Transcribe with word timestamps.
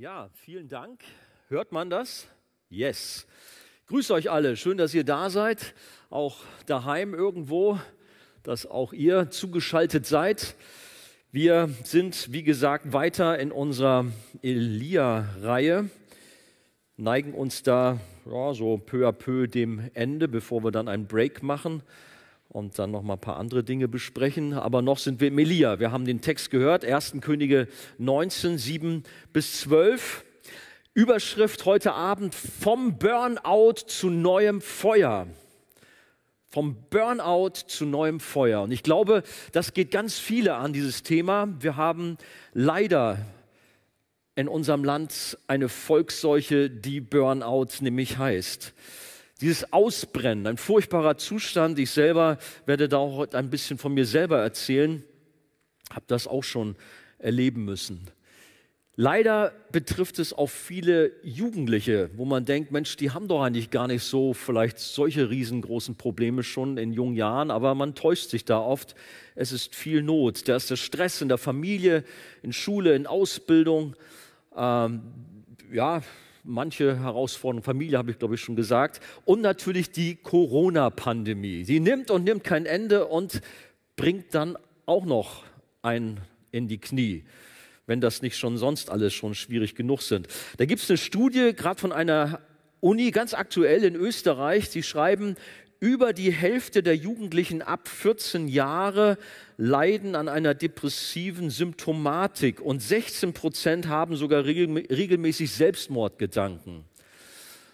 Ja, 0.00 0.30
vielen 0.32 0.66
Dank. 0.66 1.02
Hört 1.48 1.72
man 1.72 1.90
das? 1.90 2.26
Yes. 2.70 3.26
Grüßt 3.88 4.12
euch 4.12 4.30
alle. 4.30 4.56
Schön, 4.56 4.78
dass 4.78 4.94
ihr 4.94 5.04
da 5.04 5.28
seid. 5.28 5.74
Auch 6.08 6.38
daheim 6.64 7.12
irgendwo, 7.12 7.78
dass 8.42 8.64
auch 8.64 8.94
ihr 8.94 9.28
zugeschaltet 9.28 10.06
seid. 10.06 10.54
Wir 11.32 11.68
sind, 11.84 12.32
wie 12.32 12.42
gesagt, 12.42 12.94
weiter 12.94 13.38
in 13.38 13.52
unserer 13.52 14.06
Elia-Reihe, 14.40 15.90
neigen 16.96 17.34
uns 17.34 17.62
da 17.62 18.00
ja, 18.24 18.54
so 18.54 18.78
peu 18.78 19.06
à 19.06 19.12
peu 19.12 19.48
dem 19.48 19.90
Ende, 19.92 20.28
bevor 20.28 20.64
wir 20.64 20.70
dann 20.70 20.88
einen 20.88 21.08
Break 21.08 21.42
machen 21.42 21.82
und 22.50 22.80
dann 22.80 22.90
noch 22.90 23.02
mal 23.02 23.14
ein 23.14 23.20
paar 23.20 23.36
andere 23.36 23.62
Dinge 23.62 23.88
besprechen. 23.88 24.52
Aber 24.52 24.82
noch 24.82 24.98
sind 24.98 25.20
wir 25.20 25.28
im 25.28 25.38
Elia. 25.38 25.78
Wir 25.78 25.92
haben 25.92 26.04
den 26.04 26.20
Text 26.20 26.50
gehört, 26.50 26.84
1. 26.84 27.14
Könige 27.20 27.68
19, 27.98 28.58
7 28.58 29.04
bis 29.32 29.60
12. 29.60 30.24
Überschrift 30.92 31.64
heute 31.64 31.92
Abend 31.92 32.34
vom 32.34 32.98
Burnout 32.98 33.74
zu 33.86 34.10
neuem 34.10 34.60
Feuer. 34.60 35.28
Vom 36.48 36.76
Burnout 36.90 37.68
zu 37.68 37.86
neuem 37.86 38.18
Feuer. 38.18 38.62
Und 38.62 38.72
ich 38.72 38.82
glaube, 38.82 39.22
das 39.52 39.72
geht 39.72 39.92
ganz 39.92 40.18
viele 40.18 40.56
an 40.56 40.72
dieses 40.72 41.04
Thema. 41.04 41.48
Wir 41.60 41.76
haben 41.76 42.18
leider 42.52 43.24
in 44.34 44.48
unserem 44.48 44.82
Land 44.82 45.38
eine 45.46 45.68
Volksseuche, 45.68 46.68
die 46.68 47.00
Burnout 47.00 47.68
nämlich 47.80 48.18
heißt. 48.18 48.74
Dieses 49.40 49.72
Ausbrennen, 49.72 50.46
ein 50.46 50.58
furchtbarer 50.58 51.16
Zustand. 51.16 51.78
Ich 51.78 51.90
selber 51.90 52.38
werde 52.66 52.88
da 52.88 52.98
auch 52.98 53.32
ein 53.32 53.48
bisschen 53.48 53.78
von 53.78 53.94
mir 53.94 54.04
selber 54.04 54.38
erzählen, 54.38 55.02
habe 55.90 56.04
das 56.08 56.26
auch 56.26 56.44
schon 56.44 56.76
erleben 57.18 57.64
müssen. 57.64 58.10
Leider 58.96 59.52
betrifft 59.72 60.18
es 60.18 60.34
auch 60.34 60.50
viele 60.50 61.12
Jugendliche, 61.22 62.10
wo 62.16 62.26
man 62.26 62.44
denkt, 62.44 62.70
Mensch, 62.70 62.98
die 62.98 63.12
haben 63.12 63.28
doch 63.28 63.42
eigentlich 63.42 63.70
gar 63.70 63.86
nicht 63.86 64.02
so 64.02 64.34
vielleicht 64.34 64.78
solche 64.78 65.30
riesengroßen 65.30 65.94
Probleme 65.94 66.42
schon 66.42 66.76
in 66.76 66.92
jungen 66.92 67.16
Jahren, 67.16 67.50
aber 67.50 67.74
man 67.74 67.94
täuscht 67.94 68.28
sich 68.28 68.44
da 68.44 68.60
oft. 68.60 68.94
Es 69.36 69.52
ist 69.52 69.74
viel 69.74 70.02
Not. 70.02 70.46
Da 70.48 70.56
ist 70.56 70.70
der 70.70 70.76
Stress 70.76 71.22
in 71.22 71.28
der 71.28 71.38
Familie, 71.38 72.04
in 72.42 72.52
Schule, 72.52 72.94
in 72.94 73.06
Ausbildung. 73.06 73.96
Ähm, 74.54 75.00
ja, 75.72 76.02
manche 76.44 76.98
Herausforderungen, 76.98 77.62
Familie 77.62 77.98
habe 77.98 78.10
ich 78.10 78.18
glaube 78.18 78.34
ich 78.34 78.40
schon 78.40 78.56
gesagt, 78.56 79.00
und 79.24 79.40
natürlich 79.40 79.90
die 79.90 80.16
Corona-Pandemie. 80.16 81.64
Sie 81.64 81.80
nimmt 81.80 82.10
und 82.10 82.24
nimmt 82.24 82.44
kein 82.44 82.66
Ende 82.66 83.06
und 83.06 83.40
bringt 83.96 84.34
dann 84.34 84.56
auch 84.86 85.04
noch 85.04 85.44
einen 85.82 86.20
in 86.50 86.68
die 86.68 86.78
Knie, 86.78 87.24
wenn 87.86 88.00
das 88.00 88.22
nicht 88.22 88.36
schon 88.36 88.56
sonst 88.56 88.90
alles 88.90 89.12
schon 89.12 89.34
schwierig 89.34 89.74
genug 89.74 90.02
sind. 90.02 90.28
Da 90.56 90.64
gibt 90.64 90.82
es 90.82 90.90
eine 90.90 90.98
Studie, 90.98 91.52
gerade 91.54 91.80
von 91.80 91.92
einer 91.92 92.40
Uni, 92.80 93.10
ganz 93.10 93.34
aktuell 93.34 93.84
in 93.84 93.94
Österreich, 93.94 94.70
die 94.70 94.82
schreiben, 94.82 95.36
über 95.80 96.12
die 96.12 96.30
Hälfte 96.30 96.82
der 96.82 96.94
Jugendlichen 96.94 97.62
ab 97.62 97.88
14 97.88 98.48
Jahre 98.48 99.16
leiden 99.56 100.14
an 100.14 100.28
einer 100.28 100.54
depressiven 100.54 101.48
Symptomatik 101.48 102.60
und 102.60 102.80
16 102.80 103.32
Prozent 103.32 103.88
haben 103.88 104.14
sogar 104.14 104.44
regelmäßig 104.44 105.50
Selbstmordgedanken. 105.50 106.84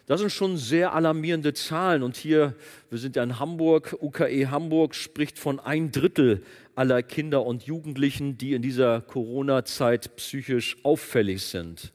Das 0.06 0.20
sind 0.20 0.30
schon 0.30 0.56
sehr 0.56 0.94
alarmierende 0.94 1.52
Zahlen. 1.52 2.04
Und 2.04 2.16
hier, 2.16 2.54
wir 2.90 2.98
sind 2.98 3.16
ja 3.16 3.24
in 3.24 3.40
Hamburg, 3.40 3.96
UKE 4.00 4.50
Hamburg 4.52 4.94
spricht 4.94 5.36
von 5.36 5.58
ein 5.58 5.90
Drittel 5.90 6.44
aller 6.76 7.02
Kinder 7.02 7.44
und 7.44 7.64
Jugendlichen, 7.64 8.38
die 8.38 8.52
in 8.52 8.62
dieser 8.62 9.00
Corona-Zeit 9.00 10.14
psychisch 10.14 10.76
auffällig 10.84 11.42
sind. 11.42 11.92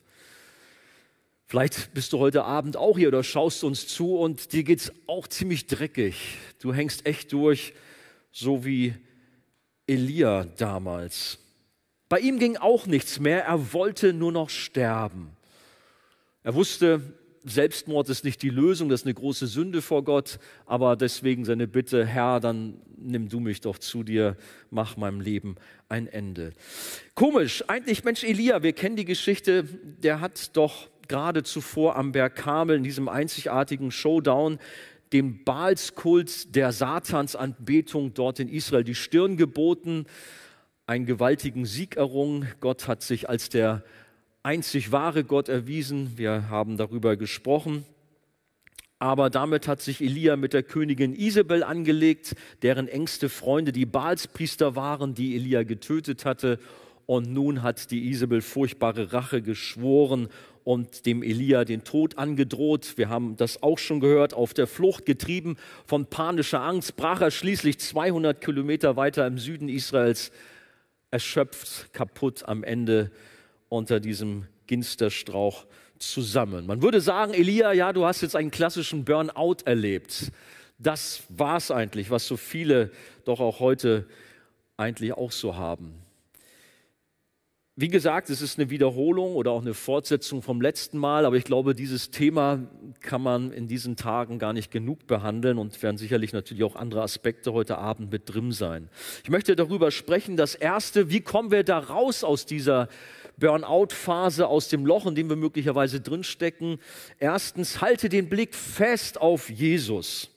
Vielleicht 1.52 1.94
bist 1.94 2.14
du 2.14 2.20
heute 2.20 2.46
Abend 2.46 2.78
auch 2.78 2.98
hier 2.98 3.10
oder 3.10 3.26
schaust 3.26 3.66
uns 3.66 3.86
zu 3.86 4.16
und 4.16 4.54
dir 4.54 4.64
geht 4.64 4.80
es 4.80 4.94
auch 5.06 5.28
ziemlich 5.28 5.68
dreckig. 5.68 6.38
Du 6.62 6.74
hängst 6.74 7.06
echt 7.06 7.34
durch, 7.34 7.74
so 8.32 8.64
wie 8.64 8.94
Elia 9.86 10.46
damals. 10.46 11.40
Bei 12.08 12.20
ihm 12.20 12.40
ging 12.40 12.56
auch 12.56 12.86
nichts 12.86 13.20
mehr, 13.20 13.44
er 13.44 13.74
wollte 13.74 14.14
nur 14.14 14.32
noch 14.32 14.50
sterben. 14.50 15.32
Er 16.42 16.56
wusste, 16.56 17.02
Selbstmord 17.44 18.08
ist 18.08 18.24
nicht 18.24 18.42
die 18.44 18.50
Lösung, 18.50 18.88
das 18.88 19.02
ist 19.02 19.08
eine 19.08 19.16
große 19.16 19.48
Sünde 19.48 19.82
vor 19.82 20.06
Gott, 20.06 20.40
aber 20.66 20.96
deswegen 20.96 21.44
seine 21.44 21.68
Bitte, 21.68 22.06
Herr, 22.06 22.40
dann 22.40 22.80
nimm 22.96 23.28
du 23.28 23.42
mich 23.42 23.60
doch 23.60 23.78
zu 23.78 24.04
dir, 24.04 24.38
mach 24.70 24.96
meinem 24.96 25.20
Leben 25.20 25.58
ein 25.90 26.08
Ende. 26.08 26.54
Komisch, 27.14 27.66
eigentlich 27.68 28.06
Mensch 28.06 28.24
Elia, 28.24 28.64
wir 28.64 28.72
kennen 28.72 28.96
die 28.96 29.04
Geschichte, 29.04 29.66
der 29.66 30.22
hat 30.22 30.56
doch 30.56 30.91
gerade 31.12 31.44
zuvor 31.44 31.98
am 31.98 32.14
Berg 32.14 32.38
Kamel 32.38 32.78
in 32.78 32.84
diesem 32.84 33.10
einzigartigen 33.10 33.92
Showdown 33.92 34.60
dem 35.12 35.44
Baalskult 35.44 36.56
der 36.56 36.72
Satansanbetung 36.72 38.14
dort 38.14 38.40
in 38.40 38.48
Israel 38.48 38.86
die 38.86 38.96
Stirn 38.96 39.36
geboten, 39.36 40.06
einen 40.88 41.06
gewaltigen 41.06 41.66
Sieg 41.66 41.98
errungen. 41.98 42.48
Gott 42.62 42.88
hat 42.88 43.02
sich 43.02 43.28
als 43.28 43.50
der 43.50 43.84
einzig 44.42 44.94
wahre 44.94 45.26
Gott 45.26 45.50
erwiesen. 45.50 46.14
Wir 46.16 46.50
haben 46.50 46.78
darüber 46.78 47.18
gesprochen. 47.18 47.86
Aber 48.98 49.30
damit 49.30 49.68
hat 49.68 49.82
sich 49.82 50.00
Elia 50.00 50.38
mit 50.38 50.54
der 50.54 50.64
Königin 50.64 51.14
Isabel 51.14 51.66
angelegt, 51.66 52.36
deren 52.62 52.88
engste 52.88 53.28
Freunde 53.28 53.74
die 53.74 53.86
Baalspriester 53.86 54.78
waren, 54.78 55.14
die 55.14 55.36
Elia 55.36 55.64
getötet 55.64 56.24
hatte. 56.24 56.58
Und 57.06 57.34
nun 57.34 57.64
hat 57.64 57.92
die 57.92 58.10
Isabel 58.10 58.40
furchtbare 58.40 59.12
Rache 59.12 59.42
geschworen 59.42 60.30
und 60.64 61.06
dem 61.06 61.24
Elia 61.24 61.66
den 61.66 61.84
Tod 61.84 62.18
angedroht. 62.18 62.98
Wir 62.98 63.10
haben 63.10 63.36
das 63.38 63.64
auch 63.64 63.78
schon 63.78 64.00
gehört. 64.00 64.34
Auf 64.34 64.54
der 64.54 64.68
Flucht 64.68 65.06
getrieben 65.06 65.58
von 65.86 66.06
panischer 66.06 66.62
Angst 66.62 66.96
brach 66.96 67.22
er 67.22 67.32
schließlich 67.32 67.80
200 67.80 68.42
Kilometer 68.42 68.96
weiter 68.96 69.26
im 69.26 69.38
Süden 69.38 69.70
Israels 69.70 70.32
erschöpft, 71.10 71.94
kaputt 71.94 72.44
am 72.48 72.64
Ende 72.64 73.12
unter 73.70 74.00
diesem 74.00 74.48
Ginsterstrauch 74.68 75.66
zusammen. 76.00 76.66
Man 76.66 76.82
würde 76.82 77.02
sagen, 77.02 77.34
Elia, 77.34 77.74
ja, 77.74 77.94
du 77.94 78.06
hast 78.06 78.22
jetzt 78.22 78.36
einen 78.36 78.52
klassischen 78.52 79.06
Burnout 79.06 79.58
erlebt. 79.66 80.32
Das 80.78 81.24
war 81.30 81.58
es 81.58 81.70
eigentlich, 81.70 82.10
was 82.10 82.28
so 82.28 82.38
viele 82.38 82.92
doch 83.26 83.40
auch 83.40 83.60
heute 83.60 84.08
eigentlich 84.78 85.14
auch 85.14 85.32
so 85.32 85.56
haben. 85.56 86.01
Wie 87.78 87.88
gesagt, 87.88 88.30
es 88.30 88.42
ist 88.42 88.60
eine 88.60 88.70
Wiederholung 88.70 89.34
oder 89.34 89.52
auch 89.52 89.62
eine 89.62 89.74
Fortsetzung 89.74 90.42
vom 90.42 90.60
letzten 90.60 90.98
Mal, 90.98 91.26
aber 91.26 91.38
ich 91.38 91.46
glaube, 91.46 91.74
dieses 91.74 92.12
Thema 92.12 92.68
kann 93.00 93.22
man 93.22 93.54
in 93.54 93.70
diesen 93.70 93.96
Tagen 93.96 94.40
gar 94.40 94.52
nicht 94.52 94.72
genug 94.72 95.08
behandeln 95.08 95.58
und 95.58 95.82
werden 95.82 95.96
sicherlich 95.98 96.34
natürlich 96.34 96.66
auch 96.66 96.76
andere 96.76 97.02
Aspekte 97.02 97.54
heute 97.54 97.78
Abend 97.78 98.12
mit 98.12 98.24
drin 98.34 98.52
sein. 98.52 98.90
Ich 99.24 99.30
möchte 99.30 99.56
darüber 99.56 99.90
sprechen, 99.90 100.36
das 100.36 100.54
erste, 100.54 101.10
wie 101.10 101.22
kommen 101.22 101.50
wir 101.50 101.64
da 101.64 101.80
raus 101.80 102.26
aus 102.26 102.46
dieser 102.46 102.90
Burnout-Phase, 103.38 104.48
aus 104.48 104.68
dem 104.68 104.86
Loch, 104.86 105.06
in 105.06 105.16
dem 105.16 105.30
wir 105.30 105.38
möglicherweise 105.38 106.02
drinstecken. 106.02 106.78
Erstens, 107.20 107.80
halte 107.80 108.10
den 108.10 108.28
Blick 108.28 108.54
fest 108.54 109.20
auf 109.20 109.50
Jesus. 109.50 110.30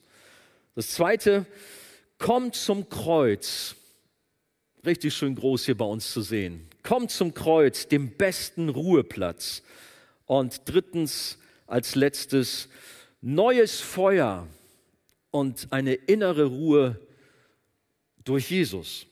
Das 0.73 0.91
zweite, 0.91 1.45
komm 2.17 2.53
zum 2.53 2.87
Kreuz. 2.87 3.75
Richtig 4.85 5.13
schön 5.13 5.35
groß 5.35 5.65
hier 5.65 5.75
bei 5.75 5.85
uns 5.85 6.13
zu 6.13 6.21
sehen. 6.21 6.69
Komm 6.87 7.09
zum 7.09 7.33
Kreuz, 7.33 7.87
dem 7.87 8.11
besten 8.11 8.69
Ruheplatz. 8.69 9.63
Und 10.27 10.61
drittens, 10.65 11.39
als 11.65 11.95
letztes, 11.95 12.69
neues 13.21 13.81
Feuer 13.81 14.47
und 15.31 15.67
eine 15.71 15.95
innere 15.95 16.45
Ruhe 16.45 16.99
durch 18.23 18.51
Jesus. 18.51 19.07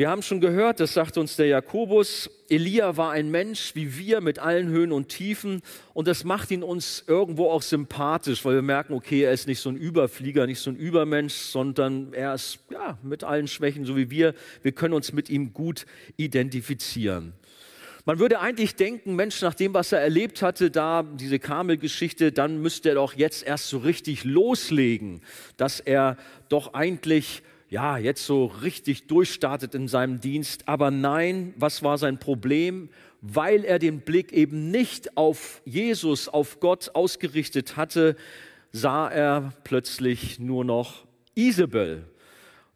Wir 0.00 0.08
haben 0.08 0.22
schon 0.22 0.40
gehört, 0.40 0.80
das 0.80 0.94
sagt 0.94 1.18
uns 1.18 1.36
der 1.36 1.48
Jakobus, 1.48 2.30
Elia 2.48 2.96
war 2.96 3.10
ein 3.10 3.30
Mensch 3.30 3.74
wie 3.74 3.98
wir 3.98 4.22
mit 4.22 4.38
allen 4.38 4.68
Höhen 4.68 4.92
und 4.92 5.10
Tiefen 5.10 5.60
und 5.92 6.08
das 6.08 6.24
macht 6.24 6.50
ihn 6.50 6.62
uns 6.62 7.04
irgendwo 7.06 7.50
auch 7.50 7.60
sympathisch, 7.60 8.42
weil 8.46 8.54
wir 8.54 8.62
merken, 8.62 8.94
okay, 8.94 9.24
er 9.24 9.32
ist 9.32 9.46
nicht 9.46 9.60
so 9.60 9.68
ein 9.68 9.76
Überflieger, 9.76 10.46
nicht 10.46 10.60
so 10.60 10.70
ein 10.70 10.76
Übermensch, 10.76 11.34
sondern 11.34 12.14
er 12.14 12.32
ist 12.32 12.60
ja 12.70 12.96
mit 13.02 13.24
allen 13.24 13.46
Schwächen 13.46 13.84
so 13.84 13.94
wie 13.94 14.08
wir. 14.08 14.32
Wir 14.62 14.72
können 14.72 14.94
uns 14.94 15.12
mit 15.12 15.28
ihm 15.28 15.52
gut 15.52 15.84
identifizieren. 16.16 17.34
Man 18.06 18.18
würde 18.18 18.40
eigentlich 18.40 18.76
denken, 18.76 19.16
Mensch, 19.16 19.42
nach 19.42 19.52
dem, 19.52 19.74
was 19.74 19.92
er 19.92 20.00
erlebt 20.00 20.40
hatte, 20.40 20.70
da 20.70 21.02
diese 21.02 21.38
Kamel-Geschichte, 21.38 22.32
dann 22.32 22.62
müsste 22.62 22.88
er 22.88 22.94
doch 22.94 23.12
jetzt 23.12 23.46
erst 23.46 23.68
so 23.68 23.76
richtig 23.76 24.24
loslegen, 24.24 25.20
dass 25.58 25.78
er 25.78 26.16
doch 26.48 26.72
eigentlich 26.72 27.42
ja, 27.70 27.98
jetzt 27.98 28.26
so 28.26 28.46
richtig 28.46 29.06
durchstartet 29.06 29.76
in 29.76 29.86
seinem 29.86 30.20
Dienst. 30.20 30.66
Aber 30.68 30.90
nein, 30.90 31.54
was 31.56 31.84
war 31.84 31.98
sein 31.98 32.18
Problem? 32.18 32.90
Weil 33.20 33.64
er 33.64 33.78
den 33.78 34.00
Blick 34.00 34.32
eben 34.32 34.72
nicht 34.72 35.16
auf 35.16 35.62
Jesus, 35.64 36.28
auf 36.28 36.58
Gott 36.58 36.90
ausgerichtet 36.94 37.76
hatte, 37.76 38.16
sah 38.72 39.08
er 39.08 39.52
plötzlich 39.62 40.40
nur 40.40 40.64
noch 40.64 41.06
Isabel. 41.34 42.04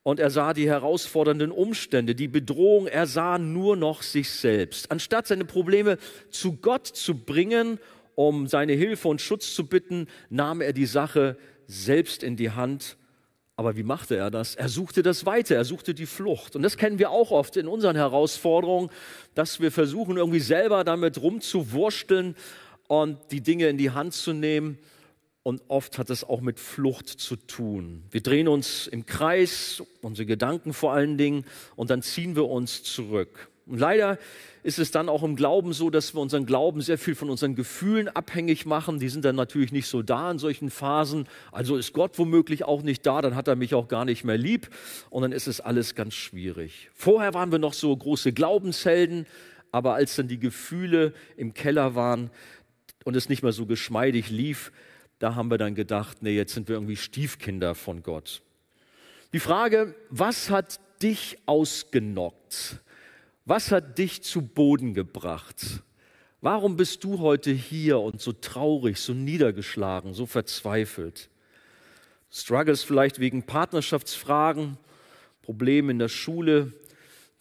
und 0.04 0.20
er 0.20 0.30
sah 0.30 0.52
die 0.52 0.68
herausfordernden 0.68 1.50
Umstände, 1.50 2.14
die 2.14 2.28
Bedrohung, 2.28 2.86
er 2.86 3.06
sah 3.06 3.38
nur 3.38 3.74
noch 3.74 4.02
sich 4.02 4.30
selbst. 4.30 4.90
Anstatt 4.90 5.26
seine 5.26 5.46
Probleme 5.46 5.96
zu 6.30 6.56
Gott 6.56 6.86
zu 6.86 7.16
bringen, 7.16 7.78
um 8.14 8.46
seine 8.46 8.74
Hilfe 8.74 9.08
und 9.08 9.22
Schutz 9.22 9.54
zu 9.54 9.66
bitten, 9.66 10.06
nahm 10.28 10.60
er 10.60 10.74
die 10.74 10.86
Sache 10.86 11.38
selbst 11.66 12.22
in 12.22 12.36
die 12.36 12.50
Hand. 12.50 12.98
Aber 13.56 13.76
wie 13.76 13.84
machte 13.84 14.16
er 14.16 14.30
das? 14.30 14.56
Er 14.56 14.68
suchte 14.68 15.02
das 15.02 15.26
weiter, 15.26 15.54
er 15.54 15.64
suchte 15.64 15.94
die 15.94 16.06
Flucht. 16.06 16.56
Und 16.56 16.62
das 16.62 16.76
kennen 16.76 16.98
wir 16.98 17.10
auch 17.10 17.30
oft 17.30 17.56
in 17.56 17.68
unseren 17.68 17.94
Herausforderungen, 17.94 18.90
dass 19.34 19.60
wir 19.60 19.70
versuchen, 19.70 20.16
irgendwie 20.16 20.40
selber 20.40 20.82
damit 20.82 21.22
rumzuwursteln 21.22 22.34
und 22.88 23.18
die 23.30 23.42
Dinge 23.42 23.68
in 23.68 23.78
die 23.78 23.90
Hand 23.90 24.12
zu 24.12 24.32
nehmen 24.32 24.78
und 25.44 25.62
oft 25.68 25.98
hat 25.98 26.10
es 26.10 26.24
auch 26.24 26.40
mit 26.40 26.58
Flucht 26.58 27.08
zu 27.08 27.36
tun. 27.36 28.02
Wir 28.10 28.22
drehen 28.22 28.48
uns 28.48 28.86
im 28.86 29.06
Kreis, 29.06 29.82
unsere 30.00 30.26
Gedanken 30.26 30.72
vor 30.72 30.92
allen 30.92 31.18
Dingen, 31.18 31.44
und 31.76 31.90
dann 31.90 32.02
ziehen 32.02 32.34
wir 32.34 32.48
uns 32.48 32.82
zurück. 32.82 33.50
Und 33.66 33.78
leider 33.78 34.18
ist 34.64 34.78
es 34.78 34.90
dann 34.90 35.10
auch 35.10 35.22
im 35.22 35.36
Glauben 35.36 35.74
so, 35.74 35.90
dass 35.90 36.14
wir 36.14 36.22
unseren 36.22 36.46
Glauben 36.46 36.80
sehr 36.80 36.96
viel 36.96 37.14
von 37.14 37.28
unseren 37.28 37.54
Gefühlen 37.54 38.08
abhängig 38.08 38.64
machen. 38.64 38.98
Die 38.98 39.10
sind 39.10 39.26
dann 39.26 39.36
natürlich 39.36 39.72
nicht 39.72 39.86
so 39.86 40.00
da 40.00 40.30
in 40.30 40.38
solchen 40.38 40.70
Phasen. 40.70 41.28
Also 41.52 41.76
ist 41.76 41.92
Gott 41.92 42.18
womöglich 42.18 42.64
auch 42.64 42.82
nicht 42.82 43.04
da, 43.04 43.20
dann 43.20 43.36
hat 43.36 43.46
er 43.46 43.56
mich 43.56 43.74
auch 43.74 43.88
gar 43.88 44.06
nicht 44.06 44.24
mehr 44.24 44.38
lieb. 44.38 44.70
Und 45.10 45.20
dann 45.20 45.32
ist 45.32 45.48
es 45.48 45.60
alles 45.60 45.94
ganz 45.94 46.14
schwierig. 46.14 46.88
Vorher 46.94 47.34
waren 47.34 47.52
wir 47.52 47.58
noch 47.58 47.74
so 47.74 47.94
große 47.94 48.32
Glaubenshelden, 48.32 49.26
aber 49.70 49.94
als 49.94 50.16
dann 50.16 50.28
die 50.28 50.40
Gefühle 50.40 51.12
im 51.36 51.52
Keller 51.52 51.94
waren 51.94 52.30
und 53.04 53.16
es 53.16 53.28
nicht 53.28 53.42
mehr 53.42 53.52
so 53.52 53.66
geschmeidig 53.66 54.30
lief, 54.30 54.72
da 55.18 55.34
haben 55.34 55.50
wir 55.50 55.58
dann 55.58 55.74
gedacht, 55.74 56.22
nee, 56.22 56.34
jetzt 56.34 56.54
sind 56.54 56.68
wir 56.68 56.76
irgendwie 56.76 56.96
Stiefkinder 56.96 57.74
von 57.74 58.02
Gott. 58.02 58.40
Die 59.34 59.40
Frage, 59.40 59.94
was 60.08 60.48
hat 60.48 60.80
dich 61.02 61.36
ausgenockt? 61.44 62.80
Was 63.46 63.70
hat 63.70 63.98
dich 63.98 64.22
zu 64.22 64.40
Boden 64.40 64.94
gebracht? 64.94 65.82
Warum 66.40 66.76
bist 66.76 67.04
du 67.04 67.18
heute 67.18 67.50
hier 67.50 67.98
und 68.00 68.20
so 68.20 68.32
traurig, 68.32 68.98
so 68.98 69.12
niedergeschlagen, 69.12 70.14
so 70.14 70.24
verzweifelt? 70.24 71.28
Struggles 72.30 72.82
vielleicht 72.82 73.18
wegen 73.18 73.42
Partnerschaftsfragen, 73.42 74.78
Probleme 75.42 75.92
in 75.92 75.98
der 75.98 76.08
Schule, 76.08 76.72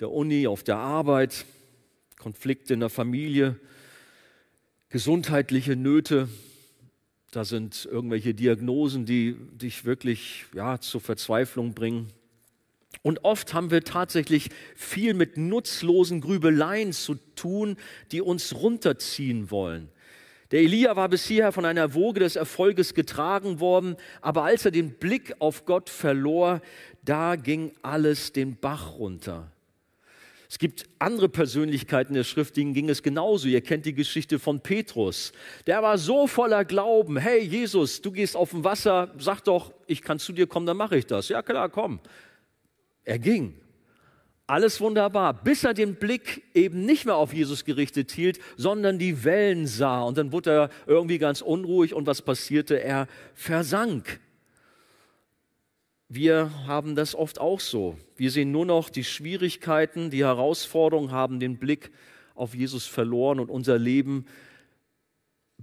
der 0.02 0.12
Uni, 0.12 0.46
auf 0.46 0.64
der 0.64 0.78
Arbeit, 0.78 1.46
Konflikte 2.18 2.74
in 2.74 2.82
der 2.82 2.90
Familie, 2.90 3.58
gesundheitliche 4.90 5.78
Nöte, 5.78 6.28
da 7.32 7.46
sind 7.46 7.88
irgendwelche 7.90 8.34
Diagnosen, 8.34 9.06
die 9.06 9.36
dich 9.54 9.86
wirklich 9.86 10.46
ja, 10.54 10.80
zur 10.80 11.00
Verzweiflung 11.00 11.74
bringen. 11.74 12.12
Und 13.04 13.26
oft 13.26 13.54
haben 13.54 13.70
wir 13.70 13.84
tatsächlich 13.84 14.50
viel 14.76 15.14
mit 15.14 15.38
nutzlosen 15.38 16.22
Grübeleien 16.22 16.94
zu 16.94 17.16
tun, 17.36 17.76
die 18.12 18.22
uns 18.22 18.56
runterziehen 18.56 19.52
wollen. 19.52 19.90
Der 20.52 20.62
Elia 20.62 20.96
war 20.96 21.10
bis 21.10 21.26
hierher 21.26 21.52
von 21.52 21.66
einer 21.66 21.94
Woge 21.96 22.22
des 22.22 22.36
Erfolges 22.36 22.94
getragen 22.94 23.60
worden, 23.60 23.98
aber 24.22 24.44
als 24.44 24.66
er 24.66 24.72
den 24.72 24.92
Blick 24.92 25.36
auf 25.40 25.66
Gott 25.66 25.90
verlor, 25.90 26.62
da 27.04 27.36
ging 27.36 27.74
alles 27.82 28.32
den 28.32 28.56
Bach 28.56 28.98
runter. 28.98 29.52
Es 30.48 30.60
gibt 30.60 30.86
andere 31.00 31.30
Persönlichkeiten 31.30 32.14
der 32.14 32.24
Schrift, 32.24 32.56
denen 32.56 32.76
ging 32.76 32.88
es 32.88 33.02
genauso. 33.02 33.48
Ihr 33.48 33.62
kennt 33.62 33.88
die 33.88 33.96
Geschichte 33.96 34.38
von 34.38 34.60
Petrus. 34.60 35.34
Der 35.66 35.82
war 35.82 35.98
so 35.98 36.28
voller 36.28 36.64
Glauben. 36.64 37.18
Hey 37.18 37.42
Jesus, 37.42 38.02
du 38.02 38.12
gehst 38.12 38.36
auf 38.38 38.52
dem 38.52 38.64
Wasser, 38.64 39.12
sag 39.18 39.42
doch, 39.42 39.74
ich 39.88 40.04
kann 40.04 40.20
zu 40.20 40.32
dir 40.32 40.46
kommen, 40.46 40.68
dann 40.68 40.78
mache 40.78 40.96
ich 40.96 41.08
das. 41.08 41.28
Ja 41.30 41.42
klar, 41.42 41.70
komm. 41.70 42.00
Er 43.04 43.20
ging. 43.20 43.56
Alles 44.46 44.82
wunderbar, 44.82 45.34
bis 45.34 45.64
er 45.64 45.74
den 45.74 45.96
Blick 45.96 46.44
eben 46.54 46.86
nicht 46.86 47.06
mehr 47.06 47.16
auf 47.16 47.34
Jesus 47.34 47.64
gerichtet 47.64 48.12
hielt, 48.12 48.40
sondern 48.58 49.00
die 49.00 49.24
Wellen 49.24 49.68
sah. 49.68 50.02
Und 50.02 50.18
dann 50.18 50.34
wurde 50.34 50.52
er 50.52 50.70
irgendwie 50.86 51.18
ganz 51.18 51.42
unruhig 51.42 51.94
und 51.94 52.08
was 52.08 52.22
passierte? 52.22 52.82
Er 52.82 53.08
versank. 53.34 54.20
Wir 56.10 56.52
haben 56.68 56.96
das 56.96 57.16
oft 57.16 57.40
auch 57.40 57.60
so. 57.60 57.98
Wir 58.18 58.32
sehen 58.32 58.52
nur 58.52 58.66
noch 58.66 58.90
die 58.90 59.06
Schwierigkeiten, 59.06 60.10
die 60.10 60.24
Herausforderungen, 60.24 61.12
haben 61.12 61.40
den 61.40 61.58
Blick 61.58 61.92
auf 62.36 62.54
Jesus 62.54 62.86
verloren 62.86 63.40
und 63.40 63.50
unser 63.50 63.80
Leben 63.80 64.26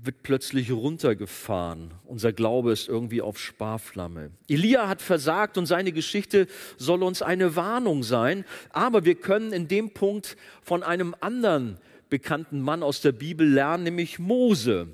wird 0.03 0.23
plötzlich 0.23 0.73
runtergefahren. 0.73 1.93
Unser 2.05 2.33
Glaube 2.33 2.73
ist 2.73 2.89
irgendwie 2.89 3.23
auf 3.23 3.39
Sparflamme. 3.39 4.31
Elia 4.49 4.89
hat 4.89 5.03
versagt 5.03 5.59
und 5.59 5.67
seine 5.67 5.93
Geschichte 5.93 6.47
soll 6.79 7.03
uns 7.03 7.23
eine 7.23 7.57
Warnung 7.57 8.03
sein. 8.03 8.45
Aber 8.71 9.05
wir 9.05 9.15
können 9.15 9.53
in 9.53 9.69
dem 9.69 9.91
Punkt 9.91 10.37
von 10.63 10.83
einem 10.83 11.15
anderen 11.21 11.79
bekannten 12.09 12.61
Mann 12.61 12.83
aus 12.83 13.01
der 13.01 13.13
Bibel 13.13 13.49
lernen, 13.49 13.85
nämlich 13.85 14.19
Mose. 14.19 14.89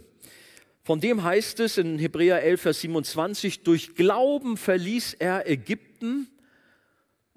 Von 0.83 1.01
dem 1.01 1.23
heißt 1.23 1.61
es 1.61 1.79
in 1.79 1.99
Hebräer 1.99 2.43
11, 2.43 2.61
Vers 2.61 2.81
27, 2.81 3.63
durch 3.63 3.95
Glauben 3.95 4.57
verließ 4.57 5.15
er 5.15 5.49
Ägypten, 5.49 6.29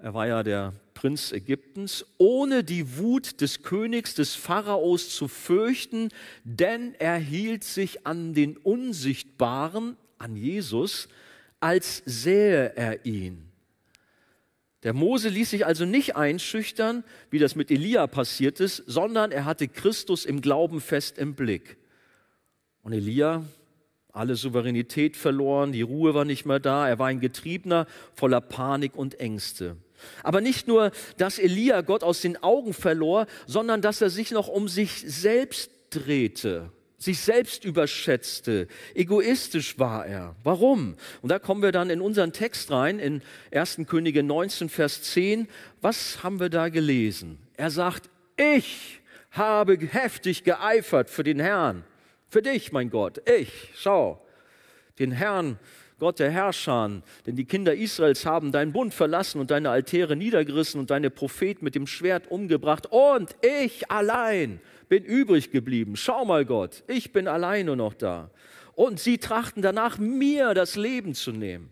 er 0.02 0.14
war 0.14 0.26
ja 0.26 0.42
der 0.42 0.72
Prinz 1.00 1.32
Ägyptens, 1.32 2.04
ohne 2.18 2.62
die 2.62 2.98
Wut 2.98 3.40
des 3.40 3.62
Königs, 3.62 4.14
des 4.14 4.34
Pharaos 4.34 5.08
zu 5.16 5.28
fürchten, 5.28 6.10
denn 6.44 6.94
er 6.98 7.16
hielt 7.16 7.64
sich 7.64 8.06
an 8.06 8.34
den 8.34 8.58
Unsichtbaren, 8.58 9.96
an 10.18 10.36
Jesus, 10.36 11.08
als 11.58 12.02
sähe 12.04 12.76
er 12.76 13.06
ihn. 13.06 13.48
Der 14.82 14.92
Mose 14.92 15.30
ließ 15.30 15.48
sich 15.48 15.64
also 15.64 15.86
nicht 15.86 16.16
einschüchtern, 16.16 17.02
wie 17.30 17.38
das 17.38 17.54
mit 17.54 17.70
Elia 17.70 18.06
passiert 18.06 18.60
ist, 18.60 18.82
sondern 18.86 19.32
er 19.32 19.46
hatte 19.46 19.68
Christus 19.68 20.26
im 20.26 20.42
Glauben 20.42 20.82
fest 20.82 21.16
im 21.16 21.34
Blick. 21.34 21.78
Und 22.82 22.92
Elia, 22.92 23.42
alle 24.12 24.36
Souveränität 24.36 25.16
verloren, 25.16 25.72
die 25.72 25.80
Ruhe 25.80 26.12
war 26.12 26.26
nicht 26.26 26.44
mehr 26.44 26.60
da, 26.60 26.86
er 26.86 26.98
war 26.98 27.06
ein 27.06 27.20
Getriebener 27.20 27.86
voller 28.12 28.42
Panik 28.42 28.96
und 28.96 29.18
Ängste. 29.18 29.78
Aber 30.22 30.40
nicht 30.40 30.68
nur, 30.68 30.90
dass 31.16 31.38
Elia 31.38 31.80
Gott 31.80 32.02
aus 32.02 32.20
den 32.20 32.42
Augen 32.42 32.74
verlor, 32.74 33.26
sondern 33.46 33.82
dass 33.82 34.00
er 34.00 34.10
sich 34.10 34.30
noch 34.30 34.48
um 34.48 34.68
sich 34.68 35.04
selbst 35.06 35.70
drehte, 35.90 36.70
sich 36.98 37.20
selbst 37.20 37.64
überschätzte, 37.64 38.68
egoistisch 38.94 39.78
war 39.78 40.06
er. 40.06 40.36
Warum? 40.44 40.96
Und 41.22 41.30
da 41.30 41.38
kommen 41.38 41.62
wir 41.62 41.72
dann 41.72 41.90
in 41.90 42.00
unseren 42.00 42.32
Text 42.32 42.70
rein, 42.70 42.98
in 42.98 43.22
1. 43.52 43.80
Könige 43.86 44.22
19, 44.22 44.68
Vers 44.68 45.02
10. 45.02 45.48
Was 45.80 46.22
haben 46.22 46.40
wir 46.40 46.50
da 46.50 46.68
gelesen? 46.68 47.38
Er 47.56 47.70
sagt, 47.70 48.10
ich 48.36 49.00
habe 49.30 49.78
heftig 49.78 50.44
geeifert 50.44 51.08
für 51.08 51.22
den 51.22 51.40
Herrn 51.40 51.84
für 52.30 52.42
dich, 52.42 52.72
mein 52.72 52.90
Gott, 52.90 53.20
ich, 53.28 53.70
schau, 53.74 54.24
den 54.98 55.10
Herrn, 55.10 55.58
Gott 56.00 56.18
der 56.18 56.30
Herrscher, 56.30 57.02
denn 57.26 57.36
die 57.36 57.44
Kinder 57.44 57.74
Israels 57.74 58.26
haben 58.26 58.50
deinen 58.50 58.72
Bund 58.72 58.92
verlassen 58.92 59.40
und 59.40 59.52
deine 59.52 59.70
Altäre 59.70 60.16
niedergerissen 60.16 60.80
und 60.80 60.90
deine 60.90 61.10
Propheten 61.10 61.64
mit 61.64 61.76
dem 61.76 61.86
Schwert 61.86 62.30
umgebracht 62.30 62.88
und 62.90 63.36
ich 63.42 63.90
allein 63.90 64.60
bin 64.88 65.04
übrig 65.04 65.52
geblieben. 65.52 65.94
Schau 65.96 66.24
mal 66.24 66.44
Gott, 66.44 66.82
ich 66.88 67.12
bin 67.12 67.28
alleine 67.28 67.76
noch 67.76 67.94
da. 67.94 68.30
Und 68.74 68.98
sie 68.98 69.18
trachten 69.18 69.62
danach, 69.62 69.98
mir 69.98 70.54
das 70.54 70.74
Leben 70.74 71.14
zu 71.14 71.32
nehmen. 71.32 71.70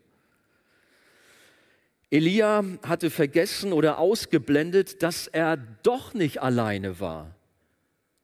Elia 2.10 2.64
hatte 2.82 3.10
vergessen 3.10 3.72
oder 3.72 3.98
ausgeblendet, 3.98 5.02
dass 5.02 5.26
er 5.26 5.56
doch 5.82 6.14
nicht 6.14 6.42
alleine 6.42 7.00
war. 7.00 7.34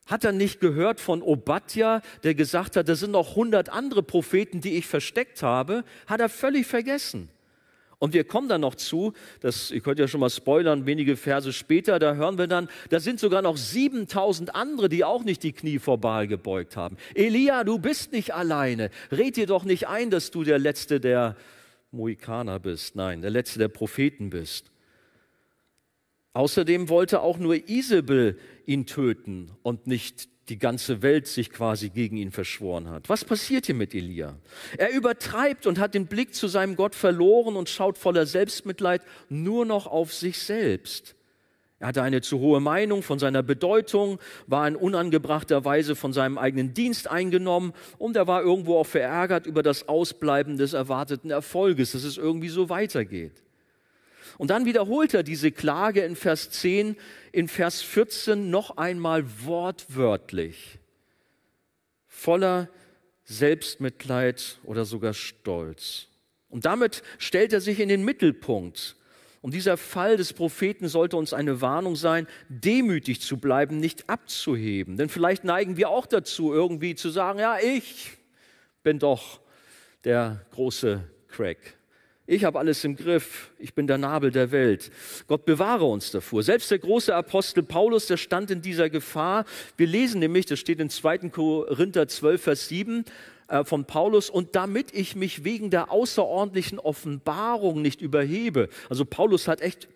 Hat 0.07 0.25
er 0.25 0.33
nicht 0.33 0.61
gehört 0.61 1.01
von 1.01 1.23
Obadja, 1.23 2.03
der 2.23 2.35
gesagt 2.35 2.77
hat, 2.77 2.89
da 2.89 2.95
sind 2.95 3.13
noch 3.13 3.37
hundert 3.37 3.71
andere 3.71 4.03
Propheten, 4.03 4.61
die 4.61 4.77
ich 4.77 4.87
versteckt 4.87 5.43
habe? 5.43 5.85
Hat 6.07 6.21
er 6.21 6.29
völlig 6.29 6.67
vergessen. 6.67 7.31
Und 7.99 8.13
wir 8.13 8.25
kommen 8.25 8.51
dann 8.51 8.61
noch 8.61 8.75
zu, 8.75 9.15
das, 9.41 9.71
ihr 9.71 9.81
könnt 9.81 9.99
ja 9.99 10.07
schon 10.07 10.21
mal 10.21 10.29
spoilern, 10.29 10.85
wenige 10.85 11.17
Verse 11.17 11.55
später, 11.55 11.99
da 11.99 12.15
hören 12.15 12.37
wir 12.37 12.47
dann, 12.47 12.69
da 12.91 13.01
sind 13.01 13.19
sogar 13.19 13.41
noch 13.41 13.57
7000 13.57 14.55
andere, 14.55 14.91
die 14.91 15.05
auch 15.05 15.25
nicht 15.25 15.43
die 15.43 15.53
Knie 15.53 15.79
vor 15.79 15.97
Baal 15.97 16.27
gebeugt 16.27 16.77
haben. 16.77 16.99
Elia, 17.15 17.65
du 17.65 17.79
bist 17.79 18.13
nicht 18.13 18.35
alleine. 18.35 18.91
Red 19.11 19.37
dir 19.37 19.47
doch 19.47 19.65
nicht 19.65 19.89
ein, 19.89 20.11
dass 20.11 20.31
du 20.31 20.45
der 20.45 20.59
Letzte 20.59 21.01
der 21.01 21.35
Mohikaner 21.93 22.59
bist. 22.59 22.95
Nein, 22.95 23.23
der 23.23 23.31
Letzte 23.31 23.59
der 23.59 23.69
Propheten 23.69 24.29
bist. 24.29 24.71
Außerdem 26.35 26.89
wollte 26.89 27.21
auch 27.21 27.39
nur 27.39 27.69
Isabel 27.69 28.39
ihn 28.67 28.87
töten 28.87 29.53
und 29.63 29.87
nicht 29.87 30.29
die 30.49 30.59
ganze 30.59 31.01
Welt 31.01 31.27
sich 31.27 31.51
quasi 31.51 31.89
gegen 31.89 32.17
ihn 32.17 32.33
verschworen 32.33 32.91
hat. 32.91 33.09
Was 33.09 33.25
passiert 33.25 33.67
hier 33.67 33.75
mit 33.75 33.95
Elia? 33.95 34.37
Er 34.77 34.93
übertreibt 34.93 35.67
und 35.67 35.79
hat 35.79 35.95
den 35.95 36.07
Blick 36.07 36.35
zu 36.35 36.49
seinem 36.49 36.77
Gott 36.77 36.95
verloren 36.95 37.57
und 37.57 37.69
schaut 37.69 37.97
voller 37.97 38.27
Selbstmitleid 38.27 39.01
nur 39.29 39.65
noch 39.65 39.87
auf 39.87 40.13
sich 40.13 40.39
selbst. 40.39 41.15
Er 41.79 41.89
hatte 41.89 42.03
eine 42.03 42.21
zu 42.21 42.41
hohe 42.41 42.61
Meinung 42.61 43.03
von 43.03 43.19
seiner 43.19 43.43
Bedeutung, 43.43 44.19
war 44.47 44.67
in 44.67 44.77
unangebrachter 44.77 45.65
Weise 45.65 45.95
von 45.95 46.13
seinem 46.13 46.37
eigenen 46.37 46.75
Dienst 46.75 47.11
eingenommen 47.11 47.73
und 47.99 48.17
er 48.17 48.27
war 48.27 48.43
irgendwo 48.43 48.79
auch 48.79 48.87
verärgert 48.87 49.47
über 49.47 49.63
das 49.63 49.89
Ausbleiben 49.89 50.57
des 50.57 50.73
erwarteten 50.73 51.31
Erfolges, 51.31 51.93
dass 51.93 52.05
es 52.05 52.17
irgendwie 52.17 52.49
so 52.49 52.69
weitergeht. 52.69 53.45
Und 54.39 54.51
dann 54.51 54.65
wiederholt 54.65 55.15
er 55.15 55.23
diese 55.23 55.53
Klage 55.53 56.03
in 56.03 56.17
Vers 56.17 56.51
10, 56.51 56.97
in 57.33 57.49
Vers 57.49 57.83
14 57.83 58.51
noch 58.51 58.77
einmal 58.77 59.25
wortwörtlich, 59.45 60.79
voller 62.07 62.69
Selbstmitleid 63.25 64.59
oder 64.65 64.85
sogar 64.85 65.15
Stolz. 65.15 66.09
Und 66.49 66.67
damit 66.67 67.03
stellt 67.19 67.53
er 67.53 67.61
sich 67.61 67.81
in 67.81 67.89
den 67.89 68.05
Mittelpunkt. 68.05 68.97
Und 69.41 69.53
dieser 69.53 69.77
Fall 69.77 70.17
des 70.17 70.33
Propheten 70.33 70.89
sollte 70.89 71.17
uns 71.17 71.35
eine 71.35 71.61
Warnung 71.61 71.97
sein, 71.97 72.27
demütig 72.49 73.21
zu 73.21 73.37
bleiben, 73.37 73.79
nicht 73.79 74.09
abzuheben. 74.09 74.97
Denn 74.97 75.11
vielleicht 75.11 75.45
neigen 75.45 75.77
wir 75.77 75.91
auch 75.91 76.07
dazu, 76.07 76.53
irgendwie 76.53 76.95
zu 76.95 77.11
sagen, 77.11 77.41
ja, 77.41 77.59
ich 77.59 78.13
bin 78.83 78.99
doch 78.99 79.41
der 80.05 80.47
große 80.53 81.05
Crack. 81.29 81.59
Ich 82.27 82.45
habe 82.45 82.59
alles 82.59 82.83
im 82.85 82.97
Griff. 82.97 83.51
Ich 83.59 83.75
bin 83.75 83.87
der 83.87 83.99
Nabel 83.99 84.31
der 84.31 84.51
Welt. 84.51 84.91
Gott 85.27 85.45
bewahre 85.45 85.85
uns 85.85 86.11
davor. 86.11 86.43
Selbst 86.43 86.71
der 86.71 86.79
große 86.79 87.15
Apostel 87.15 87.63
Paulus, 87.63 88.07
der 88.07 88.17
stand 88.17 88.51
in 88.51 88.63
dieser 88.63 88.89
Gefahr. 88.89 89.45
Wir 89.77 89.87
lesen 89.87 90.21
nämlich, 90.21 90.47
das 90.47 90.59
steht 90.59 90.81
in 90.81 90.89
2. 90.89 91.29
Korinther 91.29 92.09
12, 92.09 92.43
Vers 92.43 92.69
7 92.69 93.05
äh, 93.49 93.65
von 93.65 93.85
Paulus, 93.85 94.31
und 94.31 94.57
damit 94.57 94.95
ich 94.95 95.17
mich 95.17 95.45
wegen 95.45 95.69
der 95.69 95.91
außerordentlichen 95.91 96.79
Offenbarung 96.79 97.83
nicht 97.83 98.01
überhebe. 98.01 98.71
Also 98.89 99.05
Paulus 99.05 99.47
hat 99.47 99.61
echt 99.61 99.89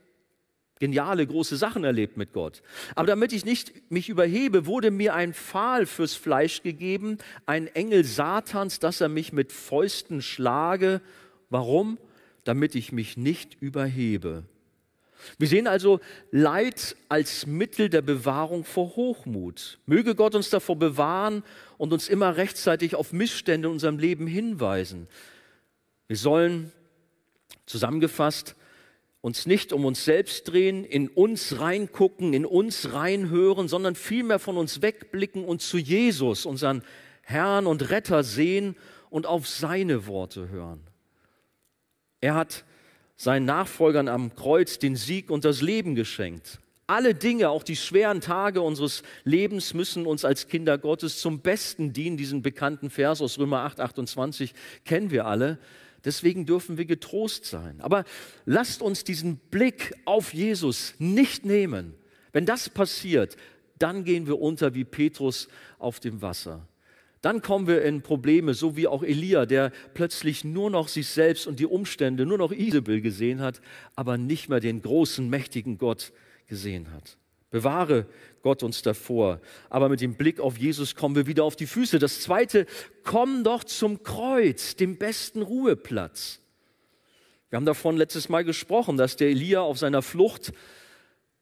geniale, 0.81 1.27
große 1.27 1.57
Sachen 1.57 1.83
erlebt 1.83 2.19
mit 2.19 2.35
Gott. 2.35 2.63
Aber 2.95 3.07
damit 3.07 3.33
ich 3.33 3.47
nicht 3.47 3.91
mich 3.91 4.11
überhebe, 4.11 4.67
wurde 4.67 4.91
mir 4.91 5.15
ein 5.15 5.33
Pfahl 5.33 5.87
fürs 5.87 6.13
Fleisch 6.13 6.63
gegeben, 6.63 7.17
ein 7.47 7.69
Engel 7.69 8.05
Satans, 8.05 8.81
dass 8.81 9.01
er 9.01 9.09
mich 9.09 9.33
mit 9.33 9.51
Fäusten 9.51 10.21
schlage. 10.21 11.01
Warum? 11.49 11.97
Damit 12.49 12.75
ich 12.75 12.93
mich 12.93 13.19
nicht 13.19 13.61
überhebe. 13.61 14.43
Wir 15.37 15.49
sehen 15.49 15.67
also 15.67 16.01
Leid 16.31 16.97
als 17.11 17.47
Mittel 17.47 17.91
der 17.91 18.01
Bewahrung 18.01 18.65
vor 18.65 18.97
Hochmut. 18.97 19.79
Möge 19.85 20.15
Gott 20.15 20.35
uns 20.35 20.49
davor 20.49 20.77
bewahren 20.77 21.43
und 21.77 21.93
uns 21.93 22.09
immer 22.09 22.39
rechtzeitig 22.39 22.95
auf 22.95 23.13
Missstände 23.13 23.69
in 23.69 23.73
unserem 23.73 23.99
Leben 23.99 24.27
hinweisen. 24.27 25.09
Wir 26.07 26.17
sollen, 26.17 26.73
zusammengefasst, 27.67 28.55
uns 29.21 29.45
nicht 29.45 29.75
um 29.75 29.85
uns 29.85 30.07
selbst 30.07 30.51
drehen, 30.51 30.87
in 30.87 31.09
uns 31.09 31.61
reingucken, 31.61 32.33
in 32.33 32.47
uns 32.47 32.95
reinhören, 32.95 33.69
sondern 33.69 33.95
vielmehr 33.95 34.39
von 34.39 34.57
uns 34.57 34.81
wegblicken 34.81 35.45
und 35.45 35.61
zu 35.61 35.77
Jesus, 35.77 36.47
unseren 36.47 36.83
Herrn 37.21 37.67
und 37.67 37.91
Retter 37.91 38.23
sehen 38.23 38.75
und 39.11 39.27
auf 39.27 39.47
seine 39.47 40.07
Worte 40.07 40.49
hören. 40.49 40.88
Er 42.21 42.35
hat 42.35 42.65
seinen 43.17 43.47
Nachfolgern 43.47 44.09
am 44.09 44.35
Kreuz 44.35 44.79
den 44.79 44.97
Sieg 44.97 45.31
und 45.31 45.45
das 45.45 45.61
Leben 45.61 45.95
geschenkt. 45.95 46.61
Alle 46.87 47.15
Dinge, 47.15 47.51
auch 47.51 47.65
die 47.65 47.77
schweren 47.77 48.23
Tage 48.23 48.63
unseres 48.63 49.03
Lebens, 49.25 49.75
müssen 49.75 50.07
uns 50.07 50.25
als 50.25 50.49
Kinder 50.49 50.79
Gottes 50.79 51.21
zum 51.21 51.41
Besten 51.41 51.93
dienen. 51.93 52.17
Diesen 52.17 52.41
bekannten 52.41 52.89
Vers 52.89 53.21
aus 53.21 53.39
Römer 53.39 53.59
8, 53.59 53.81
28 53.81 54.55
kennen 54.85 55.11
wir 55.11 55.27
alle. 55.27 55.59
Deswegen 56.05 56.47
dürfen 56.47 56.79
wir 56.79 56.87
getrost 56.87 57.45
sein. 57.45 57.81
Aber 57.83 58.05
lasst 58.47 58.81
uns 58.81 59.05
diesen 59.05 59.37
Blick 59.37 59.95
auf 60.07 60.33
Jesus 60.33 60.95
nicht 60.99 61.45
nehmen. 61.45 61.95
Wenn 62.33 62.47
das 62.47 62.71
passiert, 62.71 63.37
dann 63.79 64.05
gehen 64.05 64.27
wir 64.27 64.41
unter 64.41 64.75
wie 64.75 64.85
Petrus 64.85 65.49
auf 65.79 66.01
dem 66.01 66.23
Wasser. 66.23 66.67
Dann 67.21 67.43
kommen 67.43 67.67
wir 67.67 67.83
in 67.83 68.03
Probleme, 68.03 68.55
so 68.55 68.77
wie 68.77 68.87
auch 68.87 69.03
Elia, 69.03 69.45
der 69.45 69.73
plötzlich 69.95 70.45
nur 70.45 70.71
noch 70.71 70.89
sich 70.89 71.09
selbst 71.09 71.47
und 71.47 71.59
die 71.59 71.67
Umstände, 71.67 72.27
nur 72.27 72.39
noch 72.39 72.53
Isabel 72.53 73.01
gesehen 73.01 73.41
hat, 73.41 73.61
aber 73.97 74.19
nicht 74.19 74.49
mehr 74.49 74.61
den 74.61 74.83
großen, 74.83 75.29
mächtigen 75.29 75.79
Gott 75.79 76.13
gesehen 76.47 76.93
hat. 76.93 77.19
Bewahre 77.51 78.07
Gott 78.43 78.63
uns 78.63 78.83
davor. 78.83 79.41
Aber 79.71 79.89
mit 79.89 80.01
dem 80.01 80.15
Blick 80.15 80.39
auf 80.39 80.59
Jesus 80.59 80.95
kommen 80.95 81.17
wir 81.17 81.27
wieder 81.27 81.45
auf 81.45 81.57
die 81.57 81.67
Füße. 81.67 81.99
Das 81.99 82.21
zweite, 82.21 82.67
komm 83.05 83.43
doch 83.43 83.65
zum 83.65 84.03
Kreuz, 84.03 84.77
dem 84.77 84.97
besten 84.97 85.43
Ruheplatz. 85.43 86.41
Wir 87.51 87.57
haben 87.57 87.67
davon 87.67 87.97
letztes 87.97 88.29
Mal 88.29 88.45
gesprochen, 88.45 88.99
dass 88.99 89.17
der 89.17 89.31
Elia 89.31 89.61
auf 89.61 89.79
seiner 89.79 90.03
Flucht 90.03 90.53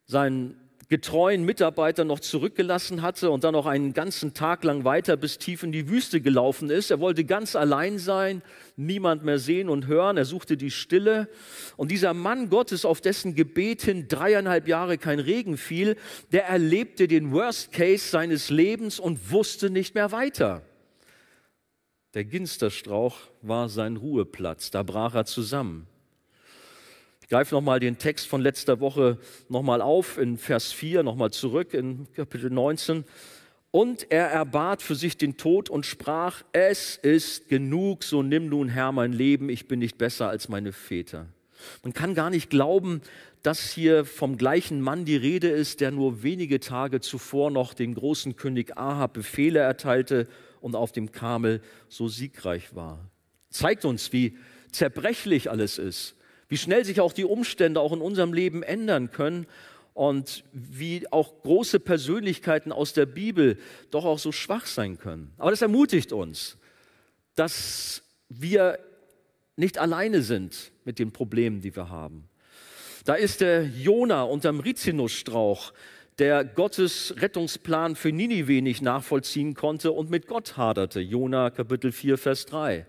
seinen 0.06 0.56
getreuen 0.88 1.45
Mitarbeiter 1.45 2.05
noch 2.05 2.21
zurückgelassen 2.21 3.02
hatte 3.02 3.31
und 3.31 3.43
dann 3.43 3.52
noch 3.52 3.66
einen 3.66 3.93
ganzen 3.93 4.35
Tag 4.35 4.62
lang 4.62 4.85
weiter 4.85 5.16
bis 5.16 5.38
tief 5.38 5.62
in 5.62 5.73
die 5.73 5.88
Wüste 5.88 6.21
gelaufen 6.21 6.71
ist. 6.71 6.90
Er 6.90 7.00
wollte 7.00 7.25
ganz 7.25 7.57
allein 7.57 7.99
sein, 7.99 8.43
niemand 8.76 9.25
mehr 9.25 9.38
sehen 9.38 9.69
und 9.69 9.88
hören. 9.88 10.16
Er 10.16 10.25
suchte 10.25 10.57
die 10.57 10.71
Stille. 10.71 11.28
Und 11.76 11.90
dieser 11.90 12.14
Mann 12.14 12.50
Gottes, 12.50 12.85
auf 12.85 13.00
dessen 13.00 13.35
Gebet 13.35 13.83
hin 13.83 14.07
dreieinhalb 14.09 14.69
Jahre 14.69 14.97
kein 14.97 15.19
Regen 15.19 15.57
fiel, 15.57 15.97
der 16.31 16.47
erlebte 16.47 17.09
den 17.09 17.33
Worst 17.33 17.73
Case 17.73 18.09
seines 18.09 18.50
Lebens 18.50 19.00
und 19.00 19.33
wusste 19.33 19.71
nicht 19.71 19.95
mehr 19.95 20.12
weiter. 20.12 20.62
Der 22.14 22.25
Ginsterstrauch 22.25 23.19
war 23.43 23.69
sein 23.69 23.97
Ruheplatz. 23.97 24.71
Da 24.71 24.83
brach 24.83 25.14
er 25.14 25.26
zusammen. 25.26 25.88
Ich 27.26 27.30
greife 27.30 27.56
nochmal 27.56 27.80
den 27.80 27.99
Text 27.99 28.28
von 28.28 28.40
letzter 28.40 28.78
Woche 28.78 29.18
nochmal 29.49 29.83
auf, 29.83 30.16
in 30.16 30.38
Vers 30.38 30.71
4, 30.71 31.02
nochmal 31.02 31.33
zurück 31.33 31.75
in 31.75 32.06
Kapitel 32.12 32.50
19. 32.50 33.02
Und 33.73 34.12
er 34.12 34.28
erbat 34.28 34.80
für 34.80 34.95
sich 34.95 35.16
den 35.16 35.37
Tod 35.37 35.68
und 35.68 35.85
sprach, 35.85 36.45
es 36.52 36.95
ist 36.95 37.49
genug, 37.49 38.04
so 38.04 38.23
nimm 38.23 38.49
nun 38.49 38.68
Herr 38.68 38.92
mein 38.92 39.12
Leben, 39.12 39.49
ich 39.49 39.66
bin 39.66 39.80
nicht 39.80 39.99
besser 39.99 40.28
als 40.28 40.49
meine 40.49 40.73
Väter. 40.73 41.26
Man 41.83 41.92
kann 41.92 42.14
gar 42.14 42.30
nicht 42.30 42.49
glauben, 42.49 43.00
dass 43.42 43.73
hier 43.73 44.04
vom 44.04 44.38
gleichen 44.38 44.80
Mann 44.80 45.04
die 45.04 45.16
Rede 45.16 45.49
ist, 45.49 45.80
der 45.80 45.90
nur 45.90 46.23
wenige 46.23 46.61
Tage 46.61 47.00
zuvor 47.00 47.50
noch 47.50 47.75
dem 47.75 47.97
großen 47.97 48.37
König 48.37 48.78
Ahab 48.78 49.14
Befehle 49.14 49.59
erteilte 49.59 50.28
und 50.61 50.76
auf 50.76 50.92
dem 50.92 51.11
Kamel 51.11 51.61
so 51.88 52.06
siegreich 52.06 52.76
war. 52.76 53.11
Zeigt 53.50 53.85
uns, 53.85 54.12
wie 54.12 54.38
zerbrechlich 54.71 55.50
alles 55.50 55.78
ist 55.78 56.16
wie 56.49 56.57
schnell 56.57 56.85
sich 56.85 57.00
auch 57.00 57.12
die 57.12 57.25
Umstände 57.25 57.81
auch 57.81 57.93
in 57.93 58.00
unserem 58.00 58.33
Leben 58.33 58.62
ändern 58.62 59.11
können 59.11 59.47
und 59.95 60.45
wie 60.53 61.11
auch 61.11 61.43
große 61.43 61.81
Persönlichkeiten 61.81 62.71
aus 62.71 62.93
der 62.93 63.07
Bibel 63.07 63.59
doch 63.91 64.05
auch 64.05 64.19
so 64.19 64.31
schwach 64.31 64.67
sein 64.67 64.99
können. 64.99 65.33
Aber 65.38 65.50
das 65.50 65.62
ermutigt 65.62 66.12
uns, 66.12 66.59
dass 67.35 68.03
wir 68.29 68.79
nicht 69.57 69.79
alleine 69.79 70.23
sind 70.23 70.73
mit 70.85 70.99
den 70.99 71.12
Problemen, 71.12 71.61
die 71.61 71.75
wir 71.75 71.88
haben. 71.88 72.29
Da 73.05 73.15
ist 73.15 73.41
der 73.41 73.65
Jona 73.65 74.25
unterm 74.25 74.61
Rizinusstrauch, 74.61 75.73
der 76.19 76.45
Gottes 76.45 77.15
Rettungsplan 77.19 77.95
für 77.95 78.11
Ninive 78.11 78.62
nicht 78.62 78.83
nachvollziehen 78.83 79.55
konnte 79.55 79.93
und 79.93 80.11
mit 80.11 80.26
Gott 80.26 80.57
haderte. 80.57 81.00
Jona 81.00 81.50
Kapitel 81.50 81.93
4, 81.93 82.19
Vers 82.19 82.47
3. 82.47 82.87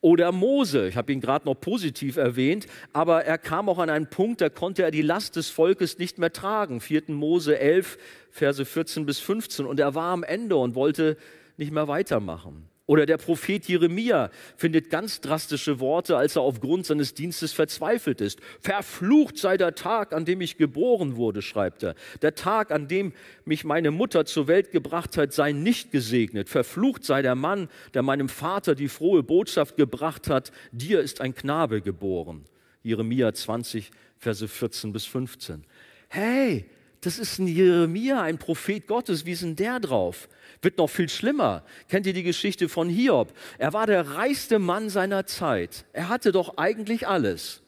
Oder 0.00 0.32
Mose, 0.32 0.88
ich 0.88 0.96
habe 0.96 1.12
ihn 1.12 1.20
gerade 1.20 1.46
noch 1.46 1.54
positiv 1.54 2.16
erwähnt, 2.16 2.66
aber 2.92 3.24
er 3.24 3.38
kam 3.38 3.68
auch 3.68 3.78
an 3.78 3.90
einen 3.90 4.08
Punkt, 4.08 4.40
da 4.40 4.48
konnte 4.48 4.82
er 4.82 4.90
die 4.90 5.02
Last 5.02 5.36
des 5.36 5.50
Volkes 5.50 5.98
nicht 5.98 6.18
mehr 6.18 6.32
tragen. 6.32 6.80
4. 6.80 7.02
Mose 7.08 7.58
11, 7.58 7.98
Verse 8.30 8.64
14 8.64 9.06
bis 9.06 9.18
15. 9.18 9.66
Und 9.66 9.80
er 9.80 9.94
war 9.94 10.12
am 10.12 10.22
Ende 10.22 10.56
und 10.56 10.74
wollte 10.74 11.16
nicht 11.56 11.72
mehr 11.72 11.88
weitermachen. 11.88 12.69
Oder 12.90 13.06
der 13.06 13.18
Prophet 13.18 13.66
Jeremia 13.66 14.32
findet 14.56 14.90
ganz 14.90 15.20
drastische 15.20 15.78
Worte, 15.78 16.16
als 16.16 16.34
er 16.34 16.42
aufgrund 16.42 16.86
seines 16.86 17.14
Dienstes 17.14 17.52
verzweifelt 17.52 18.20
ist. 18.20 18.40
Verflucht 18.58 19.38
sei 19.38 19.56
der 19.56 19.76
Tag, 19.76 20.12
an 20.12 20.24
dem 20.24 20.40
ich 20.40 20.56
geboren 20.56 21.14
wurde, 21.14 21.40
schreibt 21.40 21.84
er. 21.84 21.94
Der 22.20 22.34
Tag, 22.34 22.72
an 22.72 22.88
dem 22.88 23.12
mich 23.44 23.62
meine 23.62 23.92
Mutter 23.92 24.24
zur 24.24 24.48
Welt 24.48 24.72
gebracht 24.72 25.16
hat, 25.16 25.32
sei 25.32 25.52
nicht 25.52 25.92
gesegnet. 25.92 26.48
Verflucht 26.48 27.04
sei 27.04 27.22
der 27.22 27.36
Mann, 27.36 27.68
der 27.94 28.02
meinem 28.02 28.28
Vater 28.28 28.74
die 28.74 28.88
frohe 28.88 29.22
Botschaft 29.22 29.76
gebracht 29.76 30.28
hat. 30.28 30.50
Dir 30.72 30.98
ist 31.00 31.20
ein 31.20 31.32
Knabe 31.32 31.82
geboren. 31.82 32.44
Jeremia 32.82 33.32
20, 33.32 33.92
Verse 34.18 34.48
14 34.48 34.92
bis 34.92 35.06
15. 35.06 35.62
Hey, 36.08 36.68
das 37.00 37.18
ist 37.18 37.38
ein 37.38 37.46
Jeremia, 37.46 38.22
ein 38.22 38.38
Prophet 38.38 38.86
Gottes. 38.86 39.24
Wie 39.24 39.32
ist 39.32 39.42
denn 39.42 39.56
der 39.56 39.80
drauf? 39.80 40.28
Wird 40.60 40.78
noch 40.78 40.88
viel 40.88 41.08
schlimmer. 41.08 41.64
Kennt 41.88 42.06
ihr 42.06 42.12
die 42.12 42.22
Geschichte 42.22 42.68
von 42.68 42.88
Hiob? 42.88 43.32
Er 43.58 43.72
war 43.72 43.86
der 43.86 44.16
reichste 44.16 44.58
Mann 44.58 44.90
seiner 44.90 45.24
Zeit. 45.26 45.86
Er 45.92 46.08
hatte 46.08 46.32
doch 46.32 46.58
eigentlich 46.58 47.08
alles. 47.08 47.62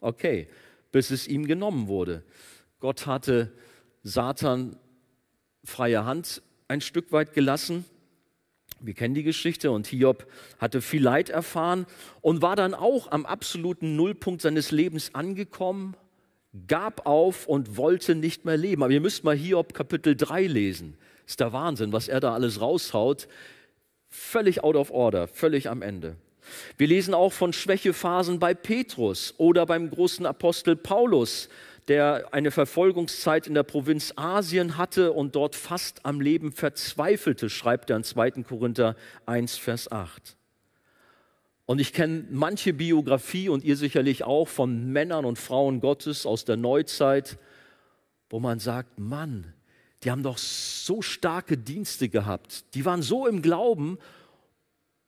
Okay, 0.00 0.48
bis 0.92 1.10
es 1.10 1.26
ihm 1.26 1.46
genommen 1.46 1.88
wurde. 1.88 2.22
Gott 2.80 3.06
hatte 3.06 3.52
Satan 4.02 4.76
freie 5.64 6.04
Hand 6.04 6.42
ein 6.68 6.80
Stück 6.80 7.12
weit 7.12 7.32
gelassen. 7.32 7.84
Wir 8.80 8.94
kennen 8.94 9.14
die 9.14 9.22
Geschichte 9.22 9.70
und 9.70 9.86
Hiob 9.86 10.26
hatte 10.58 10.82
viel 10.82 11.02
Leid 11.02 11.30
erfahren 11.30 11.86
und 12.20 12.42
war 12.42 12.56
dann 12.56 12.74
auch 12.74 13.10
am 13.10 13.24
absoluten 13.24 13.96
Nullpunkt 13.96 14.42
seines 14.42 14.70
Lebens 14.70 15.14
angekommen, 15.14 15.96
gab 16.66 17.06
auf 17.06 17.46
und 17.46 17.76
wollte 17.76 18.14
nicht 18.14 18.44
mehr 18.44 18.56
leben. 18.56 18.82
Aber 18.82 18.92
ihr 18.92 19.00
müsst 19.00 19.24
mal 19.24 19.36
Hiob 19.36 19.74
Kapitel 19.74 20.16
3 20.16 20.46
lesen 20.46 20.96
ist 21.26 21.40
der 21.40 21.52
Wahnsinn, 21.52 21.92
was 21.92 22.08
er 22.08 22.20
da 22.20 22.32
alles 22.32 22.60
raushaut. 22.60 23.28
Völlig 24.08 24.62
out 24.62 24.76
of 24.76 24.90
order, 24.90 25.26
völlig 25.26 25.68
am 25.68 25.82
Ende. 25.82 26.16
Wir 26.78 26.86
lesen 26.86 27.12
auch 27.12 27.32
von 27.32 27.52
Schwächephasen 27.52 28.38
bei 28.38 28.54
Petrus 28.54 29.34
oder 29.36 29.66
beim 29.66 29.90
großen 29.90 30.24
Apostel 30.24 30.76
Paulus, 30.76 31.48
der 31.88 32.28
eine 32.32 32.52
Verfolgungszeit 32.52 33.48
in 33.48 33.54
der 33.54 33.64
Provinz 33.64 34.12
Asien 34.16 34.76
hatte 34.76 35.12
und 35.12 35.34
dort 35.34 35.56
fast 35.56 36.06
am 36.06 36.20
Leben 36.20 36.52
verzweifelte, 36.52 37.50
schreibt 37.50 37.90
er 37.90 37.96
in 37.96 38.04
2. 38.04 38.30
Korinther 38.42 38.94
1, 39.26 39.56
Vers 39.56 39.90
8. 39.90 40.35
Und 41.66 41.80
ich 41.80 41.92
kenne 41.92 42.24
manche 42.30 42.72
Biografie 42.72 43.48
und 43.48 43.64
ihr 43.64 43.76
sicherlich 43.76 44.22
auch 44.22 44.46
von 44.46 44.92
Männern 44.92 45.24
und 45.24 45.38
Frauen 45.38 45.80
Gottes 45.80 46.24
aus 46.24 46.44
der 46.44 46.56
Neuzeit, 46.56 47.38
wo 48.30 48.38
man 48.38 48.60
sagt, 48.60 49.00
Mann, 49.00 49.52
die 50.02 50.12
haben 50.12 50.22
doch 50.22 50.38
so 50.38 51.02
starke 51.02 51.58
Dienste 51.58 52.08
gehabt, 52.08 52.74
die 52.74 52.84
waren 52.84 53.02
so 53.02 53.26
im 53.26 53.42
Glauben. 53.42 53.98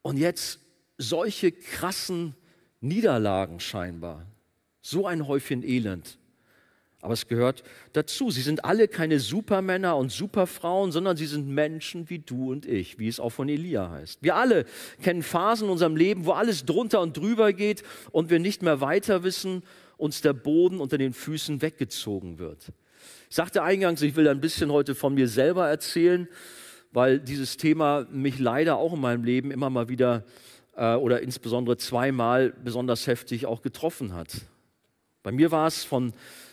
Und 0.03 0.17
jetzt 0.17 0.59
solche 0.97 1.53
krassen 1.53 2.35
Niederlagen 2.81 3.61
scheinbar, 3.61 4.27
so 4.81 5.07
ein 5.07 5.29
Häufchen 5.29 5.63
Elend. 5.63 6.19
Aber 7.01 7.15
es 7.15 7.29
gehört 7.29 7.63
dazu. 7.93 8.31
Sie 8.31 8.43
sind 8.43 8.65
alle 8.65 8.89
keine 8.89 9.21
Supermänner 9.21 9.97
und 9.97 10.11
Superfrauen, 10.11 10.91
sondern 10.91 11.17
sie 11.17 11.27
sind 11.27 11.49
Menschen 11.49 12.11
wie 12.11 12.19
du 12.19 12.51
und 12.51 12.67
ich, 12.67 12.99
wie 12.99 13.07
es 13.07 13.21
auch 13.21 13.31
von 13.31 13.49
Elia 13.49 13.91
heißt. 13.91 14.23
Wir 14.23 14.35
alle 14.35 14.65
kennen 15.01 15.23
Phasen 15.23 15.67
in 15.67 15.73
unserem 15.73 15.97
Leben, 15.97 16.27
wo 16.27 16.33
alles 16.33 16.65
drunter 16.65 17.01
und 17.01 17.17
drüber 17.17 17.53
geht 17.53 17.85
und 18.11 18.31
wir 18.31 18.41
nicht 18.41 18.63
mehr 18.63 18.81
weiter 18.81 19.23
wissen, 19.23 19.63
uns 19.97 20.23
der 20.23 20.33
Boden 20.33 20.81
unter 20.81 20.99
den 20.99 21.13
Füßen 21.13 21.63
weggezogen 21.63 22.39
wird. 22.39 22.73
Ich 23.31 23.37
sagte 23.37 23.63
eingangs, 23.63 24.03
ich 24.03 24.17
will 24.17 24.27
ein 24.27 24.41
bisschen 24.41 24.73
heute 24.73 24.95
von 24.95 25.15
mir 25.15 25.29
selber 25.29 25.69
erzählen, 25.69 26.27
weil 26.91 27.21
dieses 27.21 27.57
Thema 27.59 28.07
mich 28.11 28.39
leider 28.39 28.77
auch 28.77 28.95
in 28.95 29.01
meinem 29.01 29.23
Leben 29.23 29.51
immer 29.53 29.71
mal 29.71 29.89
wieder 29.89 30.25
äh, 30.75 30.95
oder 30.95 31.21
insbesondere 31.21 31.77
zweimal 31.77 32.55
besonders 32.65 33.07
heftig 33.07 33.47
auch 33.47 33.63
getroffen 33.63 34.15
hat. 34.15 34.33
Bei 35.23 35.31
mir 35.31 35.51
war 35.51 35.67
es 35.67 35.85
von 35.85 36.13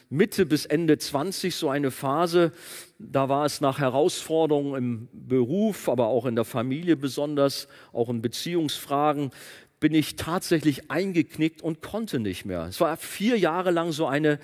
Mitte 0.10 0.46
bis 0.46 0.66
Ende 0.66 0.98
20 0.98 1.56
so 1.56 1.70
eine 1.70 1.92
Phase, 1.92 2.52
da 3.00 3.30
war 3.30 3.46
es 3.46 3.62
nach 3.62 3.80
Herausforderungen 3.80 4.76
im 4.76 5.08
Beruf, 5.12 5.90
aber 5.90 6.08
auch 6.08 6.26
in 6.26 6.36
der 6.36 6.46
Familie 6.46 6.96
besonders, 6.96 7.68
auch 7.92 8.10
in 8.10 8.22
Beziehungsfragen, 8.22 9.32
bin 9.80 9.94
ich 9.94 10.16
tatsächlich 10.16 10.90
eingeknickt 10.90 11.62
und 11.62 11.82
konnte 11.82 12.20
nicht 12.20 12.46
mehr. 12.46 12.66
Es 12.68 12.80
war 12.80 12.96
vier 12.98 13.38
Jahre 13.38 13.72
lang 13.72 13.92
so 13.92 14.08
eine 14.08 14.40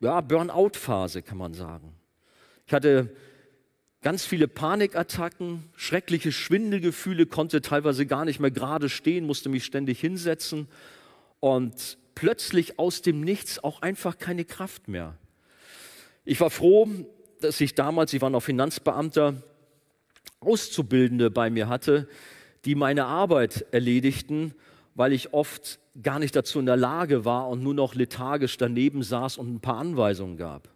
ja, 0.00 0.20
Burnout-Phase, 0.20 1.22
kann 1.22 1.38
man 1.38 1.54
sagen. 1.54 1.94
Ich 2.66 2.72
hatte 2.72 3.14
ganz 4.02 4.24
viele 4.24 4.46
Panikattacken, 4.46 5.64
schreckliche 5.74 6.32
Schwindelgefühle, 6.32 7.26
konnte 7.26 7.60
teilweise 7.60 8.06
gar 8.06 8.24
nicht 8.24 8.40
mehr 8.40 8.50
gerade 8.50 8.88
stehen, 8.88 9.26
musste 9.26 9.48
mich 9.48 9.64
ständig 9.64 10.00
hinsetzen 10.00 10.68
und 11.40 11.98
plötzlich 12.16 12.80
aus 12.80 13.02
dem 13.02 13.20
Nichts 13.20 13.62
auch 13.62 13.82
einfach 13.82 14.18
keine 14.18 14.44
Kraft 14.44 14.88
mehr. 14.88 15.16
Ich 16.24 16.40
war 16.40 16.50
froh, 16.50 16.88
dass 17.40 17.60
ich 17.60 17.76
damals, 17.76 18.12
ich 18.12 18.20
war 18.20 18.30
noch 18.30 18.42
Finanzbeamter, 18.42 19.34
Auszubildende 20.40 21.30
bei 21.30 21.50
mir 21.50 21.68
hatte, 21.68 22.08
die 22.64 22.74
meine 22.74 23.04
Arbeit 23.04 23.66
erledigten, 23.70 24.54
weil 24.96 25.12
ich 25.12 25.32
oft 25.32 25.78
gar 26.02 26.18
nicht 26.18 26.34
dazu 26.34 26.58
in 26.58 26.66
der 26.66 26.76
Lage 26.76 27.24
war 27.24 27.48
und 27.48 27.62
nur 27.62 27.74
noch 27.74 27.94
lethargisch 27.94 28.56
daneben 28.56 29.02
saß 29.02 29.38
und 29.38 29.54
ein 29.54 29.60
paar 29.60 29.76
Anweisungen 29.76 30.36
gab. 30.36 30.68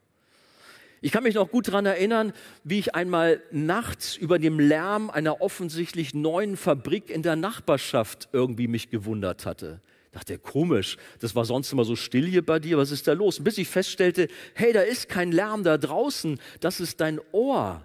Ich 1.02 1.12
kann 1.12 1.22
mich 1.22 1.34
noch 1.34 1.50
gut 1.50 1.68
daran 1.68 1.86
erinnern, 1.86 2.34
wie 2.62 2.78
ich 2.78 2.94
einmal 2.94 3.40
nachts 3.50 4.16
über 4.16 4.38
dem 4.38 4.60
Lärm 4.60 5.08
einer 5.08 5.40
offensichtlich 5.40 6.12
neuen 6.14 6.58
Fabrik 6.58 7.08
in 7.08 7.22
der 7.22 7.36
Nachbarschaft 7.36 8.28
irgendwie 8.32 8.68
mich 8.68 8.90
gewundert 8.90 9.46
hatte. 9.46 9.80
Dachte, 10.12 10.38
komisch, 10.38 10.96
das 11.20 11.36
war 11.36 11.44
sonst 11.44 11.72
immer 11.72 11.84
so 11.84 11.94
still 11.94 12.26
hier 12.26 12.44
bei 12.44 12.58
dir, 12.58 12.78
was 12.78 12.90
ist 12.90 13.06
da 13.06 13.12
los? 13.12 13.42
Bis 13.42 13.58
ich 13.58 13.68
feststellte, 13.68 14.26
hey, 14.54 14.72
da 14.72 14.80
ist 14.80 15.08
kein 15.08 15.30
Lärm 15.30 15.62
da 15.62 15.78
draußen, 15.78 16.40
das 16.58 16.80
ist 16.80 17.00
dein 17.00 17.20
Ohr. 17.30 17.84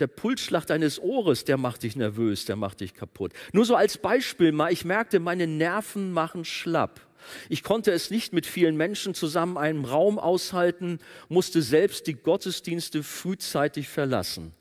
Der 0.00 0.06
Pulsschlag 0.06 0.66
deines 0.66 1.00
Ohres, 1.00 1.44
der 1.44 1.56
macht 1.56 1.82
dich 1.82 1.96
nervös, 1.96 2.44
der 2.44 2.56
macht 2.56 2.80
dich 2.80 2.94
kaputt. 2.94 3.32
Nur 3.52 3.64
so 3.64 3.74
als 3.74 3.98
Beispiel 3.98 4.52
mal, 4.52 4.72
ich 4.72 4.84
merkte, 4.84 5.18
meine 5.18 5.46
Nerven 5.46 6.12
machen 6.12 6.44
schlapp. 6.44 7.00
Ich 7.48 7.62
konnte 7.62 7.92
es 7.92 8.10
nicht 8.10 8.32
mit 8.32 8.46
vielen 8.46 8.76
Menschen 8.76 9.14
zusammen 9.14 9.58
einen 9.58 9.84
Raum 9.84 10.18
aushalten, 10.18 10.98
musste 11.28 11.62
selbst 11.62 12.06
die 12.06 12.14
Gottesdienste 12.14 13.02
frühzeitig 13.02 13.88
verlassen. 13.88 14.52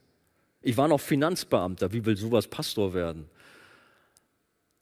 Ich 0.62 0.76
war 0.76 0.90
noch 0.90 1.00
Finanzbeamter, 1.00 1.94
wie 1.94 2.06
will 2.06 2.18
sowas 2.18 2.48
Pastor 2.48 2.94
werden? 2.94 3.30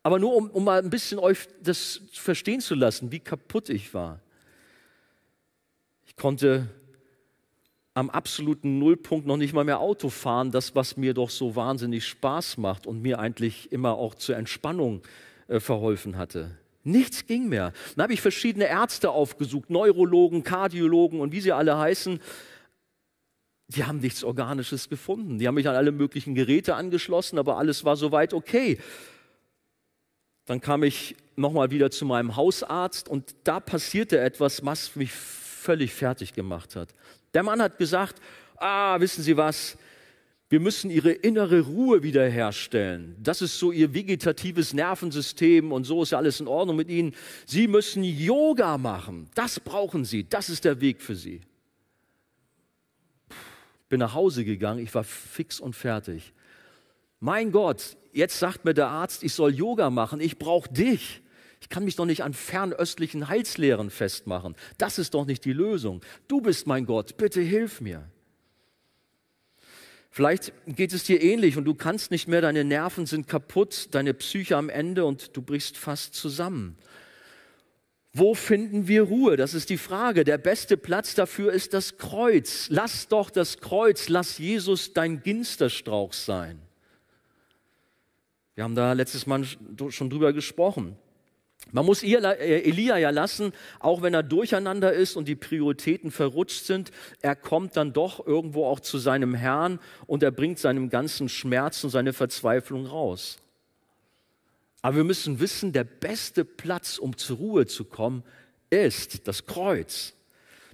Aber 0.08 0.20
nur 0.20 0.38
um, 0.38 0.50
um 0.52 0.64
mal 0.64 0.82
ein 0.82 0.90
bisschen 0.90 1.20
euch 1.20 1.50
das 1.62 2.00
verstehen 2.14 2.62
zu 2.62 2.76
lassen, 2.76 3.12
wie 3.12 3.20
kaputt 3.20 3.68
ich 3.68 3.94
war. 3.94 4.22
Ich 6.06 6.16
konnte 6.16 6.70
am 7.94 8.10
absoluten 8.10 8.80
Nullpunkt 8.80 9.28
noch 9.28 9.36
nicht 9.36 9.52
mal 9.52 9.66
mehr 9.66 9.82
Auto 9.82 10.08
fahren, 10.08 10.50
das, 10.50 10.76
was 10.76 10.96
mir 10.96 11.14
doch 11.14 11.30
so 11.30 11.58
wahnsinnig 11.58 12.06
Spaß 12.06 12.56
macht 12.56 12.88
und 12.88 13.02
mir 13.02 13.20
eigentlich 13.20 13.70
immer 13.74 13.96
auch 13.96 14.16
zur 14.16 14.38
Entspannung 14.38 15.02
äh, 15.50 15.60
verholfen 15.60 16.16
hatte. 16.16 16.58
Nichts 16.86 17.26
ging 17.26 17.50
mehr. 17.50 17.74
Dann 17.98 18.04
habe 18.04 18.14
ich 18.14 18.22
verschiedene 18.22 18.70
Ärzte 18.70 19.12
aufgesucht, 19.12 19.70
Neurologen, 19.70 20.42
Kardiologen 20.44 21.20
und 21.20 21.34
wie 21.34 21.42
sie 21.42 21.52
alle 21.52 21.78
heißen. 21.78 22.22
Die 23.68 23.84
haben 23.84 24.00
nichts 24.00 24.24
Organisches 24.24 24.88
gefunden. 24.88 25.38
Die 25.38 25.50
haben 25.50 25.56
mich 25.56 25.68
an 25.68 25.76
alle 25.76 25.92
möglichen 25.92 26.34
Geräte 26.34 26.76
angeschlossen, 26.76 27.38
aber 27.38 27.58
alles 27.58 27.84
war 27.84 27.98
soweit 27.98 28.34
okay. 28.34 28.78
Dann 30.48 30.62
kam 30.62 30.82
ich 30.82 31.16
nochmal 31.36 31.70
wieder 31.70 31.92
zu 31.92 32.06
meinem 32.06 32.36
Hausarzt 32.36 33.08
und 33.08 33.36
da 33.44 33.60
passierte 33.60 34.20
etwas, 34.20 34.66
was 34.66 34.96
mich 34.96 35.12
völlig 35.12 35.94
fertig 35.94 36.34
gemacht 36.34 36.76
hat. 36.76 36.96
Der 37.34 37.44
Mann 37.44 37.62
hat 37.62 37.78
gesagt, 37.78 38.20
ah, 38.56 39.00
wissen 39.00 39.22
Sie 39.22 39.38
was, 39.38 39.78
wir 40.50 40.62
müssen 40.62 40.90
ihre 40.90 41.12
innere 41.12 41.60
Ruhe 41.62 42.04
wiederherstellen. 42.04 43.18
Das 43.22 43.42
ist 43.42 43.60
so 43.60 43.74
ihr 43.74 43.94
vegetatives 43.94 44.74
Nervensystem 44.74 45.74
und 45.74 45.84
so 45.84 46.04
ist 46.04 46.12
ja 46.12 46.18
alles 46.18 46.40
in 46.40 46.48
Ordnung 46.48 46.78
mit 46.78 46.90
ihnen. 46.90 47.14
Sie 47.46 47.68
müssen 47.68 48.04
Yoga 48.06 48.78
machen. 48.78 49.30
Das 49.36 49.60
brauchen 49.60 50.06
sie. 50.06 50.24
Das 50.24 50.48
ist 50.50 50.64
der 50.64 50.80
Weg 50.80 51.02
für 51.02 51.16
sie. 51.16 51.42
Bin 53.90 54.00
nach 54.00 54.14
Hause 54.14 54.46
gegangen. 54.46 54.80
Ich 54.80 54.96
war 54.96 55.04
fix 55.04 55.60
und 55.60 55.76
fertig. 55.76 56.32
Mein 57.20 57.52
Gott, 57.52 57.98
jetzt 58.12 58.40
sagt 58.40 58.66
mir 58.66 58.74
der 58.74 58.88
Arzt, 58.88 59.24
ich 59.24 59.34
soll 59.34 59.54
Yoga 59.54 59.90
machen, 59.90 60.20
ich 60.20 60.38
brauche 60.38 60.72
dich. 60.72 61.22
Ich 61.60 61.70
kann 61.70 61.86
mich 61.86 61.96
doch 61.96 62.06
nicht 62.06 62.24
an 62.24 62.34
fernöstlichen 62.34 63.30
Heilslehren 63.30 63.90
festmachen. 63.90 64.56
Das 64.78 65.00
ist 65.00 65.14
doch 65.16 65.26
nicht 65.26 65.44
die 65.44 65.54
Lösung. 65.54 66.02
Du 66.28 66.42
bist 66.42 66.68
mein 66.68 66.86
Gott, 66.86 67.18
bitte 67.18 67.42
hilf 67.42 67.82
mir. 67.82 68.10
Vielleicht 70.12 70.54
geht 70.68 70.94
es 70.94 71.04
dir 71.04 71.22
ähnlich 71.22 71.58
und 71.58 71.66
du 71.66 71.76
kannst 71.76 72.10
nicht 72.12 72.28
mehr, 72.28 72.42
deine 72.42 72.64
Nerven 72.64 73.06
sind 73.06 73.28
kaputt, 73.28 73.90
deine 73.92 74.14
Psyche 74.14 74.56
am 74.58 74.70
Ende 74.70 75.06
und 75.06 75.36
du 75.36 75.42
brichst 75.42 75.78
fast 75.78 76.16
zusammen. 76.16 76.78
Wo 78.14 78.34
finden 78.34 78.88
wir 78.88 79.04
Ruhe? 79.04 79.38
Das 79.38 79.54
ist 79.54 79.70
die 79.70 79.78
Frage. 79.78 80.24
Der 80.24 80.40
beste 80.40 80.76
Platz 80.76 81.14
dafür 81.14 81.54
ist 81.54 81.74
das 81.74 81.98
Kreuz. 81.98 82.68
Lass 82.70 83.08
doch 83.08 83.30
das 83.30 83.60
Kreuz, 83.60 84.10
lass 84.10 84.40
Jesus 84.40 84.94
dein 84.94 85.22
Ginsterstrauch 85.22 86.14
sein. 86.14 86.67
Wir 88.58 88.64
haben 88.64 88.74
da 88.74 88.94
letztes 88.94 89.28
Mal 89.28 89.46
schon 89.46 90.10
drüber 90.10 90.34
gesprochen. 90.34 90.96
Man 91.72 91.86
muss 91.86 92.02
äh, 92.02 92.16
Elia 92.16 92.98
ja 92.98 93.12
lassen, 93.12 93.54
auch 93.80 94.02
wenn 94.02 94.16
er 94.16 94.24
durcheinander 94.24 94.94
ist 94.94 95.16
und 95.16 95.28
die 95.28 95.36
Prioritäten 95.36 96.10
verrutscht 96.10 96.66
sind, 96.66 96.90
er 97.22 97.36
kommt 97.36 97.78
dann 97.78 97.94
doch 97.94 98.26
irgendwo 98.26 98.66
auch 98.66 98.80
zu 98.80 98.98
seinem 98.98 99.36
Herrn 99.36 99.80
und 100.08 100.24
er 100.24 100.32
bringt 100.32 100.58
seinem 100.58 100.90
ganzen 100.90 101.30
Schmerz 101.30 101.84
und 101.84 101.92
seine 101.92 102.14
Verzweiflung 102.14 102.88
raus. 102.88 103.38
Aber 104.82 104.98
wir 104.98 105.04
müssen 105.04 105.40
wissen, 105.40 105.72
der 105.72 105.84
beste 105.84 106.44
Platz, 106.44 106.98
um 106.98 107.16
zur 107.16 107.38
Ruhe 107.38 107.68
zu 107.68 107.86
kommen, 107.86 108.24
ist 108.72 109.28
das 109.28 109.46
Kreuz. 109.46 110.16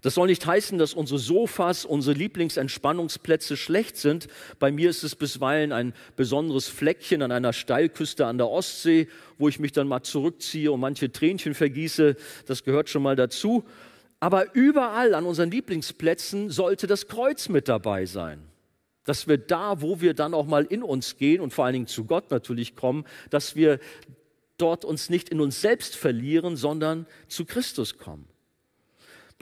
Das 0.04 0.16
soll 0.16 0.28
nicht 0.28 0.46
heißen, 0.46 0.78
dass 0.78 0.94
unsere 0.94 1.18
Sofas, 1.18 1.86
unsere 1.86 2.18
Lieblingsentspannungsplätze 2.18 3.56
schlecht 3.56 3.96
sind. 3.96 4.28
Bei 4.60 4.70
mir 4.70 4.90
ist 4.90 5.02
es 5.04 5.16
bisweilen 5.16 5.72
ein 5.72 5.94
besonderes 6.18 6.68
Fleckchen 6.68 7.22
an 7.22 7.32
einer 7.32 7.54
Steilküste 7.54 8.26
an 8.26 8.38
der 8.38 8.50
Ostsee, 8.50 9.08
wo 9.38 9.48
ich 9.48 9.60
mich 9.60 9.72
dann 9.72 9.88
mal 9.88 10.04
zurückziehe 10.04 10.74
und 10.74 10.82
manche 10.82 11.10
Tränchen 11.10 11.54
vergieße. 11.54 12.18
Das 12.46 12.66
gehört 12.66 12.90
schon 12.90 13.02
mal 13.02 13.16
dazu. 13.16 13.64
Aber 14.20 14.54
überall 14.54 15.16
an 15.16 15.26
unseren 15.26 15.52
Lieblingsplätzen 15.52 16.50
sollte 16.50 16.86
das 16.86 17.08
Kreuz 17.08 17.48
mit 17.48 17.70
dabei 17.70 18.06
sein. 18.06 18.44
Dass 19.06 19.30
wir 19.30 19.38
da, 19.38 19.82
wo 19.82 20.02
wir 20.02 20.14
dann 20.14 20.34
auch 20.34 20.48
mal 20.48 20.66
in 20.66 20.84
uns 20.84 21.16
gehen 21.16 21.40
und 21.40 21.54
vor 21.54 21.64
allen 21.64 21.74
Dingen 21.74 21.88
zu 21.88 22.04
Gott 22.04 22.30
natürlich 22.30 22.76
kommen, 22.76 23.06
dass 23.30 23.56
wir 23.56 23.80
dort 24.58 24.84
uns 24.84 25.10
nicht 25.10 25.30
in 25.30 25.40
uns 25.40 25.62
selbst 25.62 25.96
verlieren, 25.96 26.58
sondern 26.58 27.06
zu 27.30 27.46
Christus 27.46 27.98
kommen. 27.98 28.28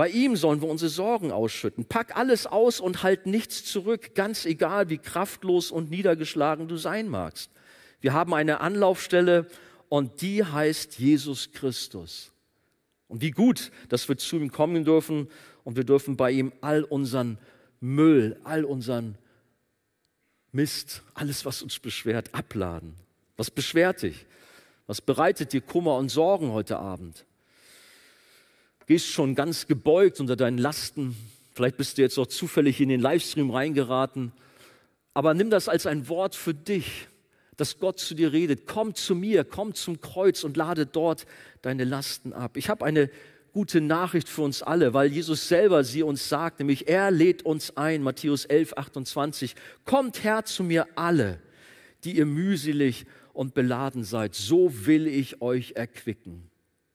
Bei 0.02 0.10
ihm 0.10 0.36
sollen 0.36 0.64
wir 0.64 0.68
unsere 0.68 0.90
Sorgen 0.90 1.32
ausschütten. 1.32 1.86
Pack 1.86 2.18
alles 2.18 2.48
aus 2.48 2.80
und 2.80 3.04
halt 3.04 3.28
nichts 3.28 3.64
zurück, 3.64 4.16
ganz 4.16 4.48
egal, 4.48 4.90
wie 4.90 4.98
kraftlos 4.98 5.70
und 5.70 5.92
niedergeschlagen 5.92 6.68
du 6.68 6.76
sein 6.78 7.08
magst. 7.08 7.52
Wir 8.00 8.12
haben 8.12 8.34
eine 8.34 8.62
Anlaufstelle 8.62 9.46
und 9.90 10.24
die 10.24 10.44
heißt 10.44 10.98
Jesus 10.98 11.52
Christus. 11.52 12.32
Und 13.10 13.22
wie 13.22 13.30
gut, 13.30 13.72
dass 13.90 14.10
wir 14.10 14.18
zu 14.18 14.38
ihm 14.38 14.52
kommen 14.52 14.86
dürfen 14.86 15.28
und 15.64 15.76
wir 15.76 15.84
dürfen 15.84 16.18
bei 16.18 16.32
ihm 16.32 16.52
all 16.62 16.84
unseren 16.84 17.38
Müll, 17.80 18.40
all 18.44 18.66
unseren 18.66 19.20
Mist, 20.52 21.04
alles, 21.14 21.46
was 21.46 21.62
uns 21.62 21.78
beschwert, 21.78 22.34
abladen. 22.34 22.96
Was 23.38 23.52
beschwert 23.52 24.02
dich? 24.02 24.26
Was 24.88 25.00
bereitet 25.00 25.54
dir 25.54 25.62
Kummer 25.62 25.98
und 25.98 26.10
Sorgen 26.10 26.54
heute 26.54 26.80
Abend? 26.80 27.24
Gehst 28.92 29.08
schon 29.08 29.36
ganz 29.36 29.68
gebeugt 29.68 30.20
unter 30.20 30.36
deinen 30.36 30.58
Lasten. 30.58 31.16
Vielleicht 31.54 31.78
bist 31.78 31.98
du 31.98 32.02
jetzt 32.02 32.18
auch 32.18 32.28
zufällig 32.28 32.82
in 32.82 32.90
den 32.90 33.00
Livestream 33.00 33.50
reingeraten. 33.50 34.34
Aber 35.14 35.34
nimm 35.34 35.50
das 35.50 35.70
als 35.70 35.86
ein 35.86 36.10
Wort 36.10 36.36
für 36.36 36.54
dich 36.54 37.08
dass 37.56 37.80
Gott 37.80 38.00
zu 38.00 38.16
dir 38.16 38.34
redet. 38.34 38.68
Komm 38.68 38.94
zu 38.94 39.16
mir, 39.16 39.46
komm 39.46 39.76
zum 39.76 40.02
Kreuz 40.02 40.44
und 40.44 40.58
lade 40.58 40.86
dort 40.86 41.26
deine 41.62 41.86
Lasten 41.86 42.34
ab. 42.34 42.58
Ich 42.58 42.68
habe 42.68 42.84
eine 42.84 43.10
gute 43.54 43.80
Nachricht 43.80 44.28
für 44.28 44.42
uns 44.42 44.62
alle, 44.62 44.94
weil 44.94 45.10
Jesus 45.10 45.48
selber 45.48 45.86
sie 45.86 46.04
uns 46.04 46.28
sagt, 46.28 46.60
nämlich 46.60 46.90
er 46.90 47.12
lädt 47.12 47.44
uns 47.44 47.78
ein, 47.78 48.04
Matthäus 48.04 48.44
11, 48.44 48.74
28, 48.74 49.56
kommt 49.86 50.26
her 50.26 50.44
zu 50.44 50.66
mir 50.66 50.86
alle, 50.96 51.40
die 52.04 52.18
ihr 52.18 52.26
mühselig 52.26 53.06
und 53.32 53.54
beladen 53.54 54.04
seid, 54.04 54.36
so 54.36 54.86
will 54.86 55.08
ich 55.08 55.42
euch 55.42 55.74
erquicken. 55.78 56.51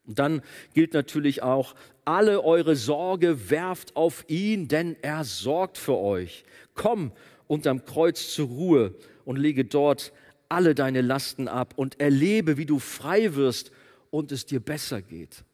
Und 0.06 0.18
dann 0.18 0.42
gilt 0.74 0.94
natürlich 0.94 1.42
auch, 1.42 1.74
alle 2.04 2.44
eure 2.44 2.76
Sorge 2.76 3.50
werft 3.50 3.96
auf 3.96 4.24
ihn, 4.28 4.68
denn 4.68 4.96
er 5.02 5.24
sorgt 5.24 5.78
für 5.78 5.96
euch. 5.96 6.44
Komm 6.74 7.12
unterm 7.48 7.84
Kreuz 7.84 8.32
zur 8.32 8.48
Ruhe 8.48 8.94
und 9.24 9.36
lege 9.36 9.64
dort 9.64 10.12
alle 10.48 10.74
deine 10.74 11.00
Lasten 11.00 11.48
ab 11.48 11.74
und 11.76 12.00
erlebe, 12.00 12.56
wie 12.56 12.66
du 12.66 12.78
frei 12.78 13.34
wirst 13.34 13.72
und 14.10 14.30
es 14.32 14.46
dir 14.46 14.60
besser 14.60 15.02
geht. 15.02 15.44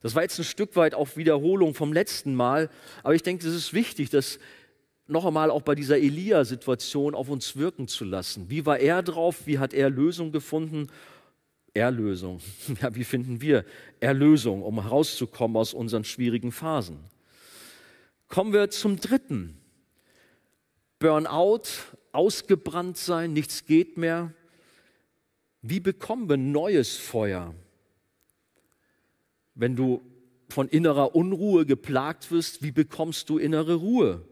Das 0.00 0.14
war 0.14 0.22
jetzt 0.22 0.38
ein 0.38 0.44
Stück 0.44 0.76
weit 0.76 0.94
auch 0.94 1.16
Wiederholung 1.16 1.74
vom 1.74 1.92
letzten 1.92 2.34
Mal, 2.34 2.70
aber 3.02 3.14
ich 3.14 3.22
denke, 3.22 3.46
es 3.46 3.54
ist 3.54 3.72
wichtig, 3.72 4.10
das 4.10 4.38
noch 5.06 5.26
einmal 5.26 5.50
auch 5.50 5.62
bei 5.62 5.74
dieser 5.74 5.98
Elia-Situation 5.98 7.14
auf 7.14 7.28
uns 7.28 7.56
wirken 7.56 7.88
zu 7.88 8.04
lassen. 8.04 8.48
Wie 8.48 8.64
war 8.64 8.78
er 8.78 9.02
drauf? 9.02 9.46
Wie 9.46 9.58
hat 9.58 9.74
er 9.74 9.90
Lösung 9.90 10.32
gefunden? 10.32 10.88
Erlösung. 11.74 12.40
Ja, 12.80 12.94
wie 12.94 13.04
finden 13.04 13.40
wir 13.40 13.64
Erlösung, 14.00 14.62
um 14.62 14.80
herauszukommen 14.80 15.56
aus 15.56 15.74
unseren 15.74 16.04
schwierigen 16.04 16.52
Phasen? 16.52 16.98
Kommen 18.28 18.52
wir 18.52 18.70
zum 18.70 18.98
dritten. 18.98 19.58
Burnout 20.98 21.62
ausgebrannt 22.12 22.96
sein, 22.96 23.32
nichts 23.32 23.66
geht 23.66 23.98
mehr. 23.98 24.32
Wie 25.62 25.80
bekommen 25.80 26.28
wir 26.28 26.36
neues 26.36 26.96
Feuer? 26.96 27.54
Wenn 29.54 29.76
du 29.76 30.00
von 30.48 30.68
innerer 30.68 31.14
Unruhe 31.14 31.66
geplagt 31.66 32.30
wirst, 32.30 32.62
wie 32.62 32.72
bekommst 32.72 33.28
du 33.28 33.38
innere 33.38 33.74
Ruhe? 33.74 34.22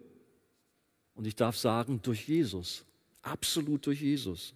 Und 1.14 1.26
ich 1.26 1.36
darf 1.36 1.56
sagen, 1.56 2.00
durch 2.02 2.28
Jesus, 2.28 2.84
absolut 3.22 3.86
durch 3.86 4.00
Jesus 4.00 4.54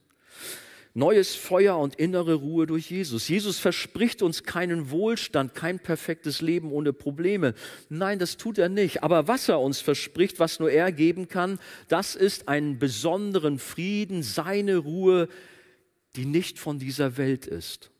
neues 0.96 1.34
Feuer 1.34 1.76
und 1.76 1.96
innere 1.96 2.34
Ruhe 2.34 2.66
durch 2.66 2.90
Jesus. 2.90 3.28
Jesus 3.28 3.58
verspricht 3.58 4.22
uns 4.22 4.44
keinen 4.44 4.90
Wohlstand, 4.90 5.54
kein 5.54 5.78
perfektes 5.78 6.40
Leben 6.40 6.72
ohne 6.72 6.94
Probleme. 6.94 7.54
Nein, 7.90 8.18
das 8.18 8.38
tut 8.38 8.56
er 8.56 8.70
nicht. 8.70 9.02
Aber 9.02 9.28
was 9.28 9.48
er 9.48 9.60
uns 9.60 9.80
verspricht, 9.80 10.40
was 10.40 10.58
nur 10.58 10.70
er 10.70 10.92
geben 10.92 11.28
kann, 11.28 11.58
das 11.88 12.14
ist 12.14 12.48
einen 12.48 12.78
besonderen 12.78 13.58
Frieden, 13.58 14.22
seine 14.22 14.78
Ruhe, 14.78 15.28
die 16.16 16.24
nicht 16.24 16.58
von 16.58 16.78
dieser 16.78 17.18
Welt 17.18 17.46
ist. 17.46 17.90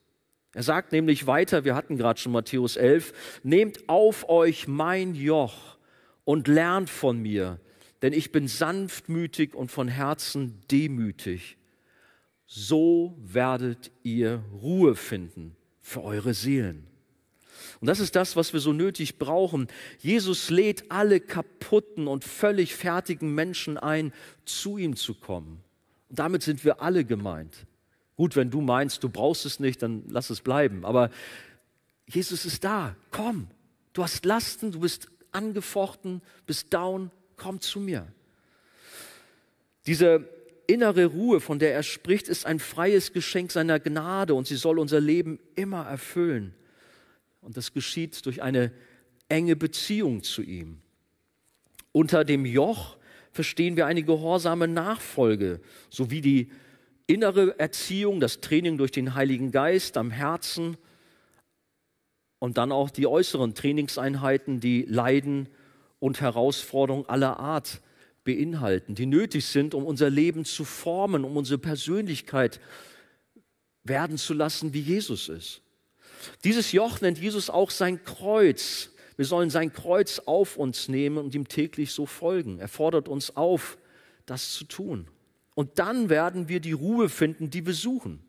Er 0.54 0.62
sagt 0.62 0.92
nämlich 0.92 1.26
weiter, 1.26 1.66
wir 1.66 1.74
hatten 1.74 1.98
gerade 1.98 2.18
schon 2.18 2.32
Matthäus 2.32 2.76
11, 2.76 3.40
nehmt 3.42 3.90
auf 3.90 4.30
euch 4.30 4.68
mein 4.68 5.14
Joch 5.14 5.76
und 6.24 6.48
lernt 6.48 6.88
von 6.88 7.20
mir, 7.20 7.60
denn 8.00 8.14
ich 8.14 8.32
bin 8.32 8.48
sanftmütig 8.48 9.54
und 9.54 9.70
von 9.70 9.86
Herzen 9.86 10.62
demütig 10.70 11.58
so 12.46 13.16
werdet 13.18 13.90
ihr 14.02 14.42
Ruhe 14.62 14.94
finden 14.94 15.56
für 15.80 16.02
eure 16.02 16.34
Seelen. 16.34 16.86
Und 17.80 17.88
das 17.88 18.00
ist 18.00 18.16
das, 18.16 18.36
was 18.36 18.52
wir 18.52 18.60
so 18.60 18.72
nötig 18.72 19.18
brauchen. 19.18 19.68
Jesus 19.98 20.50
lädt 20.50 20.90
alle 20.90 21.20
kaputten 21.20 22.06
und 22.08 22.24
völlig 22.24 22.74
fertigen 22.74 23.34
Menschen 23.34 23.76
ein, 23.76 24.12
zu 24.44 24.78
ihm 24.78 24.96
zu 24.96 25.14
kommen. 25.14 25.62
Und 26.08 26.18
damit 26.18 26.42
sind 26.42 26.64
wir 26.64 26.80
alle 26.80 27.04
gemeint. 27.04 27.66
Gut, 28.16 28.36
wenn 28.36 28.50
du 28.50 28.60
meinst, 28.60 29.02
du 29.02 29.08
brauchst 29.08 29.44
es 29.44 29.60
nicht, 29.60 29.82
dann 29.82 30.04
lass 30.08 30.30
es 30.30 30.40
bleiben. 30.40 30.84
Aber 30.84 31.10
Jesus 32.06 32.44
ist 32.46 32.64
da. 32.64 32.96
Komm. 33.10 33.48
Du 33.92 34.02
hast 34.02 34.24
Lasten, 34.24 34.72
du 34.72 34.80
bist 34.80 35.08
angefochten, 35.32 36.22
bist 36.46 36.72
down. 36.72 37.10
Komm 37.36 37.60
zu 37.60 37.80
mir. 37.80 38.06
Diese 39.86 40.26
innere 40.68 41.06
Ruhe, 41.06 41.40
von 41.40 41.58
der 41.58 41.74
er 41.74 41.82
spricht, 41.82 42.28
ist 42.28 42.46
ein 42.46 42.58
freies 42.58 43.12
Geschenk 43.12 43.52
seiner 43.52 43.80
Gnade 43.80 44.34
und 44.34 44.46
sie 44.46 44.56
soll 44.56 44.78
unser 44.78 45.00
Leben 45.00 45.38
immer 45.54 45.86
erfüllen. 45.86 46.54
Und 47.40 47.56
das 47.56 47.72
geschieht 47.72 48.24
durch 48.26 48.42
eine 48.42 48.72
enge 49.28 49.56
Beziehung 49.56 50.22
zu 50.22 50.42
ihm. 50.42 50.78
Unter 51.92 52.24
dem 52.24 52.44
Joch 52.44 52.96
verstehen 53.32 53.76
wir 53.76 53.86
eine 53.86 54.02
gehorsame 54.02 54.68
Nachfolge, 54.68 55.60
sowie 55.90 56.20
die 56.20 56.50
innere 57.06 57.58
Erziehung, 57.58 58.20
das 58.20 58.40
Training 58.40 58.78
durch 58.78 58.90
den 58.90 59.14
Heiligen 59.14 59.52
Geist 59.52 59.96
am 59.96 60.10
Herzen 60.10 60.76
und 62.38 62.58
dann 62.58 62.72
auch 62.72 62.90
die 62.90 63.06
äußeren 63.06 63.54
Trainingseinheiten, 63.54 64.60
die 64.60 64.82
Leiden 64.82 65.48
und 65.98 66.20
Herausforderungen 66.20 67.08
aller 67.08 67.38
Art 67.38 67.80
beinhalten, 68.26 68.94
die 68.94 69.06
nötig 69.06 69.46
sind, 69.46 69.72
um 69.72 69.86
unser 69.86 70.10
Leben 70.10 70.44
zu 70.44 70.64
formen, 70.64 71.24
um 71.24 71.38
unsere 71.38 71.58
Persönlichkeit 71.58 72.60
werden 73.84 74.18
zu 74.18 74.34
lassen, 74.34 74.74
wie 74.74 74.80
Jesus 74.80 75.30
ist. 75.30 75.62
Dieses 76.44 76.72
Joch 76.72 77.00
nennt 77.00 77.18
Jesus 77.18 77.48
auch 77.48 77.70
sein 77.70 78.04
Kreuz. 78.04 78.90
Wir 79.16 79.24
sollen 79.24 79.48
sein 79.48 79.72
Kreuz 79.72 80.18
auf 80.26 80.58
uns 80.58 80.88
nehmen 80.88 81.16
und 81.16 81.34
ihm 81.34 81.48
täglich 81.48 81.92
so 81.92 82.04
folgen. 82.04 82.58
Er 82.58 82.68
fordert 82.68 83.08
uns 83.08 83.34
auf, 83.36 83.78
das 84.26 84.52
zu 84.52 84.64
tun. 84.64 85.08
Und 85.54 85.78
dann 85.78 86.10
werden 86.10 86.48
wir 86.48 86.60
die 86.60 86.72
Ruhe 86.72 87.08
finden, 87.08 87.48
die 87.48 87.64
wir 87.64 87.72
suchen. 87.72 88.20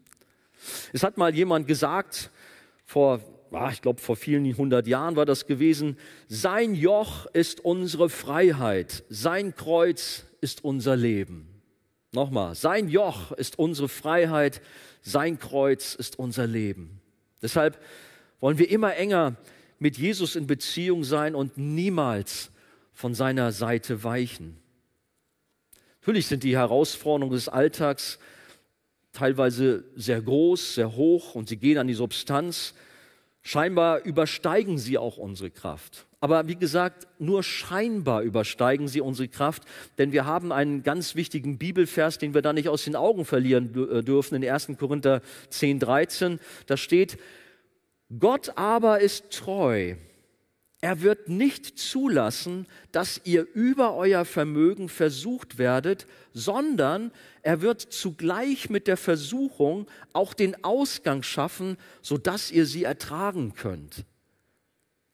Es 0.94 1.04
hat 1.04 1.18
mal 1.18 1.36
jemand 1.36 1.68
gesagt, 1.68 2.32
vor 2.86 3.22
ich 3.72 3.82
glaube 3.82 4.02
vor 4.02 4.16
vielen 4.16 4.46
hundert 4.58 4.88
Jahren 4.88 5.16
war 5.16 5.26
das 5.26 5.48
gewesen, 5.48 5.98
sein 6.28 6.76
Joch 6.76 7.26
ist 7.28 7.64
unsere 7.64 8.10
Freiheit, 8.10 9.04
sein 9.10 9.56
Kreuz 9.56 10.26
ist 10.42 10.64
unser 10.64 10.96
Leben. 10.96 11.48
Nochmal, 12.12 12.56
sein 12.56 12.90
Joch 12.90 13.32
ist 13.34 13.60
unsere 13.60 13.90
Freiheit, 13.90 14.62
sein 15.02 15.40
Kreuz 15.40 15.96
ist 15.96 16.20
unser 16.20 16.48
Leben. 16.48 17.02
Deshalb 17.42 17.80
wollen 18.40 18.58
wir 18.58 18.70
immer 18.70 18.96
enger 18.96 19.36
mit 19.80 19.98
Jesus 19.98 20.36
in 20.36 20.48
Beziehung 20.48 21.04
sein 21.04 21.36
und 21.36 21.58
niemals 21.58 22.52
von 22.94 23.14
seiner 23.14 23.52
Seite 23.52 24.04
weichen. 24.04 24.58
Natürlich 26.02 26.28
sind 26.28 26.44
die 26.44 26.56
Herausforderungen 26.56 27.36
des 27.36 27.50
Alltags 27.50 28.18
teilweise 29.12 29.84
sehr 29.96 30.22
groß, 30.22 30.76
sehr 30.76 30.96
hoch 30.96 31.36
und 31.36 31.50
sie 31.50 31.58
gehen 31.58 31.78
an 31.78 31.88
die 31.88 31.94
Substanz. 31.94 32.74
Scheinbar 33.48 34.04
übersteigen 34.04 34.78
sie 34.78 34.98
auch 34.98 35.16
unsere 35.16 35.50
Kraft. 35.50 36.06
Aber 36.20 36.50
wie 36.50 36.58
gesagt, 36.58 37.08
nur 37.18 37.44
scheinbar 37.44 38.22
übersteigen 38.24 38.90
sie 38.90 39.00
unsere 39.00 39.30
Kraft, 39.30 39.64
denn 39.98 40.12
wir 40.12 40.26
haben 40.26 40.52
einen 40.52 40.84
ganz 40.84 41.16
wichtigen 41.16 41.58
Bibelvers, 41.58 42.18
den 42.18 42.34
wir 42.34 42.42
da 42.42 42.52
nicht 42.52 42.68
aus 42.68 42.84
den 42.84 42.98
Augen 42.98 43.24
verlieren 43.24 43.74
äh, 43.90 44.04
dürfen, 44.04 44.36
in 44.36 44.50
1. 44.50 44.72
Korinther 44.78 45.22
10, 45.50 45.80
13. 45.80 46.40
Da 46.66 46.76
steht, 46.76 47.20
Gott 48.20 48.52
aber 48.58 49.00
ist 49.00 49.32
treu 49.32 49.96
er 50.80 51.02
wird 51.02 51.28
nicht 51.28 51.80
zulassen, 51.80 52.68
dass 52.92 53.22
ihr 53.24 53.48
über 53.54 53.96
euer 53.96 54.26
Vermögen 54.26 54.90
versucht 54.90 55.58
werdet, 55.58 56.06
sondern 56.34 57.12
er 57.42 57.62
wird 57.62 57.82
zugleich 57.82 58.70
mit 58.70 58.88
der 58.88 58.98
Versuchung 58.98 59.88
auch 60.14 60.36
den 60.36 60.64
Ausgang 60.64 61.24
schaffen, 61.24 61.78
sodass 62.04 62.52
ihr 62.52 62.68
sie 62.68 62.84
ertragen 62.84 63.56
könnt. 63.56 64.06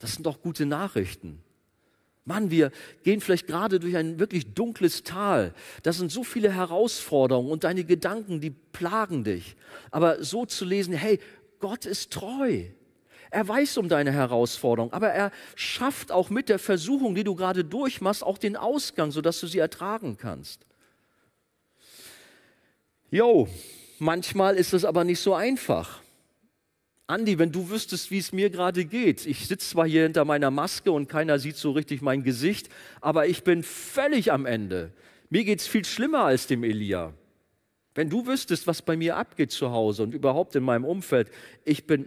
Das 0.00 0.12
sind 0.12 0.26
doch 0.26 0.42
gute 0.42 0.66
Nachrichten. 0.66 1.42
Mann, 2.26 2.50
wir 2.50 2.70
gehen 3.02 3.22
vielleicht 3.22 3.46
gerade 3.46 3.80
durch 3.80 3.96
ein 3.96 4.18
wirklich 4.18 4.52
dunkles 4.52 5.02
Tal. 5.02 5.54
Da 5.82 5.92
sind 5.92 6.10
so 6.10 6.24
viele 6.24 6.52
Herausforderungen 6.52 7.50
und 7.50 7.64
deine 7.64 7.84
Gedanken, 7.84 8.40
die 8.40 8.50
plagen 8.50 9.24
dich. 9.24 9.56
Aber 9.90 10.22
so 10.22 10.44
zu 10.44 10.66
lesen, 10.66 10.92
hey, 10.94 11.20
Gott 11.58 11.86
ist 11.86 12.12
treu. 12.12 12.64
Er 13.34 13.48
weiß 13.48 13.78
um 13.78 13.88
deine 13.88 14.12
Herausforderung, 14.12 14.92
aber 14.92 15.08
er 15.08 15.32
schafft 15.56 16.12
auch 16.12 16.30
mit 16.30 16.48
der 16.48 16.60
Versuchung, 16.60 17.16
die 17.16 17.24
du 17.24 17.34
gerade 17.34 17.64
durchmachst, 17.64 18.22
auch 18.22 18.38
den 18.38 18.56
Ausgang, 18.56 19.10
sodass 19.10 19.40
du 19.40 19.48
sie 19.48 19.58
ertragen 19.58 20.16
kannst. 20.16 20.64
Jo, 23.10 23.48
manchmal 23.98 24.54
ist 24.54 24.72
es 24.72 24.84
aber 24.84 25.02
nicht 25.02 25.18
so 25.18 25.34
einfach. 25.34 26.00
Andi, 27.08 27.36
wenn 27.40 27.50
du 27.50 27.70
wüsstest, 27.70 28.12
wie 28.12 28.18
es 28.18 28.30
mir 28.30 28.50
gerade 28.50 28.84
geht. 28.84 29.26
Ich 29.26 29.48
sitze 29.48 29.70
zwar 29.70 29.88
hier 29.88 30.04
hinter 30.04 30.24
meiner 30.24 30.52
Maske 30.52 30.92
und 30.92 31.08
keiner 31.08 31.40
sieht 31.40 31.56
so 31.56 31.72
richtig 31.72 32.02
mein 32.02 32.22
Gesicht, 32.22 32.68
aber 33.00 33.26
ich 33.26 33.42
bin 33.42 33.64
völlig 33.64 34.30
am 34.30 34.46
Ende. 34.46 34.92
Mir 35.28 35.42
geht 35.42 35.58
es 35.58 35.66
viel 35.66 35.84
schlimmer 35.84 36.20
als 36.20 36.46
dem 36.46 36.62
Elia. 36.62 37.12
Wenn 37.96 38.10
du 38.10 38.28
wüsstest, 38.28 38.68
was 38.68 38.80
bei 38.80 38.96
mir 38.96 39.16
abgeht 39.16 39.50
zu 39.50 39.72
Hause 39.72 40.04
und 40.04 40.14
überhaupt 40.14 40.54
in 40.54 40.62
meinem 40.62 40.84
Umfeld, 40.84 41.32
ich 41.64 41.88
bin, 41.88 42.06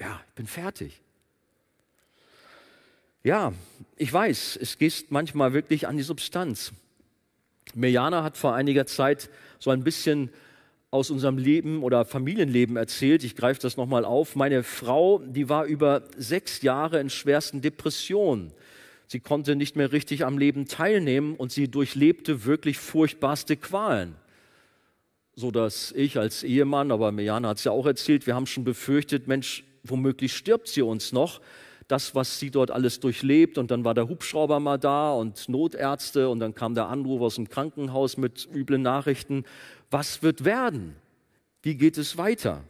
ja, 0.00 0.20
ich 0.28 0.34
bin 0.34 0.46
fertig. 0.46 1.00
Ja, 3.22 3.52
ich 3.96 4.10
weiß, 4.10 4.58
es 4.60 4.78
geht 4.78 5.10
manchmal 5.10 5.52
wirklich 5.52 5.86
an 5.86 5.98
die 5.98 6.02
Substanz. 6.02 6.72
Mirjana 7.74 8.22
hat 8.22 8.38
vor 8.38 8.54
einiger 8.54 8.86
Zeit 8.86 9.28
so 9.58 9.70
ein 9.70 9.84
bisschen 9.84 10.30
aus 10.90 11.10
unserem 11.10 11.38
Leben 11.38 11.82
oder 11.82 12.04
Familienleben 12.04 12.76
erzählt. 12.76 13.22
Ich 13.22 13.36
greife 13.36 13.60
das 13.60 13.76
nochmal 13.76 14.04
auf. 14.04 14.34
Meine 14.34 14.62
Frau, 14.62 15.18
die 15.18 15.48
war 15.48 15.66
über 15.66 16.02
sechs 16.16 16.62
Jahre 16.62 16.98
in 16.98 17.10
schwersten 17.10 17.60
Depressionen. 17.60 18.52
Sie 19.06 19.20
konnte 19.20 19.54
nicht 19.54 19.76
mehr 19.76 19.92
richtig 19.92 20.24
am 20.24 20.38
Leben 20.38 20.66
teilnehmen 20.66 21.36
und 21.36 21.52
sie 21.52 21.68
durchlebte 21.68 22.44
wirklich 22.44 22.78
furchtbarste 22.78 23.56
Qualen. 23.56 24.14
So 25.36 25.50
dass 25.50 25.92
ich 25.92 26.18
als 26.18 26.42
Ehemann, 26.42 26.90
aber 26.90 27.12
Mirjana 27.12 27.48
hat 27.50 27.58
es 27.58 27.64
ja 27.64 27.72
auch 27.72 27.86
erzählt, 27.86 28.26
wir 28.26 28.34
haben 28.34 28.46
schon 28.46 28.64
befürchtet, 28.64 29.28
Mensch, 29.28 29.64
womöglich 29.82 30.34
stirbt 30.36 30.68
sie 30.68 30.82
uns 30.82 31.12
noch. 31.12 31.40
Das, 31.88 32.14
was 32.14 32.38
sie 32.38 32.50
dort 32.50 32.70
alles 32.70 33.00
durchlebt. 33.00 33.58
Und 33.58 33.72
dann 33.72 33.84
war 33.84 33.94
der 33.94 34.08
Hubschrauber 34.08 34.60
mal 34.60 34.78
da 34.78 35.12
und 35.12 35.48
Notärzte 35.48 36.28
und 36.28 36.38
dann 36.38 36.54
kam 36.54 36.74
der 36.74 36.86
Anruf 36.86 37.20
aus 37.20 37.34
dem 37.34 37.48
Krankenhaus 37.48 38.16
mit 38.16 38.48
üblen 38.54 38.82
Nachrichten 38.82 39.44
was 39.90 40.22
wird 40.22 40.44
werden? 40.44 40.96
Wie 41.62 41.74
geht 41.74 41.98
es 41.98 42.16
weiter? 42.16 42.64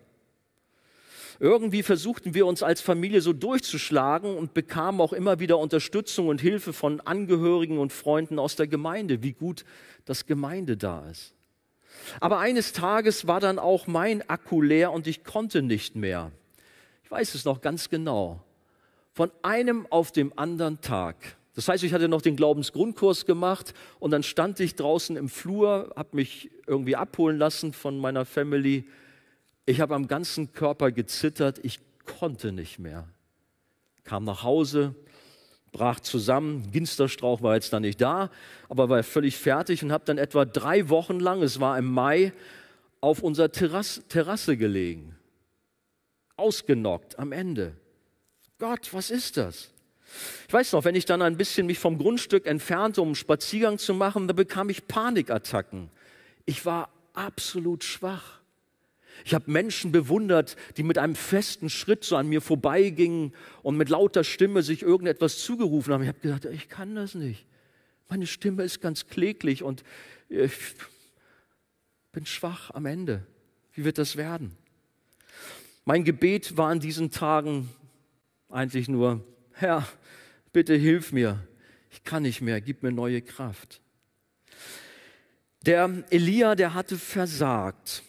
Irgendwie 1.38 1.82
versuchten 1.82 2.34
wir 2.34 2.46
uns 2.46 2.62
als 2.62 2.80
Familie 2.80 3.20
so 3.22 3.32
durchzuschlagen 3.32 4.36
und 4.36 4.52
bekamen 4.52 5.00
auch 5.00 5.12
immer 5.12 5.38
wieder 5.38 5.58
Unterstützung 5.58 6.28
und 6.28 6.40
Hilfe 6.40 6.72
von 6.72 7.00
Angehörigen 7.00 7.78
und 7.78 7.92
Freunden 7.92 8.38
aus 8.38 8.56
der 8.56 8.66
Gemeinde, 8.66 9.22
wie 9.22 9.32
gut 9.32 9.64
das 10.04 10.26
Gemeinde 10.26 10.76
da 10.76 11.08
ist. 11.08 11.34
Aber 12.20 12.38
eines 12.38 12.72
Tages 12.72 13.26
war 13.26 13.40
dann 13.40 13.58
auch 13.58 13.86
mein 13.86 14.28
Akku 14.28 14.60
leer 14.60 14.92
und 14.92 15.06
ich 15.06 15.24
konnte 15.24 15.62
nicht 15.62 15.96
mehr. 15.96 16.30
Ich 17.10 17.12
weiß 17.12 17.34
es 17.34 17.44
noch 17.44 17.60
ganz 17.60 17.90
genau. 17.90 18.40
Von 19.12 19.32
einem 19.42 19.86
auf 19.90 20.12
dem 20.12 20.32
anderen 20.38 20.80
Tag 20.80 21.36
das 21.54 21.68
heißt, 21.68 21.82
ich 21.84 21.92
hatte 21.92 22.08
noch 22.08 22.22
den 22.22 22.36
Glaubensgrundkurs 22.36 23.26
gemacht 23.26 23.74
und 23.98 24.12
dann 24.12 24.22
stand 24.22 24.60
ich 24.60 24.76
draußen 24.76 25.16
im 25.16 25.28
Flur, 25.28 25.92
habe 25.96 26.16
mich 26.16 26.50
irgendwie 26.66 26.96
abholen 26.96 27.38
lassen 27.38 27.72
von 27.72 27.98
meiner 27.98 28.24
Family. 28.24 28.86
Ich 29.66 29.80
habe 29.80 29.94
am 29.94 30.06
ganzen 30.06 30.52
Körper 30.52 30.92
gezittert, 30.92 31.60
ich 31.62 31.80
konnte 32.06 32.52
nicht 32.52 32.78
mehr. 32.78 33.08
Kam 34.04 34.24
nach 34.24 34.42
Hause, 34.42 34.94
brach 35.72 36.00
zusammen, 36.00 36.70
Ginsterstrauch 36.70 37.42
war 37.42 37.56
jetzt 37.56 37.72
da 37.72 37.80
nicht 37.80 38.00
da, 38.00 38.30
aber 38.68 38.88
war 38.88 39.02
völlig 39.02 39.36
fertig 39.36 39.82
und 39.82 39.92
habe 39.92 40.04
dann 40.06 40.18
etwa 40.18 40.44
drei 40.44 40.88
Wochen 40.88 41.18
lang, 41.18 41.42
es 41.42 41.60
war 41.60 41.76
im 41.76 41.92
Mai, 41.92 42.32
auf 43.00 43.22
unserer 43.22 43.50
Terrasse, 43.50 44.02
Terrasse 44.08 44.56
gelegen. 44.56 45.16
Ausgenockt 46.40 47.18
am 47.18 47.32
Ende. 47.32 47.76
Gott, 48.58 48.92
was 48.92 49.10
ist 49.10 49.36
das? 49.36 49.70
Ich 50.48 50.52
weiß 50.52 50.72
noch, 50.72 50.84
wenn 50.84 50.94
ich 50.94 51.04
dann 51.04 51.22
ein 51.22 51.36
bisschen 51.36 51.66
mich 51.66 51.78
vom 51.78 51.98
Grundstück 51.98 52.46
entfernte, 52.46 53.00
um 53.00 53.08
einen 53.08 53.14
Spaziergang 53.14 53.78
zu 53.78 53.94
machen, 53.94 54.26
da 54.26 54.34
bekam 54.34 54.68
ich 54.68 54.88
Panikattacken. 54.88 55.90
Ich 56.46 56.66
war 56.66 56.90
absolut 57.14 57.84
schwach. 57.84 58.40
Ich 59.24 59.34
habe 59.34 59.50
Menschen 59.50 59.92
bewundert, 59.92 60.56
die 60.76 60.82
mit 60.82 60.98
einem 60.98 61.14
festen 61.14 61.68
Schritt 61.68 62.04
so 62.04 62.16
an 62.16 62.28
mir 62.28 62.40
vorbeigingen 62.40 63.34
und 63.62 63.76
mit 63.76 63.88
lauter 63.88 64.24
Stimme 64.24 64.62
sich 64.62 64.82
irgendetwas 64.82 65.38
zugerufen 65.38 65.92
haben. 65.92 66.02
Ich 66.02 66.08
habe 66.08 66.20
gedacht, 66.20 66.46
ich 66.46 66.68
kann 66.68 66.94
das 66.94 67.14
nicht. 67.14 67.46
Meine 68.08 68.26
Stimme 68.26 68.62
ist 68.64 68.80
ganz 68.80 69.06
kläglich 69.06 69.62
und 69.62 69.84
ich 70.28 70.52
bin 72.12 72.26
schwach 72.26 72.70
am 72.70 72.86
Ende. 72.86 73.26
Wie 73.72 73.84
wird 73.84 73.98
das 73.98 74.16
werden? 74.16 74.56
Mein 75.90 76.04
Gebet 76.04 76.56
war 76.56 76.70
an 76.70 76.78
diesen 76.78 77.10
Tagen 77.10 77.68
eigentlich 78.48 78.86
nur, 78.86 79.24
Herr, 79.50 79.88
bitte 80.52 80.76
hilf 80.76 81.10
mir, 81.10 81.40
ich 81.90 82.04
kann 82.04 82.22
nicht 82.22 82.40
mehr, 82.40 82.60
gib 82.60 82.84
mir 82.84 82.92
neue 82.92 83.20
Kraft. 83.20 83.80
Der 85.66 86.04
Elia, 86.10 86.54
der 86.54 86.74
hatte 86.74 86.96
versagt 86.96 88.04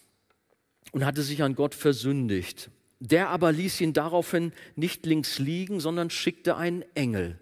und 0.91 1.04
hatte 1.04 1.24
sich 1.24 1.41
an 1.41 1.56
Gott 1.56 1.74
versündigt. 1.74 2.70
Der 3.00 3.30
aber 3.30 3.52
ließ 3.52 3.82
ihn 3.82 3.94
daraufhin 3.94 4.54
nicht 4.76 5.08
links 5.08 5.39
liegen, 5.39 5.80
sondern 5.80 6.12
schickte 6.12 6.58
einen 6.58 6.86
Engel. 6.94 7.39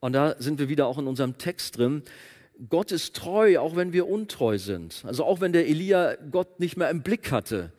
Und 0.00 0.14
da 0.14 0.34
sind 0.40 0.58
wir 0.58 0.68
wieder 0.68 0.88
auch 0.88 0.98
in 0.98 1.06
unserem 1.06 1.38
Text 1.38 1.78
drin. 1.78 2.02
Gott 2.68 2.90
ist 2.90 3.14
treu, 3.14 3.60
auch 3.60 3.76
wenn 3.76 3.92
wir 3.92 4.08
untreu 4.08 4.58
sind. 4.58 5.04
Also 5.06 5.24
auch 5.24 5.40
wenn 5.40 5.52
der 5.52 5.68
Elia 5.68 6.16
Gott 6.16 6.58
nicht 6.58 6.76
mehr 6.76 6.90
im 6.90 7.04
Blick 7.04 7.30
hatte 7.30 7.72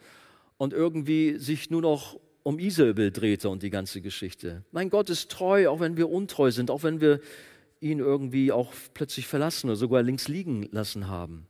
und 0.58 0.74
irgendwie 0.74 1.38
sich 1.38 1.70
nur 1.70 1.82
noch 1.82 2.20
um 2.44 2.60
Isabel 2.60 3.12
drehte 3.12 3.50
und 3.50 3.64
die 3.64 3.70
ganze 3.70 4.02
Geschichte. 4.02 4.64
Mein 4.72 4.90
Gott 4.90 5.10
ist 5.10 5.32
treu, 5.32 5.68
auch 5.68 5.80
wenn 5.80 5.98
wir 5.98 6.10
untreu 6.10 6.52
sind, 6.52 6.70
auch 6.70 6.84
wenn 6.84 7.02
wir 7.02 7.20
ihn 7.80 8.00
irgendwie 8.00 8.52
auch 8.52 8.72
plötzlich 8.94 9.28
verlassen 9.28 9.68
oder 9.68 9.76
sogar 9.76 10.04
links 10.04 10.28
liegen 10.28 10.68
lassen 10.72 11.08
haben. 11.08 11.48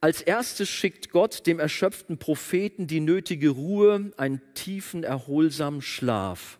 Als 0.00 0.20
erstes 0.20 0.68
schickt 0.68 1.10
Gott 1.10 1.46
dem 1.46 1.60
erschöpften 1.60 2.18
Propheten 2.18 2.88
die 2.88 2.98
nötige 2.98 3.50
Ruhe, 3.50 4.10
einen 4.16 4.40
tiefen, 4.54 5.04
erholsamen 5.04 5.80
Schlaf. 5.80 6.58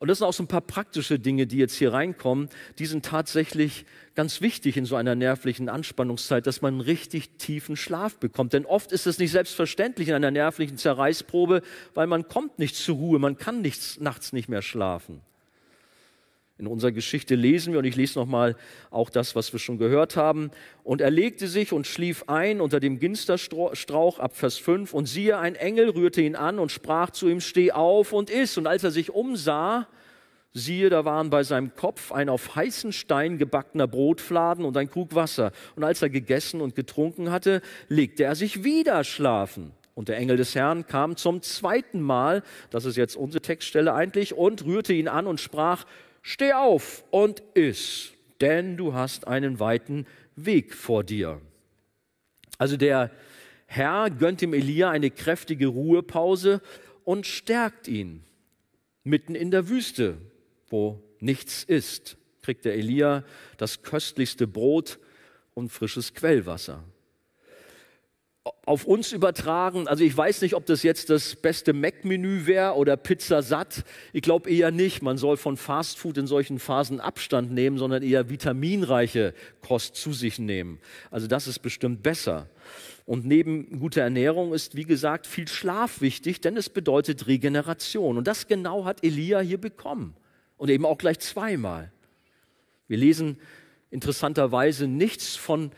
Und 0.00 0.08
das 0.08 0.18
sind 0.18 0.26
auch 0.26 0.32
so 0.32 0.42
ein 0.42 0.48
paar 0.48 0.62
praktische 0.62 1.18
Dinge, 1.18 1.46
die 1.46 1.58
jetzt 1.58 1.74
hier 1.74 1.92
reinkommen. 1.92 2.48
Die 2.78 2.86
sind 2.86 3.04
tatsächlich 3.04 3.84
ganz 4.14 4.40
wichtig 4.40 4.78
in 4.78 4.86
so 4.86 4.96
einer 4.96 5.14
nervlichen 5.14 5.68
Anspannungszeit, 5.68 6.46
dass 6.46 6.62
man 6.62 6.80
richtig 6.80 7.36
tiefen 7.36 7.76
Schlaf 7.76 8.16
bekommt. 8.16 8.54
Denn 8.54 8.64
oft 8.64 8.92
ist 8.92 9.06
es 9.06 9.18
nicht 9.18 9.30
selbstverständlich 9.30 10.08
in 10.08 10.14
einer 10.14 10.30
nervlichen 10.30 10.78
Zerreißprobe, 10.78 11.60
weil 11.92 12.06
man 12.06 12.26
kommt 12.28 12.58
nicht 12.58 12.76
zur 12.76 12.96
Ruhe, 12.96 13.18
man 13.18 13.36
kann 13.36 13.60
nichts, 13.60 14.00
nachts 14.00 14.32
nicht 14.32 14.48
mehr 14.48 14.62
schlafen. 14.62 15.20
In 16.60 16.66
unserer 16.66 16.92
Geschichte 16.92 17.36
lesen 17.36 17.72
wir, 17.72 17.78
und 17.78 17.86
ich 17.86 17.96
lese 17.96 18.18
nochmal 18.18 18.54
auch 18.90 19.08
das, 19.08 19.34
was 19.34 19.50
wir 19.54 19.58
schon 19.58 19.78
gehört 19.78 20.16
haben. 20.16 20.50
Und 20.84 21.00
er 21.00 21.10
legte 21.10 21.48
sich 21.48 21.72
und 21.72 21.86
schlief 21.86 22.24
ein 22.26 22.60
unter 22.60 22.80
dem 22.80 22.98
Ginsterstrauch 22.98 24.18
ab 24.18 24.36
Vers 24.36 24.58
5. 24.58 24.92
Und 24.92 25.06
siehe, 25.06 25.38
ein 25.38 25.54
Engel 25.54 25.88
rührte 25.88 26.20
ihn 26.20 26.36
an 26.36 26.58
und 26.58 26.70
sprach 26.70 27.10
zu 27.10 27.30
ihm, 27.30 27.40
steh 27.40 27.72
auf 27.72 28.12
und 28.12 28.28
iss. 28.28 28.58
Und 28.58 28.66
als 28.66 28.84
er 28.84 28.90
sich 28.90 29.10
umsah, 29.10 29.88
siehe, 30.52 30.90
da 30.90 31.06
waren 31.06 31.30
bei 31.30 31.44
seinem 31.44 31.74
Kopf 31.74 32.12
ein 32.12 32.28
auf 32.28 32.54
heißen 32.56 32.92
Stein 32.92 33.38
gebackener 33.38 33.86
Brotfladen 33.86 34.66
und 34.66 34.76
ein 34.76 34.90
Krug 34.90 35.14
Wasser. 35.14 35.52
Und 35.76 35.84
als 35.84 36.02
er 36.02 36.10
gegessen 36.10 36.60
und 36.60 36.74
getrunken 36.74 37.30
hatte, 37.30 37.62
legte 37.88 38.24
er 38.24 38.34
sich 38.34 38.64
wieder 38.64 39.02
schlafen. 39.04 39.72
Und 39.94 40.08
der 40.08 40.18
Engel 40.18 40.36
des 40.36 40.54
Herrn 40.54 40.86
kam 40.86 41.16
zum 41.16 41.42
zweiten 41.42 42.00
Mal, 42.00 42.42
das 42.70 42.84
ist 42.84 42.96
jetzt 42.96 43.16
unsere 43.16 43.42
Textstelle 43.42 43.92
eigentlich, 43.94 44.34
und 44.34 44.64
rührte 44.64 44.92
ihn 44.92 45.08
an 45.08 45.26
und 45.26 45.40
sprach, 45.40 45.84
steh 46.22 46.52
auf 46.52 47.04
und 47.10 47.42
iss, 47.54 48.12
denn 48.40 48.76
du 48.76 48.94
hast 48.94 49.26
einen 49.26 49.60
weiten 49.60 50.06
Weg 50.36 50.74
vor 50.74 51.04
dir. 51.04 51.40
Also 52.58 52.76
der 52.76 53.10
Herr 53.66 54.10
gönnt 54.10 54.40
dem 54.40 54.52
Elia 54.52 54.90
eine 54.90 55.10
kräftige 55.10 55.68
Ruhepause 55.68 56.60
und 57.04 57.26
stärkt 57.26 57.88
ihn. 57.88 58.24
Mitten 59.04 59.34
in 59.34 59.50
der 59.50 59.68
Wüste, 59.68 60.18
wo 60.68 61.02
nichts 61.20 61.64
ist, 61.64 62.16
kriegt 62.42 62.64
der 62.64 62.74
Elia 62.74 63.24
das 63.56 63.82
köstlichste 63.82 64.46
Brot 64.46 64.98
und 65.54 65.70
frisches 65.70 66.14
Quellwasser 66.14 66.84
auf 68.64 68.84
uns 68.86 69.12
übertragen. 69.12 69.86
Also 69.86 70.02
ich 70.02 70.16
weiß 70.16 70.40
nicht, 70.42 70.54
ob 70.54 70.64
das 70.64 70.82
jetzt 70.82 71.10
das 71.10 71.36
beste 71.36 71.72
Mac-Menü 71.72 72.46
wäre 72.46 72.74
oder 72.74 72.96
Pizza 72.96 73.42
satt. 73.42 73.84
Ich 74.12 74.22
glaube 74.22 74.50
eher 74.50 74.70
nicht. 74.70 75.02
Man 75.02 75.18
soll 75.18 75.36
von 75.36 75.56
Fastfood 75.56 76.16
in 76.16 76.26
solchen 76.26 76.58
Phasen 76.58 77.00
Abstand 77.00 77.52
nehmen, 77.52 77.76
sondern 77.76 78.02
eher 78.02 78.30
vitaminreiche 78.30 79.34
Kost 79.60 79.96
zu 79.96 80.12
sich 80.12 80.38
nehmen. 80.38 80.78
Also 81.10 81.26
das 81.26 81.46
ist 81.48 81.58
bestimmt 81.58 82.02
besser. 82.02 82.48
Und 83.04 83.26
neben 83.26 83.78
guter 83.78 84.02
Ernährung 84.02 84.54
ist, 84.54 84.74
wie 84.76 84.84
gesagt, 84.84 85.26
viel 85.26 85.48
Schlaf 85.48 86.00
wichtig, 86.00 86.40
denn 86.40 86.56
es 86.56 86.70
bedeutet 86.70 87.26
Regeneration. 87.26 88.16
Und 88.16 88.26
das 88.26 88.46
genau 88.46 88.84
hat 88.84 89.04
Elia 89.04 89.40
hier 89.40 89.58
bekommen. 89.58 90.14
Und 90.56 90.70
eben 90.70 90.86
auch 90.86 90.98
gleich 90.98 91.18
zweimal. 91.18 91.92
Wir 92.86 92.98
lesen 92.98 93.38
interessanterweise 93.90 94.86
nichts 94.86 95.36
von 95.36 95.72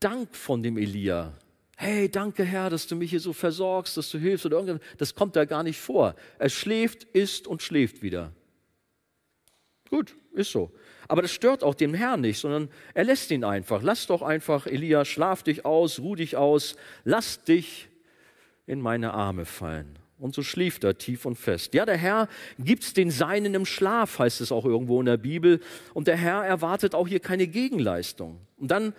Dank 0.00 0.34
von 0.34 0.62
dem 0.62 0.78
Elia 0.78 1.32
hey, 1.82 2.08
danke 2.08 2.44
Herr, 2.44 2.70
dass 2.70 2.86
du 2.86 2.94
mich 2.94 3.10
hier 3.10 3.20
so 3.20 3.32
versorgst, 3.32 3.96
dass 3.96 4.08
du 4.10 4.18
hilfst 4.18 4.46
oder 4.46 4.58
irgendwas. 4.58 4.80
Das 4.98 5.14
kommt 5.14 5.34
da 5.34 5.44
gar 5.44 5.64
nicht 5.64 5.80
vor. 5.80 6.14
Er 6.38 6.48
schläft, 6.48 7.04
isst 7.04 7.46
und 7.46 7.60
schläft 7.60 8.02
wieder. 8.02 8.32
Gut, 9.90 10.14
ist 10.32 10.52
so. 10.52 10.70
Aber 11.08 11.22
das 11.22 11.32
stört 11.32 11.64
auch 11.64 11.74
den 11.74 11.92
Herrn 11.92 12.20
nicht, 12.20 12.38
sondern 12.38 12.70
er 12.94 13.04
lässt 13.04 13.30
ihn 13.32 13.44
einfach. 13.44 13.82
Lass 13.82 14.06
doch 14.06 14.22
einfach, 14.22 14.66
Elia, 14.66 15.04
schlaf 15.04 15.42
dich 15.42 15.66
aus, 15.66 15.98
ruh 15.98 16.14
dich 16.14 16.36
aus, 16.36 16.76
lass 17.04 17.42
dich 17.44 17.88
in 18.66 18.80
meine 18.80 19.12
Arme 19.12 19.44
fallen. 19.44 19.98
Und 20.18 20.36
so 20.36 20.42
schlief 20.44 20.78
er 20.84 20.96
tief 20.96 21.26
und 21.26 21.34
fest. 21.34 21.74
Ja, 21.74 21.84
der 21.84 21.96
Herr 21.96 22.28
gibt's 22.60 22.94
den 22.94 23.10
Seinen 23.10 23.54
im 23.54 23.66
Schlaf, 23.66 24.20
heißt 24.20 24.40
es 24.40 24.52
auch 24.52 24.64
irgendwo 24.64 25.00
in 25.00 25.06
der 25.06 25.16
Bibel. 25.16 25.60
Und 25.94 26.06
der 26.06 26.16
Herr 26.16 26.44
erwartet 26.44 26.94
auch 26.94 27.08
hier 27.08 27.18
keine 27.18 27.48
Gegenleistung. 27.48 28.38
Und 28.56 28.70
dann 28.70 28.94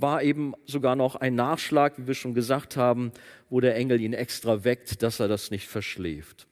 war 0.00 0.22
eben 0.22 0.54
sogar 0.66 0.96
noch 0.96 1.16
ein 1.16 1.34
Nachschlag, 1.34 1.98
wie 1.98 2.06
wir 2.06 2.14
schon 2.14 2.34
gesagt 2.34 2.76
haben, 2.76 3.12
wo 3.48 3.60
der 3.60 3.76
Engel 3.76 4.00
ihn 4.00 4.12
extra 4.12 4.64
weckt, 4.64 5.02
dass 5.02 5.20
er 5.20 5.28
das 5.28 5.50
nicht 5.50 5.66
verschläft. 5.66 6.46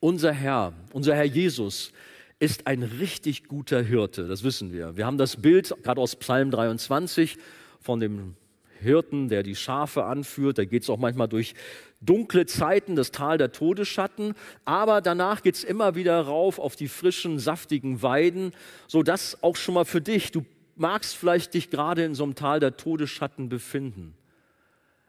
Unser 0.00 0.32
Herr, 0.32 0.74
unser 0.92 1.14
Herr 1.14 1.24
Jesus 1.24 1.92
ist 2.38 2.66
ein 2.66 2.82
richtig 2.82 3.48
guter 3.48 3.82
Hirte, 3.82 4.28
das 4.28 4.44
wissen 4.44 4.72
wir. 4.72 4.96
Wir 4.96 5.06
haben 5.06 5.18
das 5.18 5.36
Bild 5.36 5.74
gerade 5.82 6.00
aus 6.00 6.16
Psalm 6.16 6.50
23 6.50 7.38
von 7.80 8.00
dem 8.00 8.36
Hirten, 8.80 9.28
der 9.28 9.42
die 9.42 9.56
Schafe 9.56 10.04
anführt. 10.04 10.58
Da 10.58 10.64
geht 10.64 10.82
es 10.82 10.90
auch 10.90 10.98
manchmal 10.98 11.28
durch 11.28 11.54
dunkle 12.00 12.44
Zeiten, 12.44 12.96
das 12.96 13.12
Tal 13.12 13.38
der 13.38 13.50
Todesschatten, 13.50 14.34
aber 14.64 15.00
danach 15.00 15.42
geht 15.42 15.54
es 15.54 15.64
immer 15.64 15.94
wieder 15.94 16.20
rauf 16.20 16.58
auf 16.58 16.76
die 16.76 16.88
frischen, 16.88 17.38
saftigen 17.38 18.02
Weiden, 18.02 18.52
so 18.86 19.02
dass 19.02 19.42
auch 19.42 19.56
schon 19.56 19.74
mal 19.74 19.86
für 19.86 20.02
dich, 20.02 20.30
du 20.30 20.44
magst 20.76 21.16
vielleicht 21.16 21.54
dich 21.54 21.70
gerade 21.70 22.04
in 22.04 22.14
so 22.14 22.24
einem 22.24 22.34
Tal 22.34 22.60
der 22.60 22.76
Todesschatten 22.76 23.48
befinden, 23.48 24.14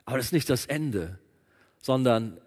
aber 0.05 0.17
das 0.17 0.27
ist 0.27 0.33
nicht 0.33 0.49
das 0.49 0.65
Ende, 0.65 1.19
sondern 1.81 2.39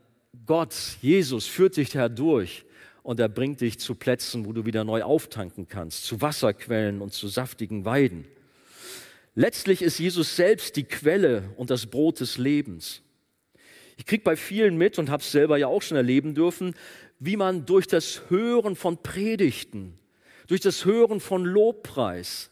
Gott, 0.46 0.74
Jesus 1.00 1.46
führt 1.46 1.76
dich 1.76 1.94
herdurch 1.94 2.64
und 3.02 3.18
er 3.20 3.28
bringt 3.28 3.60
dich 3.60 3.78
zu 3.78 3.94
Plätzen, 3.94 4.44
wo 4.44 4.52
du 4.52 4.64
wieder 4.64 4.84
neu 4.84 5.02
auftanken 5.02 5.68
kannst, 5.68 6.04
zu 6.04 6.20
Wasserquellen 6.20 7.00
und 7.00 7.12
zu 7.12 7.28
saftigen 7.28 7.84
Weiden. 7.84 8.26
Letztlich 9.34 9.82
ist 9.82 9.98
Jesus 9.98 10.36
selbst 10.36 10.76
die 10.76 10.84
Quelle 10.84 11.50
und 11.56 11.70
das 11.70 11.86
Brot 11.86 12.20
des 12.20 12.38
Lebens. 12.38 13.02
Ich 13.96 14.06
kriege 14.06 14.22
bei 14.22 14.36
vielen 14.36 14.76
mit 14.76 14.98
und 14.98 15.10
habe 15.10 15.22
es 15.22 15.32
selber 15.32 15.56
ja 15.56 15.66
auch 15.66 15.82
schon 15.82 15.96
erleben 15.96 16.34
dürfen, 16.34 16.74
wie 17.18 17.36
man 17.36 17.66
durch 17.66 17.86
das 17.86 18.22
Hören 18.28 18.76
von 18.76 19.02
Predigten, 19.02 19.98
durch 20.46 20.60
das 20.60 20.84
Hören 20.84 21.20
von 21.20 21.44
Lobpreis 21.44 22.50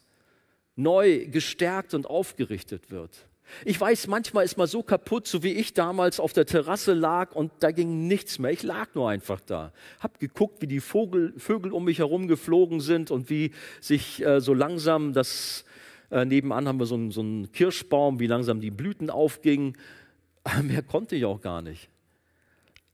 neu 0.76 1.26
gestärkt 1.26 1.94
und 1.94 2.06
aufgerichtet 2.06 2.90
wird. 2.90 3.26
Ich 3.64 3.80
weiß, 3.80 4.08
manchmal 4.08 4.44
ist 4.44 4.58
man 4.58 4.66
so 4.66 4.82
kaputt, 4.82 5.26
so 5.26 5.42
wie 5.42 5.52
ich 5.52 5.72
damals 5.72 6.20
auf 6.20 6.32
der 6.32 6.46
Terrasse 6.46 6.94
lag 6.94 7.32
und 7.34 7.52
da 7.60 7.70
ging 7.70 8.06
nichts 8.06 8.38
mehr. 8.38 8.50
Ich 8.50 8.62
lag 8.62 8.94
nur 8.94 9.08
einfach 9.08 9.40
da. 9.40 9.72
Hab 10.00 10.18
geguckt, 10.18 10.60
wie 10.62 10.66
die 10.66 10.80
Vogel, 10.80 11.32
Vögel 11.38 11.72
um 11.72 11.84
mich 11.84 11.98
herum 11.98 12.28
geflogen 12.28 12.80
sind 12.80 13.10
und 13.10 13.30
wie 13.30 13.52
sich 13.80 14.24
äh, 14.24 14.40
so 14.40 14.52
langsam 14.52 15.12
das, 15.12 15.64
äh, 16.10 16.24
nebenan 16.24 16.68
haben 16.68 16.78
wir 16.78 16.86
so 16.86 16.96
einen, 16.96 17.10
so 17.12 17.20
einen 17.20 17.52
Kirschbaum, 17.52 18.18
wie 18.20 18.26
langsam 18.26 18.60
die 18.60 18.70
Blüten 18.70 19.10
aufgingen. 19.10 19.76
mehr 20.62 20.82
konnte 20.82 21.16
ich 21.16 21.24
auch 21.24 21.40
gar 21.40 21.62
nicht. 21.62 21.88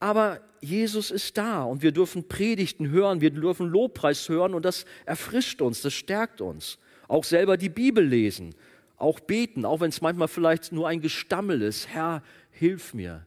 Aber 0.00 0.40
Jesus 0.60 1.10
ist 1.10 1.38
da 1.38 1.62
und 1.64 1.82
wir 1.82 1.92
dürfen 1.92 2.28
Predigten 2.28 2.90
hören, 2.90 3.20
wir 3.20 3.30
dürfen 3.30 3.68
Lobpreis 3.68 4.28
hören 4.28 4.54
und 4.54 4.64
das 4.64 4.84
erfrischt 5.06 5.62
uns, 5.62 5.80
das 5.80 5.94
stärkt 5.94 6.40
uns. 6.40 6.78
Auch 7.08 7.24
selber 7.24 7.56
die 7.56 7.68
Bibel 7.68 8.04
lesen 8.04 8.54
auch 9.02 9.20
beten, 9.20 9.64
auch 9.64 9.80
wenn 9.80 9.90
es 9.90 10.00
manchmal 10.00 10.28
vielleicht 10.28 10.72
nur 10.72 10.88
ein 10.88 11.00
Gestammel 11.00 11.60
ist. 11.60 11.88
Herr, 11.88 12.22
hilf 12.52 12.94
mir. 12.94 13.26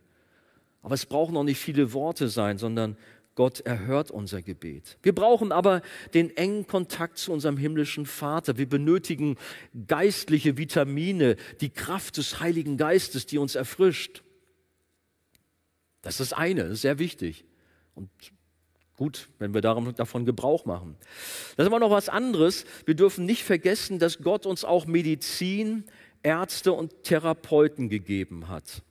Aber 0.81 0.95
es 0.95 1.05
brauchen 1.05 1.35
auch 1.35 1.43
nicht 1.43 1.59
viele 1.59 1.93
Worte 1.93 2.29
sein, 2.29 2.57
sondern 2.57 2.95
Gott 3.35 3.59
erhört 3.59 4.09
unser 4.09 4.41
Gebet. 4.41 4.97
Wir 5.03 5.13
brauchen 5.13 5.51
aber 5.51 5.81
den 6.13 6.35
engen 6.37 6.65
Kontakt 6.65 7.17
zu 7.17 7.33
unserem 7.33 7.57
himmlischen 7.57 8.05
Vater. 8.05 8.57
Wir 8.57 8.69
benötigen 8.69 9.35
geistliche 9.87 10.57
Vitamine, 10.57 11.35
die 11.59 11.69
Kraft 11.69 12.15
des 12.17 12.39
Heiligen 12.39 12.77
Geistes, 12.77 13.25
die 13.25 13.37
uns 13.37 13.55
erfrischt. 13.55 14.23
Das 16.01 16.21
ist 16.21 16.31
das 16.31 16.37
eine, 16.37 16.63
das 16.63 16.73
ist 16.73 16.81
sehr 16.81 16.99
wichtig. 16.99 17.43
Und 17.95 18.09
Gut, 18.97 19.27
wenn 19.39 19.53
wir 19.53 19.61
davon 19.61 20.25
Gebrauch 20.25 20.65
machen. 20.65 20.95
Das 21.57 21.65
ist 21.65 21.67
aber 21.67 21.79
noch 21.79 21.91
was 21.91 22.07
anderes. 22.07 22.65
Wir 22.85 22.95
dürfen 22.95 23.25
nicht 23.25 23.43
vergessen, 23.43 23.99
dass 23.99 24.19
Gott 24.19 24.45
uns 24.45 24.63
auch 24.63 24.85
Medizin, 24.85 25.83
Ärzte 26.23 26.71
und 26.71 27.03
Therapeuten 27.03 27.89
gegeben 27.89 28.47
hat. 28.47 28.81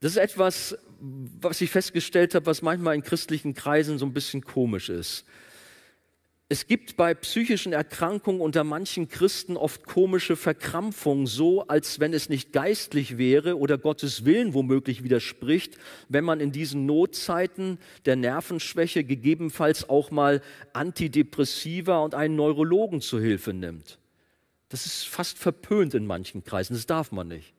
Das 0.00 0.12
ist 0.12 0.16
etwas, 0.18 0.78
was 1.00 1.60
ich 1.60 1.70
festgestellt 1.70 2.34
habe, 2.34 2.46
was 2.46 2.62
manchmal 2.62 2.94
in 2.94 3.02
christlichen 3.02 3.54
Kreisen 3.54 3.98
so 3.98 4.06
ein 4.06 4.14
bisschen 4.14 4.42
komisch 4.42 4.88
ist. 4.88 5.24
Es 6.50 6.66
gibt 6.66 6.96
bei 6.96 7.12
psychischen 7.12 7.74
Erkrankungen 7.74 8.40
unter 8.40 8.64
manchen 8.64 9.08
Christen 9.08 9.58
oft 9.58 9.84
komische 9.84 10.34
Verkrampfungen, 10.34 11.26
so 11.26 11.66
als 11.66 12.00
wenn 12.00 12.14
es 12.14 12.30
nicht 12.30 12.54
geistlich 12.54 13.18
wäre 13.18 13.58
oder 13.58 13.76
Gottes 13.76 14.24
Willen 14.24 14.54
womöglich 14.54 15.04
widerspricht, 15.04 15.76
wenn 16.08 16.24
man 16.24 16.40
in 16.40 16.50
diesen 16.50 16.86
Notzeiten 16.86 17.76
der 18.06 18.16
Nervenschwäche 18.16 19.04
gegebenenfalls 19.04 19.90
auch 19.90 20.10
mal 20.10 20.40
Antidepressiva 20.72 21.98
und 21.98 22.14
einen 22.14 22.36
Neurologen 22.36 23.02
zu 23.02 23.20
Hilfe 23.20 23.52
nimmt. 23.52 23.98
Das 24.70 24.86
ist 24.86 25.06
fast 25.06 25.36
verpönt 25.36 25.92
in 25.92 26.06
manchen 26.06 26.44
Kreisen, 26.44 26.72
das 26.72 26.86
darf 26.86 27.12
man 27.12 27.28
nicht. 27.28 27.52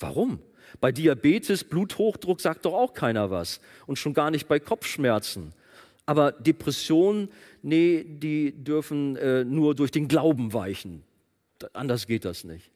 Warum? 0.00 0.40
Bei 0.80 0.90
Diabetes, 0.90 1.62
Bluthochdruck 1.62 2.40
sagt 2.40 2.64
doch 2.64 2.74
auch 2.74 2.92
keiner 2.92 3.30
was 3.30 3.60
und 3.86 4.00
schon 4.00 4.14
gar 4.14 4.32
nicht 4.32 4.48
bei 4.48 4.58
Kopfschmerzen. 4.58 5.52
Aber 6.06 6.32
Depressionen, 6.32 7.28
nee, 7.62 8.04
die 8.04 8.52
dürfen 8.52 9.16
äh, 9.16 9.44
nur 9.44 9.74
durch 9.74 9.90
den 9.90 10.06
Glauben 10.06 10.52
weichen. 10.52 11.02
Anders 11.72 12.06
geht 12.06 12.24
das 12.24 12.44
nicht. 12.44 12.70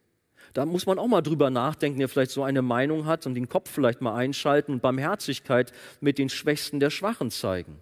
Da 0.52 0.66
muss 0.66 0.86
man 0.86 0.98
auch 0.98 1.06
mal 1.06 1.22
drüber 1.22 1.48
nachdenken, 1.48 2.00
der 2.00 2.08
vielleicht 2.08 2.32
so 2.32 2.42
eine 2.42 2.62
Meinung 2.62 3.06
hat 3.06 3.26
und 3.26 3.34
den 3.34 3.48
Kopf 3.48 3.70
vielleicht 3.70 4.00
mal 4.00 4.16
einschalten 4.16 4.72
und 4.72 4.82
Barmherzigkeit 4.82 5.72
mit 6.00 6.18
den 6.18 6.28
Schwächsten 6.28 6.80
der 6.80 6.90
Schwachen 6.90 7.30
zeigen. 7.30 7.76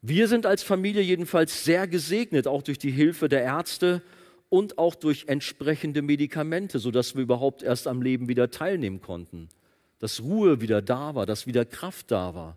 Wir 0.00 0.28
sind 0.28 0.46
als 0.46 0.62
Familie 0.62 1.02
jedenfalls 1.02 1.64
sehr 1.64 1.88
gesegnet, 1.88 2.46
auch 2.46 2.62
durch 2.62 2.78
die 2.78 2.90
Hilfe 2.90 3.28
der 3.28 3.42
Ärzte 3.42 4.00
und 4.48 4.78
auch 4.78 4.94
durch 4.94 5.24
entsprechende 5.26 6.02
Medikamente, 6.02 6.78
sodass 6.78 7.14
wir 7.16 7.22
überhaupt 7.22 7.62
erst 7.62 7.86
am 7.86 8.00
Leben 8.00 8.28
wieder 8.28 8.50
teilnehmen 8.50 9.00
konnten. 9.00 9.48
Dass 9.98 10.22
Ruhe 10.22 10.60
wieder 10.60 10.80
da 10.80 11.14
war, 11.14 11.26
dass 11.26 11.46
wieder 11.46 11.64
Kraft 11.64 12.10
da 12.10 12.34
war. 12.34 12.56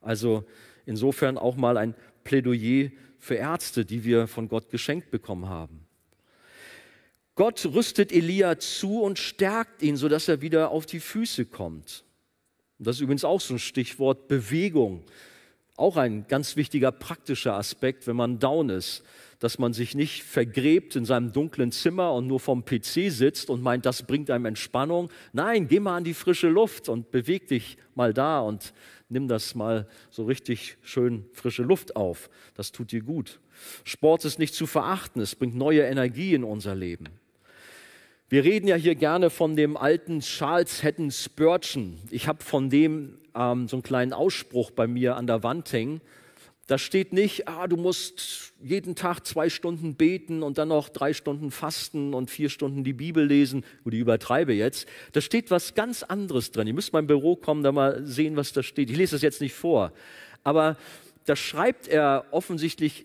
Also 0.00 0.44
insofern 0.86 1.38
auch 1.38 1.56
mal 1.56 1.76
ein 1.76 1.94
Plädoyer 2.24 2.90
für 3.18 3.34
Ärzte, 3.34 3.84
die 3.84 4.04
wir 4.04 4.26
von 4.26 4.48
Gott 4.48 4.70
geschenkt 4.70 5.10
bekommen 5.10 5.48
haben. 5.48 5.86
Gott 7.34 7.64
rüstet 7.64 8.12
Elia 8.12 8.58
zu 8.58 9.00
und 9.00 9.18
stärkt 9.18 9.82
ihn, 9.82 9.96
sodass 9.96 10.28
er 10.28 10.42
wieder 10.42 10.70
auf 10.70 10.84
die 10.84 11.00
Füße 11.00 11.46
kommt. 11.46 12.04
Das 12.78 12.96
ist 12.96 13.02
übrigens 13.02 13.24
auch 13.24 13.40
so 13.40 13.54
ein 13.54 13.58
Stichwort 13.58 14.28
Bewegung. 14.28 15.04
Auch 15.76 15.96
ein 15.96 16.26
ganz 16.28 16.56
wichtiger 16.56 16.92
praktischer 16.92 17.54
Aspekt, 17.54 18.06
wenn 18.06 18.16
man 18.16 18.38
down 18.38 18.68
ist, 18.68 19.02
dass 19.42 19.58
man 19.58 19.72
sich 19.72 19.96
nicht 19.96 20.22
vergräbt 20.22 20.94
in 20.94 21.04
seinem 21.04 21.32
dunklen 21.32 21.72
Zimmer 21.72 22.12
und 22.12 22.28
nur 22.28 22.38
vom 22.38 22.64
PC 22.64 23.10
sitzt 23.10 23.50
und 23.50 23.60
meint, 23.60 23.84
das 23.84 24.04
bringt 24.04 24.30
einem 24.30 24.44
Entspannung. 24.44 25.10
Nein, 25.32 25.66
geh 25.66 25.80
mal 25.80 25.96
an 25.96 26.04
die 26.04 26.14
frische 26.14 26.48
Luft 26.48 26.88
und 26.88 27.10
beweg 27.10 27.48
dich 27.48 27.76
mal 27.96 28.14
da 28.14 28.38
und 28.38 28.72
nimm 29.08 29.26
das 29.26 29.56
mal 29.56 29.88
so 30.10 30.26
richtig 30.26 30.76
schön 30.80 31.24
frische 31.32 31.64
Luft 31.64 31.96
auf. 31.96 32.30
Das 32.54 32.70
tut 32.70 32.92
dir 32.92 33.02
gut. 33.02 33.40
Sport 33.82 34.24
ist 34.24 34.38
nicht 34.38 34.54
zu 34.54 34.68
verachten, 34.68 35.20
es 35.20 35.34
bringt 35.34 35.56
neue 35.56 35.82
Energie 35.82 36.34
in 36.34 36.44
unser 36.44 36.76
Leben. 36.76 37.08
Wir 38.28 38.44
reden 38.44 38.68
ja 38.68 38.76
hier 38.76 38.94
gerne 38.94 39.28
von 39.28 39.56
dem 39.56 39.76
alten 39.76 40.20
Charles 40.20 40.84
Hatton 40.84 41.10
Spurgeon. 41.10 41.98
Ich 42.12 42.28
habe 42.28 42.44
von 42.44 42.70
dem 42.70 43.18
ähm, 43.34 43.66
so 43.66 43.74
einen 43.74 43.82
kleinen 43.82 44.12
Ausspruch 44.12 44.70
bei 44.70 44.86
mir 44.86 45.16
an 45.16 45.26
der 45.26 45.42
Wand 45.42 45.72
hängen. 45.72 46.00
Da 46.72 46.78
steht 46.78 47.12
nicht, 47.12 47.48
ah, 47.48 47.66
du 47.66 47.76
musst 47.76 48.54
jeden 48.62 48.94
Tag 48.94 49.26
zwei 49.26 49.50
Stunden 49.50 49.94
beten 49.94 50.42
und 50.42 50.56
dann 50.56 50.68
noch 50.68 50.88
drei 50.88 51.12
Stunden 51.12 51.50
fasten 51.50 52.14
und 52.14 52.30
vier 52.30 52.48
Stunden 52.48 52.82
die 52.82 52.94
Bibel 52.94 53.26
lesen. 53.26 53.62
Gut, 53.84 53.92
ich 53.92 54.00
übertreibe 54.00 54.54
jetzt. 54.54 54.88
Da 55.12 55.20
steht 55.20 55.50
was 55.50 55.74
ganz 55.74 56.02
anderes 56.02 56.50
drin. 56.50 56.66
Ihr 56.66 56.72
müsst 56.72 56.94
mal 56.94 57.00
im 57.00 57.08
Büro 57.08 57.36
kommen, 57.36 57.62
da 57.62 57.72
mal 57.72 58.06
sehen, 58.06 58.36
was 58.36 58.54
da 58.54 58.62
steht. 58.62 58.88
Ich 58.88 58.96
lese 58.96 59.16
das 59.16 59.20
jetzt 59.20 59.42
nicht 59.42 59.52
vor. 59.52 59.92
Aber 60.44 60.78
da 61.26 61.36
schreibt 61.36 61.88
er 61.88 62.24
offensichtlich 62.30 63.04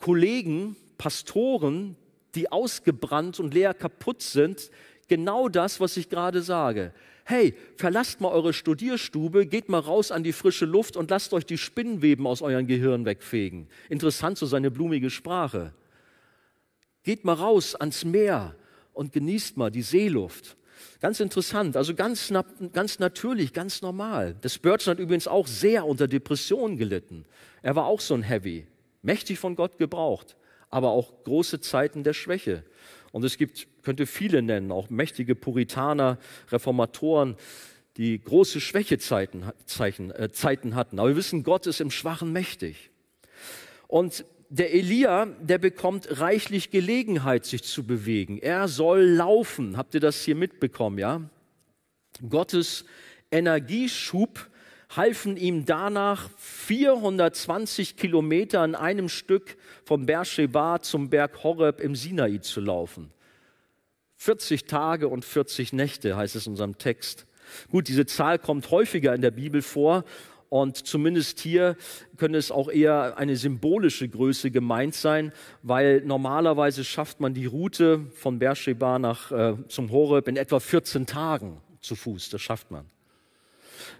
Kollegen, 0.00 0.74
Pastoren, 0.96 1.94
die 2.34 2.50
ausgebrannt 2.50 3.38
und 3.38 3.54
leer 3.54 3.74
kaputt 3.74 4.22
sind, 4.22 4.72
genau 5.06 5.48
das, 5.48 5.78
was 5.78 5.96
ich 5.96 6.08
gerade 6.08 6.42
sage 6.42 6.92
hey, 7.28 7.54
verlasst 7.76 8.22
mal 8.22 8.32
eure 8.32 8.54
Studierstube, 8.54 9.44
geht 9.44 9.68
mal 9.68 9.80
raus 9.80 10.10
an 10.10 10.22
die 10.22 10.32
frische 10.32 10.64
Luft 10.64 10.96
und 10.96 11.10
lasst 11.10 11.34
euch 11.34 11.44
die 11.44 11.58
Spinnenweben 11.58 12.26
aus 12.26 12.40
euren 12.40 12.66
Gehirn 12.66 13.04
wegfegen. 13.04 13.68
Interessant 13.90 14.38
so 14.38 14.46
seine 14.46 14.70
blumige 14.70 15.10
Sprache. 15.10 15.74
Geht 17.02 17.26
mal 17.26 17.34
raus 17.34 17.74
ans 17.74 18.06
Meer 18.06 18.54
und 18.94 19.12
genießt 19.12 19.58
mal 19.58 19.70
die 19.70 19.82
Seeluft. 19.82 20.56
Ganz 21.00 21.20
interessant, 21.20 21.76
also 21.76 21.94
ganz, 21.94 22.32
ganz 22.72 22.98
natürlich, 22.98 23.52
ganz 23.52 23.82
normal. 23.82 24.34
Der 24.42 24.48
Spurgeon 24.48 24.92
hat 24.92 24.98
übrigens 24.98 25.28
auch 25.28 25.46
sehr 25.46 25.84
unter 25.84 26.08
Depressionen 26.08 26.78
gelitten. 26.78 27.26
Er 27.60 27.76
war 27.76 27.84
auch 27.84 28.00
so 28.00 28.14
ein 28.14 28.22
Heavy, 28.22 28.66
mächtig 29.02 29.38
von 29.38 29.54
Gott 29.54 29.76
gebraucht, 29.76 30.34
aber 30.70 30.92
auch 30.92 31.24
große 31.24 31.60
Zeiten 31.60 32.04
der 32.04 32.14
Schwäche. 32.14 32.64
Und 33.12 33.24
es 33.24 33.38
gibt, 33.38 33.66
könnte 33.82 34.06
viele 34.06 34.42
nennen, 34.42 34.70
auch 34.72 34.90
mächtige 34.90 35.34
Puritaner, 35.34 36.18
Reformatoren, 36.50 37.36
die 37.96 38.20
große 38.20 38.60
Schwächezeiten 38.60 39.44
Zeichen, 39.66 40.10
äh, 40.12 40.30
Zeiten 40.30 40.74
hatten. 40.74 40.98
Aber 40.98 41.10
wir 41.10 41.16
wissen, 41.16 41.42
Gott 41.42 41.66
ist 41.66 41.80
im 41.80 41.90
Schwachen 41.90 42.32
mächtig. 42.32 42.90
Und 43.88 44.24
der 44.50 44.72
Elia, 44.72 45.26
der 45.26 45.58
bekommt 45.58 46.20
reichlich 46.20 46.70
Gelegenheit, 46.70 47.44
sich 47.44 47.64
zu 47.64 47.84
bewegen. 47.84 48.38
Er 48.38 48.68
soll 48.68 49.02
laufen. 49.02 49.76
Habt 49.76 49.94
ihr 49.94 50.00
das 50.00 50.22
hier 50.22 50.36
mitbekommen, 50.36 50.98
ja? 50.98 51.22
Gottes 52.28 52.84
Energieschub 53.30 54.48
halfen 54.94 55.36
ihm 55.36 55.64
danach 55.64 56.30
420 56.38 57.96
Kilometer 57.96 58.64
in 58.64 58.74
einem 58.74 59.08
Stück 59.08 59.56
vom 59.84 60.06
Beersheba 60.06 60.80
zum 60.80 61.10
Berg 61.10 61.42
Horeb 61.42 61.80
im 61.80 61.94
Sinai 61.94 62.38
zu 62.38 62.60
laufen. 62.60 63.10
40 64.16 64.64
Tage 64.64 65.08
und 65.08 65.24
40 65.24 65.72
Nächte 65.72 66.16
heißt 66.16 66.36
es 66.36 66.46
in 66.46 66.52
unserem 66.52 66.78
Text. 66.78 67.26
Gut, 67.70 67.88
diese 67.88 68.06
Zahl 68.06 68.38
kommt 68.38 68.70
häufiger 68.70 69.14
in 69.14 69.22
der 69.22 69.30
Bibel 69.30 69.62
vor 69.62 70.04
und 70.48 70.76
zumindest 70.76 71.40
hier 71.40 71.76
könnte 72.16 72.38
es 72.38 72.50
auch 72.50 72.70
eher 72.70 73.18
eine 73.18 73.36
symbolische 73.36 74.08
Größe 74.08 74.50
gemeint 74.50 74.94
sein, 74.94 75.32
weil 75.62 76.02
normalerweise 76.04 76.84
schafft 76.84 77.20
man 77.20 77.34
die 77.34 77.46
Route 77.46 78.06
von 78.14 78.38
Beersheba 78.38 78.98
nach, 78.98 79.30
äh, 79.30 79.54
zum 79.68 79.90
Horeb 79.90 80.26
in 80.28 80.36
etwa 80.36 80.58
14 80.58 81.06
Tagen 81.06 81.60
zu 81.80 81.94
Fuß. 81.94 82.30
Das 82.30 82.40
schafft 82.40 82.70
man. 82.70 82.86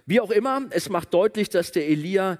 Wie 0.09 0.19
auch 0.21 0.31
immer, 0.31 0.63
es 0.71 0.89
macht 0.89 1.13
deutlich, 1.13 1.49
dass 1.49 1.71
der 1.71 1.87
Elia 1.87 2.39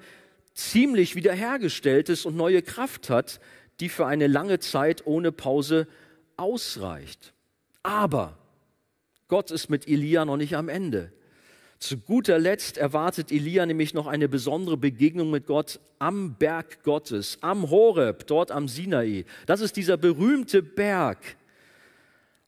ziemlich 0.54 1.14
wiederhergestellt 1.14 2.08
ist 2.08 2.26
und 2.26 2.34
neue 2.36 2.62
Kraft 2.62 3.08
hat, 3.08 3.38
die 3.78 3.88
für 3.88 4.06
eine 4.06 4.26
lange 4.26 4.58
Zeit 4.58 5.06
ohne 5.06 5.30
Pause 5.30 5.86
ausreicht. 6.36 7.32
Aber 7.84 8.36
Gott 9.28 9.52
ist 9.52 9.70
mit 9.70 9.86
Elia 9.86 10.24
noch 10.24 10.36
nicht 10.36 10.56
am 10.56 10.68
Ende. 10.68 11.12
Zu 11.78 11.98
guter 11.98 12.40
Letzt 12.40 12.76
erwartet 12.76 13.30
Elia 13.30 13.64
nämlich 13.66 13.94
noch 13.94 14.08
eine 14.08 14.28
besondere 14.28 14.76
Begegnung 14.76 15.30
mit 15.30 15.46
Gott 15.46 15.78
am 16.00 16.34
Berg 16.34 16.82
Gottes, 16.82 17.38
am 17.40 17.70
Horeb, 17.70 18.26
dort 18.26 18.50
am 18.50 18.66
Sinai. 18.66 19.24
Das 19.46 19.60
ist 19.60 19.76
dieser 19.76 19.96
berühmte 19.96 20.60
Berg, 20.60 21.36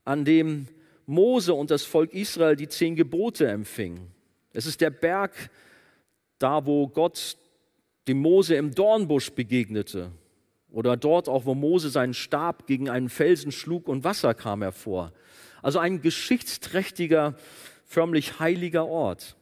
an 0.04 0.24
dem 0.24 0.66
Mose 1.06 1.54
und 1.54 1.70
das 1.70 1.84
Volk 1.84 2.12
Israel 2.12 2.56
die 2.56 2.66
zehn 2.66 2.96
Gebote 2.96 3.46
empfingen. 3.46 4.10
Es 4.52 4.66
ist 4.66 4.80
der 4.80 4.90
Berg, 4.90 5.50
da 6.38 6.66
wo 6.66 6.88
Gott 6.88 7.36
dem 8.08 8.18
Mose 8.18 8.56
im 8.56 8.74
Dornbusch 8.74 9.30
begegnete. 9.30 10.10
Oder 10.70 10.96
dort 10.96 11.28
auch, 11.28 11.44
wo 11.44 11.54
Mose 11.54 11.90
seinen 11.90 12.14
Stab 12.14 12.66
gegen 12.66 12.88
einen 12.88 13.08
Felsen 13.08 13.52
schlug 13.52 13.88
und 13.88 14.04
Wasser 14.04 14.34
kam 14.34 14.62
hervor. 14.62 15.12
Also 15.60 15.78
ein 15.78 16.00
geschichtsträchtiger 16.00 17.34
förmlich 17.84 18.40
heiliger 18.40 18.86
Ort. 18.86 19.36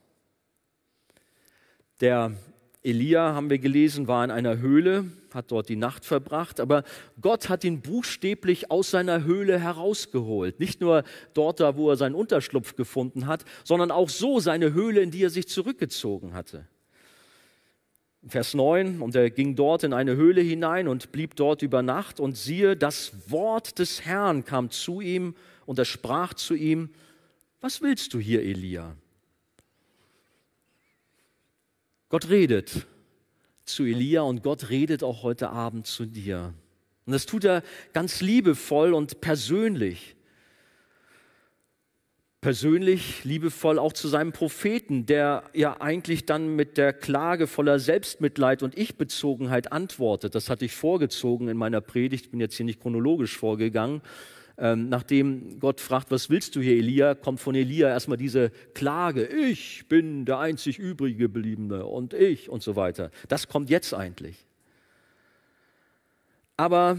Der 2.01 2.33
Elia, 2.83 3.35
haben 3.35 3.51
wir 3.51 3.59
gelesen, 3.59 4.09
war 4.09 4.25
in 4.25 4.31
einer 4.31 4.59
Höhle, 4.59 5.05
hat 5.35 5.51
dort 5.51 5.69
die 5.69 5.77
Nacht 5.77 6.07
verbracht, 6.07 6.61
aber 6.61 6.83
Gott 7.21 7.51
hat 7.51 7.63
ihn 7.63 7.83
buchstäblich 7.83 8.71
aus 8.71 8.91
seiner 8.91 9.25
Höhle 9.25 9.59
herausgeholt. 9.61 10.61
Nicht 10.61 10.81
nur 10.81 11.05
dort, 11.35 11.61
da, 11.61 11.77
wo 11.77 11.91
er 11.91 11.97
seinen 11.97 12.15
Unterschlupf 12.15 12.77
gefunden 12.77 13.27
hat, 13.27 13.45
sondern 13.65 13.91
auch 13.91 14.09
so 14.09 14.41
seine 14.41 14.73
Höhle, 14.73 15.03
in 15.03 15.11
die 15.11 15.23
er 15.23 15.31
sich 15.31 15.47
zurückgezogen 15.47 16.33
hatte. 16.33 16.67
Vers 18.27 18.55
9, 18.55 19.01
und 19.01 19.15
er 19.15 19.31
ging 19.31 19.57
dort 19.57 19.83
in 19.83 19.93
eine 19.93 20.17
Höhle 20.17 20.41
hinein 20.41 20.89
und 20.89 21.13
blieb 21.13 21.37
dort 21.37 21.63
über 21.63 21.83
Nacht, 21.83 22.19
und 22.19 22.37
siehe, 22.37 22.77
das 22.77 23.31
Wort 23.31 23.79
des 23.79 24.05
Herrn 24.05 24.45
kam 24.45 24.71
zu 24.71 25.01
ihm, 25.01 25.35
und 25.67 25.79
er 25.79 25.85
sprach 25.85 26.35
zu 26.35 26.55
ihm, 26.55 26.91
was 27.61 27.83
willst 27.83 28.15
du 28.15 28.19
hier, 28.19 28.43
Elia? 28.43 28.97
Gott 32.11 32.29
redet 32.29 32.87
zu 33.65 33.85
Elia 33.85 34.23
und 34.23 34.43
Gott 34.43 34.69
redet 34.69 35.05
auch 35.05 35.23
heute 35.23 35.51
Abend 35.51 35.87
zu 35.87 36.07
dir. 36.07 36.53
Und 37.07 37.13
das 37.13 37.25
tut 37.25 37.45
er 37.45 37.63
ganz 37.93 38.21
liebevoll 38.21 38.93
und 38.95 39.21
persönlich. 39.21 40.17
Persönlich, 42.41 43.23
liebevoll 43.25 43.79
auch 43.79 43.93
zu 43.93 44.09
seinem 44.09 44.33
Propheten, 44.33 45.07
der 45.07 45.45
ja 45.55 45.81
eigentlich 45.81 46.27
dann 46.27 46.57
mit 46.57 46.79
der 46.79 46.93
Klage 46.93 47.47
voller 47.47 47.79
Selbstmitleid 47.79 48.65
und 48.65 48.77
Ich-Bezogenheit 48.77 49.71
antwortet. 49.71 50.35
Das 50.35 50.51
hatte 50.51 50.65
ich 50.65 50.75
vorgezogen 50.75 51.49
in 51.49 51.57
meiner 51.57 51.81
Predigt, 51.81 52.33
bin 52.33 52.41
jetzt 52.41 52.57
hier 52.57 52.67
nicht 52.67 52.81
chronologisch 52.81 53.37
vorgegangen. 53.37 54.03
Ähm, 54.63 54.91
nachdem 54.91 55.59
Gott 55.59 55.81
fragt, 55.81 56.11
was 56.11 56.29
willst 56.29 56.55
du 56.55 56.61
hier, 56.61 56.77
Elia, 56.77 57.15
kommt 57.15 57.41
von 57.41 57.55
Elia 57.55 57.89
erstmal 57.89 58.19
diese 58.19 58.51
Klage, 58.75 59.25
ich 59.25 59.89
bin 59.89 60.27
der 60.27 60.39
einzig 60.39 60.79
übrig 60.79 61.17
gebliebene 61.17 61.87
und 61.87 62.13
ich 62.13 62.51
und 62.51 62.63
so 62.63 62.77
weiter. 62.77 63.11
Das 63.29 63.49
kommt 63.49 63.71
jetzt 63.71 63.95
eigentlich. 63.95 64.37
Aber 66.59 66.99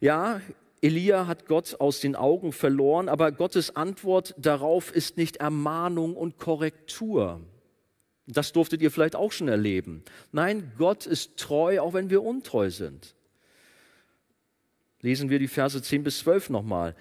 ja, 0.00 0.40
Elia 0.80 1.26
hat 1.26 1.44
Gott 1.44 1.78
aus 1.78 2.00
den 2.00 2.16
Augen 2.16 2.52
verloren, 2.52 3.10
aber 3.10 3.32
Gottes 3.32 3.76
Antwort 3.76 4.34
darauf 4.38 4.90
ist 4.90 5.18
nicht 5.18 5.36
Ermahnung 5.36 6.16
und 6.16 6.38
Korrektur. 6.38 7.42
Das 8.26 8.52
durftet 8.52 8.80
ihr 8.80 8.90
vielleicht 8.90 9.16
auch 9.16 9.30
schon 9.30 9.48
erleben. 9.48 10.04
Nein, 10.32 10.72
Gott 10.78 11.04
ist 11.04 11.36
treu, 11.36 11.80
auch 11.80 11.92
wenn 11.92 12.08
wir 12.08 12.22
untreu 12.22 12.70
sind. 12.70 13.14
Lesen 15.04 15.28
wir 15.28 15.38
die 15.38 15.48
Verse 15.48 15.82
10 15.82 16.02
bis 16.02 16.20
12 16.20 16.48
nochmal. 16.48 16.94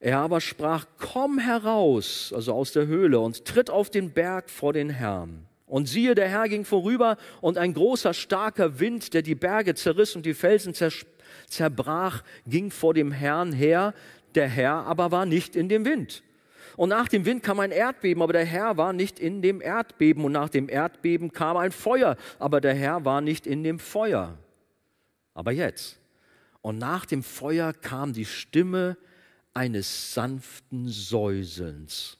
Er 0.00 0.20
aber 0.20 0.40
sprach, 0.40 0.86
komm 0.96 1.38
heraus, 1.38 2.32
also 2.34 2.54
aus 2.54 2.72
der 2.72 2.86
Höhle, 2.86 3.20
und 3.20 3.44
tritt 3.44 3.68
auf 3.68 3.90
den 3.90 4.10
Berg 4.10 4.48
vor 4.48 4.72
den 4.72 4.88
Herrn. 4.88 5.44
Und 5.66 5.86
siehe, 5.86 6.14
der 6.14 6.30
Herr 6.30 6.48
ging 6.48 6.64
vorüber, 6.64 7.18
und 7.42 7.58
ein 7.58 7.74
großer, 7.74 8.14
starker 8.14 8.80
Wind, 8.80 9.12
der 9.12 9.20
die 9.20 9.34
Berge 9.34 9.74
zerriss 9.74 10.16
und 10.16 10.24
die 10.24 10.32
Felsen 10.32 10.72
zerbrach, 11.46 12.22
ging 12.46 12.70
vor 12.70 12.94
dem 12.94 13.12
Herrn 13.12 13.52
her. 13.52 13.92
Der 14.34 14.48
Herr 14.48 14.86
aber 14.86 15.10
war 15.10 15.26
nicht 15.26 15.56
in 15.56 15.68
dem 15.68 15.84
Wind. 15.84 16.22
Und 16.78 16.88
nach 16.88 17.08
dem 17.08 17.26
Wind 17.26 17.42
kam 17.42 17.60
ein 17.60 17.70
Erdbeben, 17.70 18.22
aber 18.22 18.32
der 18.32 18.46
Herr 18.46 18.78
war 18.78 18.94
nicht 18.94 19.18
in 19.18 19.42
dem 19.42 19.60
Erdbeben. 19.60 20.24
Und 20.24 20.32
nach 20.32 20.48
dem 20.48 20.70
Erdbeben 20.70 21.32
kam 21.32 21.58
ein 21.58 21.72
Feuer, 21.72 22.16
aber 22.38 22.62
der 22.62 22.74
Herr 22.74 23.04
war 23.04 23.20
nicht 23.20 23.46
in 23.46 23.62
dem 23.62 23.78
Feuer. 23.78 24.38
Aber 25.34 25.52
jetzt, 25.52 25.98
und 26.66 26.78
nach 26.78 27.06
dem 27.06 27.22
Feuer 27.22 27.72
kam 27.72 28.12
die 28.12 28.24
Stimme 28.24 28.98
eines 29.54 30.14
sanften 30.14 30.88
Säuselns. 30.88 32.18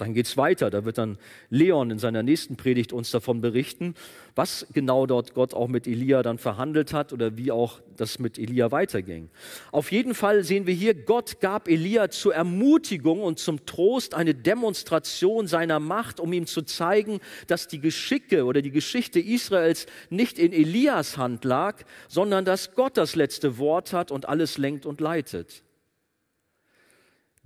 Dann 0.00 0.14
geht 0.14 0.26
es 0.26 0.36
weiter. 0.36 0.70
Da 0.70 0.84
wird 0.84 0.96
dann 0.96 1.18
Leon 1.50 1.90
in 1.90 1.98
seiner 1.98 2.22
nächsten 2.22 2.56
Predigt 2.56 2.92
uns 2.92 3.10
davon 3.10 3.42
berichten, 3.42 3.94
was 4.34 4.66
genau 4.72 5.06
dort 5.06 5.34
Gott 5.34 5.52
auch 5.52 5.68
mit 5.68 5.86
Elia 5.86 6.22
dann 6.22 6.38
verhandelt 6.38 6.94
hat 6.94 7.12
oder 7.12 7.36
wie 7.36 7.52
auch 7.52 7.80
das 7.96 8.18
mit 8.18 8.38
Elia 8.38 8.70
weiterging. 8.70 9.28
Auf 9.72 9.92
jeden 9.92 10.14
Fall 10.14 10.42
sehen 10.42 10.66
wir 10.66 10.72
hier, 10.72 10.94
Gott 10.94 11.40
gab 11.40 11.68
Elia 11.68 12.08
zur 12.08 12.34
Ermutigung 12.34 13.20
und 13.22 13.38
zum 13.38 13.66
Trost 13.66 14.14
eine 14.14 14.34
Demonstration 14.34 15.46
seiner 15.46 15.80
Macht, 15.80 16.18
um 16.18 16.32
ihm 16.32 16.46
zu 16.46 16.62
zeigen, 16.62 17.20
dass 17.46 17.68
die 17.68 17.80
Geschicke 17.80 18.44
oder 18.44 18.62
die 18.62 18.70
Geschichte 18.70 19.20
Israels 19.20 19.84
nicht 20.08 20.38
in 20.38 20.52
Elias 20.52 21.18
Hand 21.18 21.44
lag, 21.44 21.84
sondern 22.08 22.46
dass 22.46 22.74
Gott 22.74 22.96
das 22.96 23.16
letzte 23.16 23.58
Wort 23.58 23.92
hat 23.92 24.10
und 24.10 24.28
alles 24.28 24.56
lenkt 24.56 24.86
und 24.86 25.00
leitet. 25.00 25.62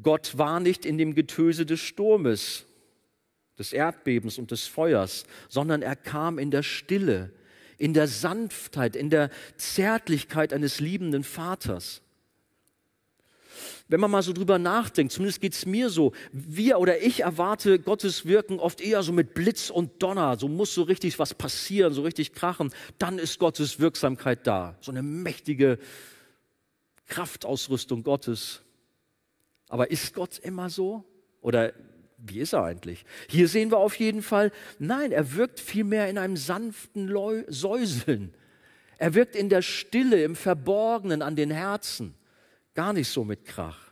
Gott 0.05 0.39
war 0.39 0.61
nicht 0.61 0.87
in 0.87 0.99
dem 0.99 1.15
Getöse 1.15 1.67
des 1.67 1.81
Sturmes, 1.81 2.67
des 3.59 3.73
Erdbebens 3.73 4.39
und 4.39 4.51
des 4.51 4.67
Feuers, 4.67 5.25
sondern 5.49 5.83
er 5.83 5.97
kam 5.97 6.39
in 6.39 6.51
der 6.51 6.63
Stille, 6.63 7.33
in 7.79 7.95
der 7.95 8.07
Sanftheit, 8.07 8.95
in 8.95 9.11
der 9.11 9.31
Zärtlichkeit 9.57 10.53
eines 10.53 10.79
liebenden 10.79 11.25
Vaters. 11.25 12.03
Wenn 13.87 14.01
man 14.01 14.11
mal 14.11 14.23
so 14.23 14.33
drüber 14.33 14.59
nachdenkt, 14.59 15.13
zumindest 15.13 15.41
geht 15.41 15.53
es 15.53 15.67
mir 15.67 15.91
so, 15.91 16.13
wir 16.33 16.79
oder 16.79 17.03
ich 17.03 17.21
erwarte 17.21 17.79
Gottes 17.79 18.25
Wirken 18.25 18.59
oft 18.59 18.81
eher 18.81 19.03
so 19.03 19.13
mit 19.13 19.35
Blitz 19.35 19.69
und 19.71 20.03
Donner, 20.03 20.39
so 20.39 20.49
muss 20.49 20.75
so 20.75 20.83
richtig 20.83 21.19
was 21.19 21.35
passieren, 21.35 21.93
so 21.93 22.03
richtig 22.03 22.33
krachen, 22.33 22.73
dann 22.99 23.19
ist 23.19 23.39
Gottes 23.39 23.81
Wirksamkeit 23.81 24.47
da, 24.47 24.77
so 24.81 24.91
eine 24.91 25.03
mächtige 25.03 25.79
Kraftausrüstung 27.07 28.03
Gottes. 28.03 28.63
Aber 29.75 29.91
ist 29.91 30.15
Gott 30.15 30.39
immer 30.39 30.71
so? 30.71 31.03
Oder 31.41 31.73
wie 32.17 32.39
ist 32.39 32.53
er 32.53 32.63
eigentlich? 32.63 33.05
Hier 33.29 33.49
sehen 33.49 33.73
wir 33.73 33.79
auf 33.79 33.97
jeden 33.97 34.23
Fall, 34.23 34.53
nein, 34.79 35.11
er 35.11 35.35
wirkt 35.35 35.59
vielmehr 35.59 36.09
in 36.09 36.17
einem 36.17 36.37
sanften 36.37 37.13
Säuseln. 37.49 38.33
Er 38.99 39.15
wirkt 39.15 39.35
in 39.35 39.49
der 39.49 39.63
Stille, 39.63 40.23
im 40.23 40.37
Verborgenen, 40.37 41.23
an 41.23 41.35
den 41.35 41.51
Herzen. 41.51 42.15
Gar 42.75 42.93
nicht 42.93 43.09
so 43.09 43.25
mit 43.25 43.47
Krach. 43.47 43.91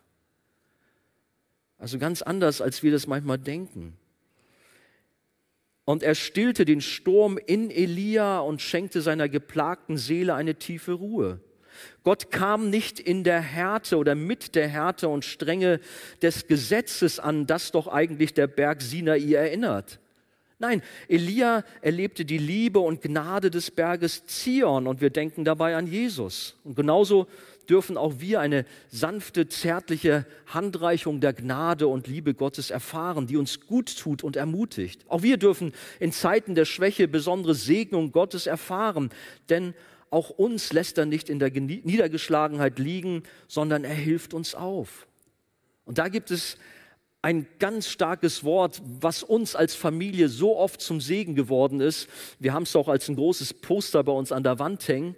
Also 1.78 1.98
ganz 1.98 2.22
anders, 2.22 2.60
als 2.60 2.84
wir 2.84 2.92
das 2.92 3.08
manchmal 3.08 3.38
denken. 3.38 3.98
Und 5.84 6.04
er 6.04 6.14
stillte 6.14 6.64
den 6.64 6.80
Sturm 6.80 7.38
in 7.38 7.72
Elia 7.72 8.38
und 8.38 8.62
schenkte 8.62 9.02
seiner 9.02 9.28
geplagten 9.28 9.96
Seele 9.96 10.34
eine 10.34 10.54
tiefe 10.54 10.92
Ruhe. 10.92 11.40
Gott 12.04 12.30
kam 12.30 12.70
nicht 12.70 12.98
in 12.98 13.24
der 13.24 13.40
Härte 13.40 13.96
oder 13.96 14.14
mit 14.14 14.54
der 14.54 14.68
Härte 14.68 15.08
und 15.08 15.24
Strenge 15.24 15.80
des 16.20 16.46
Gesetzes 16.46 17.20
an, 17.20 17.46
das 17.46 17.70
doch 17.70 17.86
eigentlich 17.86 18.34
der 18.34 18.48
Berg 18.48 18.82
Sinai 18.82 19.32
erinnert. 19.32 20.00
Nein, 20.62 20.80
Elia 21.08 21.64
erlebte 21.80 22.24
die 22.24 22.38
Liebe 22.38 22.78
und 22.78 23.02
Gnade 23.02 23.50
des 23.50 23.72
Berges 23.72 24.26
Zion 24.26 24.86
und 24.86 25.00
wir 25.00 25.10
denken 25.10 25.44
dabei 25.44 25.74
an 25.74 25.88
Jesus. 25.88 26.54
Und 26.62 26.76
genauso 26.76 27.26
dürfen 27.68 27.96
auch 27.96 28.20
wir 28.20 28.38
eine 28.40 28.64
sanfte, 28.88 29.48
zärtliche 29.48 30.24
Handreichung 30.46 31.20
der 31.20 31.32
Gnade 31.32 31.88
und 31.88 32.06
Liebe 32.06 32.34
Gottes 32.34 32.70
erfahren, 32.70 33.26
die 33.26 33.36
uns 33.36 33.60
gut 33.66 33.98
tut 33.98 34.22
und 34.22 34.36
ermutigt. 34.36 35.04
Auch 35.08 35.22
wir 35.22 35.36
dürfen 35.36 35.72
in 35.98 36.12
Zeiten 36.12 36.54
der 36.54 36.64
Schwäche 36.64 37.08
besondere 37.08 37.54
Segnung 37.54 38.12
Gottes 38.12 38.46
erfahren, 38.46 39.10
denn 39.48 39.74
auch 40.12 40.28
uns 40.28 40.74
lässt 40.74 40.98
er 40.98 41.06
nicht 41.06 41.30
in 41.30 41.38
der 41.38 41.50
Niedergeschlagenheit 41.50 42.78
liegen, 42.78 43.22
sondern 43.48 43.82
er 43.82 43.94
hilft 43.94 44.34
uns 44.34 44.54
auf. 44.54 45.06
Und 45.86 45.96
da 45.96 46.08
gibt 46.08 46.30
es 46.30 46.58
ein 47.22 47.46
ganz 47.58 47.88
starkes 47.88 48.44
Wort, 48.44 48.82
was 48.84 49.22
uns 49.22 49.56
als 49.56 49.74
Familie 49.74 50.28
so 50.28 50.58
oft 50.58 50.82
zum 50.82 51.00
Segen 51.00 51.34
geworden 51.34 51.80
ist. 51.80 52.08
Wir 52.38 52.52
haben 52.52 52.64
es 52.64 52.76
auch 52.76 52.88
als 52.88 53.08
ein 53.08 53.16
großes 53.16 53.54
Poster 53.54 54.04
bei 54.04 54.12
uns 54.12 54.32
an 54.32 54.42
der 54.42 54.58
Wand 54.58 54.86
hängen. 54.86 55.16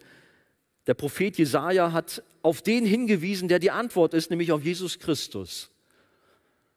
Der 0.87 0.95
Prophet 0.95 1.39
Jesaja 1.39 1.91
hat 1.91 2.23
auf 2.43 2.63
den 2.63 2.87
hingewiesen, 2.87 3.49
der 3.49 3.59
die 3.59 3.73
Antwort 3.73 4.15
ist, 4.15 4.31
nämlich 4.31 4.53
auf 4.53 4.63
Jesus 4.63 5.01
Christus. 5.01 5.71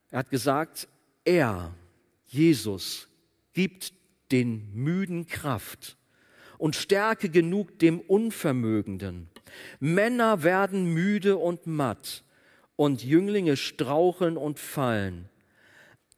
Er 0.09 0.20
hat 0.20 0.32
gesagt, 0.32 0.88
er, 1.24 1.72
Jesus, 2.26 3.09
gibt 3.53 3.93
den 4.32 4.74
Müden 4.74 5.28
Kraft 5.28 5.97
und 6.58 6.76
Stärke 6.76 7.30
genug 7.30 7.80
dem 7.80 7.99
Unvermögenden. 7.99 9.30
Männer 9.80 10.43
werden 10.43 10.93
müde 10.93 11.38
und 11.38 11.68
matt 11.68 12.24
und 12.76 13.03
Jünglinge 13.03 13.58
straucheln 13.58 14.38
und 14.38 14.60
fallen. 14.60 15.30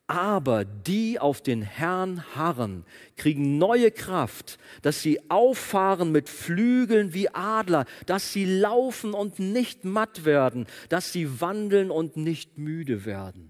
Aber 0.07 0.65
die 0.65 1.19
auf 1.19 1.41
den 1.41 1.61
Herrn 1.61 2.23
harren, 2.35 2.83
kriegen 3.15 3.59
neue 3.59 3.91
Kraft, 3.91 4.57
dass 4.81 5.03
sie 5.03 5.29
auffahren 5.29 6.11
mit 6.11 6.29
Flügeln 6.29 7.13
wie 7.13 7.29
Adler, 7.29 7.85
dass 8.07 8.33
sie 8.33 8.45
laufen 8.45 9.13
und 9.13 9.37
nicht 9.37 9.85
matt 9.85 10.25
werden, 10.25 10.65
dass 10.89 11.13
sie 11.13 11.39
wandeln 11.39 11.91
und 11.91 12.17
nicht 12.17 12.57
müde 12.57 13.05
werden. 13.05 13.48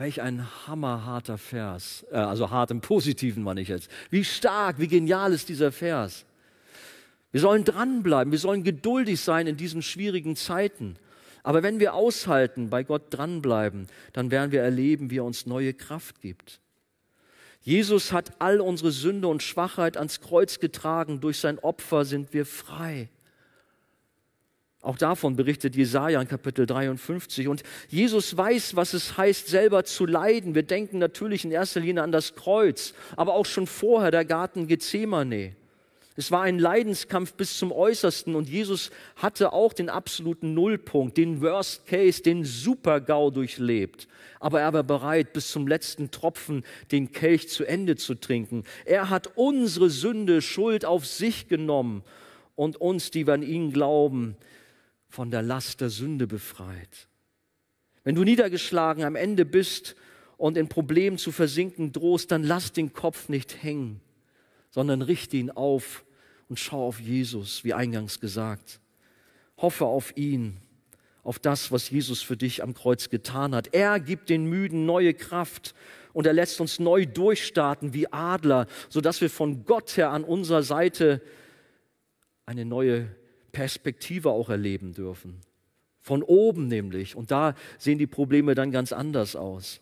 Welch 0.00 0.22
ein 0.22 0.46
hammerharter 0.66 1.36
Vers, 1.36 2.06
äh, 2.10 2.16
also 2.16 2.48
hart 2.48 2.70
im 2.70 2.80
Positiven 2.80 3.42
meine 3.42 3.60
ich 3.60 3.68
jetzt. 3.68 3.90
Wie 4.08 4.24
stark, 4.24 4.78
wie 4.78 4.88
genial 4.88 5.34
ist 5.34 5.50
dieser 5.50 5.72
Vers. 5.72 6.24
Wir 7.32 7.42
sollen 7.42 7.64
dranbleiben, 7.64 8.32
wir 8.32 8.38
sollen 8.38 8.64
geduldig 8.64 9.20
sein 9.20 9.46
in 9.46 9.58
diesen 9.58 9.82
schwierigen 9.82 10.36
Zeiten. 10.36 10.96
Aber 11.42 11.62
wenn 11.62 11.80
wir 11.80 11.92
aushalten, 11.92 12.70
bei 12.70 12.82
Gott 12.82 13.02
dranbleiben, 13.10 13.88
dann 14.14 14.30
werden 14.30 14.52
wir 14.52 14.62
erleben, 14.62 15.10
wie 15.10 15.18
er 15.18 15.24
uns 15.24 15.44
neue 15.44 15.74
Kraft 15.74 16.22
gibt. 16.22 16.60
Jesus 17.60 18.10
hat 18.10 18.40
all 18.40 18.62
unsere 18.62 18.92
Sünde 18.92 19.28
und 19.28 19.42
Schwachheit 19.42 19.98
ans 19.98 20.22
Kreuz 20.22 20.60
getragen. 20.60 21.20
Durch 21.20 21.38
sein 21.38 21.58
Opfer 21.58 22.06
sind 22.06 22.32
wir 22.32 22.46
frei. 22.46 23.10
Auch 24.82 24.96
davon 24.96 25.36
berichtet 25.36 25.76
Jesaja 25.76 26.20
in 26.22 26.28
Kapitel 26.28 26.64
53. 26.64 27.48
Und 27.48 27.62
Jesus 27.88 28.34
weiß, 28.34 28.76
was 28.76 28.94
es 28.94 29.18
heißt, 29.18 29.48
selber 29.48 29.84
zu 29.84 30.06
leiden. 30.06 30.54
Wir 30.54 30.62
denken 30.62 30.98
natürlich 30.98 31.44
in 31.44 31.50
erster 31.50 31.80
Linie 31.80 32.02
an 32.02 32.12
das 32.12 32.34
Kreuz, 32.34 32.94
aber 33.14 33.34
auch 33.34 33.44
schon 33.44 33.66
vorher 33.66 34.10
der 34.10 34.24
Garten 34.24 34.66
Gethsemane. 34.66 35.54
Es 36.16 36.30
war 36.30 36.42
ein 36.42 36.58
Leidenskampf 36.58 37.34
bis 37.34 37.56
zum 37.56 37.72
Äußersten 37.72 38.34
und 38.34 38.48
Jesus 38.48 38.90
hatte 39.16 39.52
auch 39.52 39.72
den 39.72 39.88
absoluten 39.88 40.54
Nullpunkt, 40.54 41.16
den 41.16 41.40
Worst 41.40 41.86
Case, 41.86 42.22
den 42.22 42.44
Super-GAU 42.44 43.30
durchlebt. 43.30 44.08
Aber 44.38 44.60
er 44.60 44.72
war 44.72 44.82
bereit, 44.82 45.32
bis 45.32 45.50
zum 45.50 45.68
letzten 45.68 46.10
Tropfen 46.10 46.64
den 46.90 47.12
Kelch 47.12 47.48
zu 47.48 47.64
Ende 47.64 47.96
zu 47.96 48.14
trinken. 48.14 48.64
Er 48.86 49.08
hat 49.08 49.32
unsere 49.36 49.88
Sünde, 49.88 50.42
Schuld 50.42 50.84
auf 50.84 51.06
sich 51.06 51.48
genommen 51.48 52.02
und 52.56 52.78
uns, 52.78 53.10
die 53.10 53.26
wir 53.26 53.34
an 53.34 53.42
ihn 53.42 53.72
glauben, 53.72 54.36
von 55.10 55.30
der 55.30 55.42
Last 55.42 55.80
der 55.80 55.90
Sünde 55.90 56.26
befreit. 56.26 57.08
Wenn 58.04 58.14
du 58.14 58.24
niedergeschlagen 58.24 59.04
am 59.04 59.16
Ende 59.16 59.44
bist 59.44 59.96
und 60.38 60.56
in 60.56 60.68
Problemen 60.68 61.18
zu 61.18 61.32
versinken 61.32 61.92
drohst, 61.92 62.30
dann 62.30 62.44
lass 62.44 62.72
den 62.72 62.92
Kopf 62.92 63.28
nicht 63.28 63.62
hängen, 63.62 64.00
sondern 64.70 65.02
richte 65.02 65.36
ihn 65.36 65.50
auf 65.50 66.04
und 66.48 66.58
schau 66.58 66.86
auf 66.86 67.00
Jesus, 67.00 67.64
wie 67.64 67.74
eingangs 67.74 68.20
gesagt. 68.20 68.80
Hoffe 69.58 69.84
auf 69.84 70.16
ihn, 70.16 70.58
auf 71.22 71.38
das, 71.38 71.70
was 71.70 71.90
Jesus 71.90 72.22
für 72.22 72.36
dich 72.36 72.62
am 72.62 72.72
Kreuz 72.72 73.10
getan 73.10 73.54
hat. 73.54 73.74
Er 73.74 74.00
gibt 74.00 74.30
den 74.30 74.46
Müden 74.46 74.86
neue 74.86 75.12
Kraft 75.12 75.74
und 76.12 76.26
er 76.26 76.32
lässt 76.32 76.60
uns 76.60 76.78
neu 76.78 77.04
durchstarten 77.04 77.92
wie 77.92 78.10
Adler, 78.12 78.66
sodass 78.88 79.20
wir 79.20 79.28
von 79.28 79.64
Gott 79.64 79.96
her 79.96 80.10
an 80.10 80.24
unserer 80.24 80.62
Seite 80.62 81.20
eine 82.46 82.64
neue 82.64 83.14
Perspektive 83.52 84.30
auch 84.30 84.48
erleben 84.48 84.92
dürfen. 84.92 85.40
Von 86.00 86.22
oben 86.22 86.68
nämlich. 86.68 87.14
Und 87.14 87.30
da 87.30 87.54
sehen 87.78 87.98
die 87.98 88.06
Probleme 88.06 88.54
dann 88.54 88.70
ganz 88.70 88.92
anders 88.92 89.36
aus. 89.36 89.80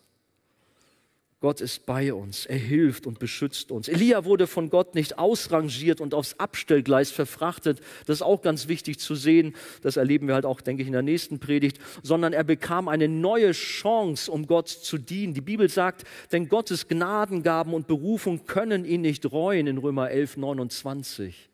Gott 1.41 1.61
ist 1.61 1.85
bei 1.85 2.13
uns, 2.13 2.45
er 2.45 2.57
hilft 2.57 3.07
und 3.07 3.17
beschützt 3.17 3.71
uns. 3.71 3.87
Elia 3.87 4.25
wurde 4.25 4.45
von 4.45 4.69
Gott 4.69 4.93
nicht 4.93 5.17
ausrangiert 5.17 6.01
und 6.01 6.13
aufs 6.13 6.37
Abstellgleis 6.37 7.11
verfrachtet. 7.11 7.79
Das 8.05 8.17
ist 8.17 8.21
auch 8.21 8.41
ganz 8.41 8.67
wichtig 8.67 8.99
zu 8.99 9.15
sehen. 9.15 9.55
Das 9.81 9.95
erleben 9.95 10.27
wir 10.27 10.35
halt 10.35 10.45
auch, 10.45 10.59
denke 10.59 10.81
ich, 10.81 10.87
in 10.87 10.93
der 10.93 11.01
nächsten 11.01 11.39
Predigt. 11.39 11.79
Sondern 12.03 12.33
er 12.33 12.43
bekam 12.43 12.89
eine 12.89 13.07
neue 13.07 13.53
Chance, 13.53 14.29
um 14.29 14.47
Gott 14.47 14.67
zu 14.67 14.97
dienen. 14.97 15.33
Die 15.33 15.39
Bibel 15.39 15.69
sagt, 15.69 16.03
denn 16.33 16.49
Gottes 16.49 16.89
Gnadengaben 16.89 17.73
und 17.73 17.87
Berufung 17.87 18.45
können 18.45 18.83
ihn 18.83 19.01
nicht 19.01 19.31
reuen 19.31 19.67
in 19.67 19.77
Römer 19.77 20.09
11, 20.09 20.35
29. 20.35 21.48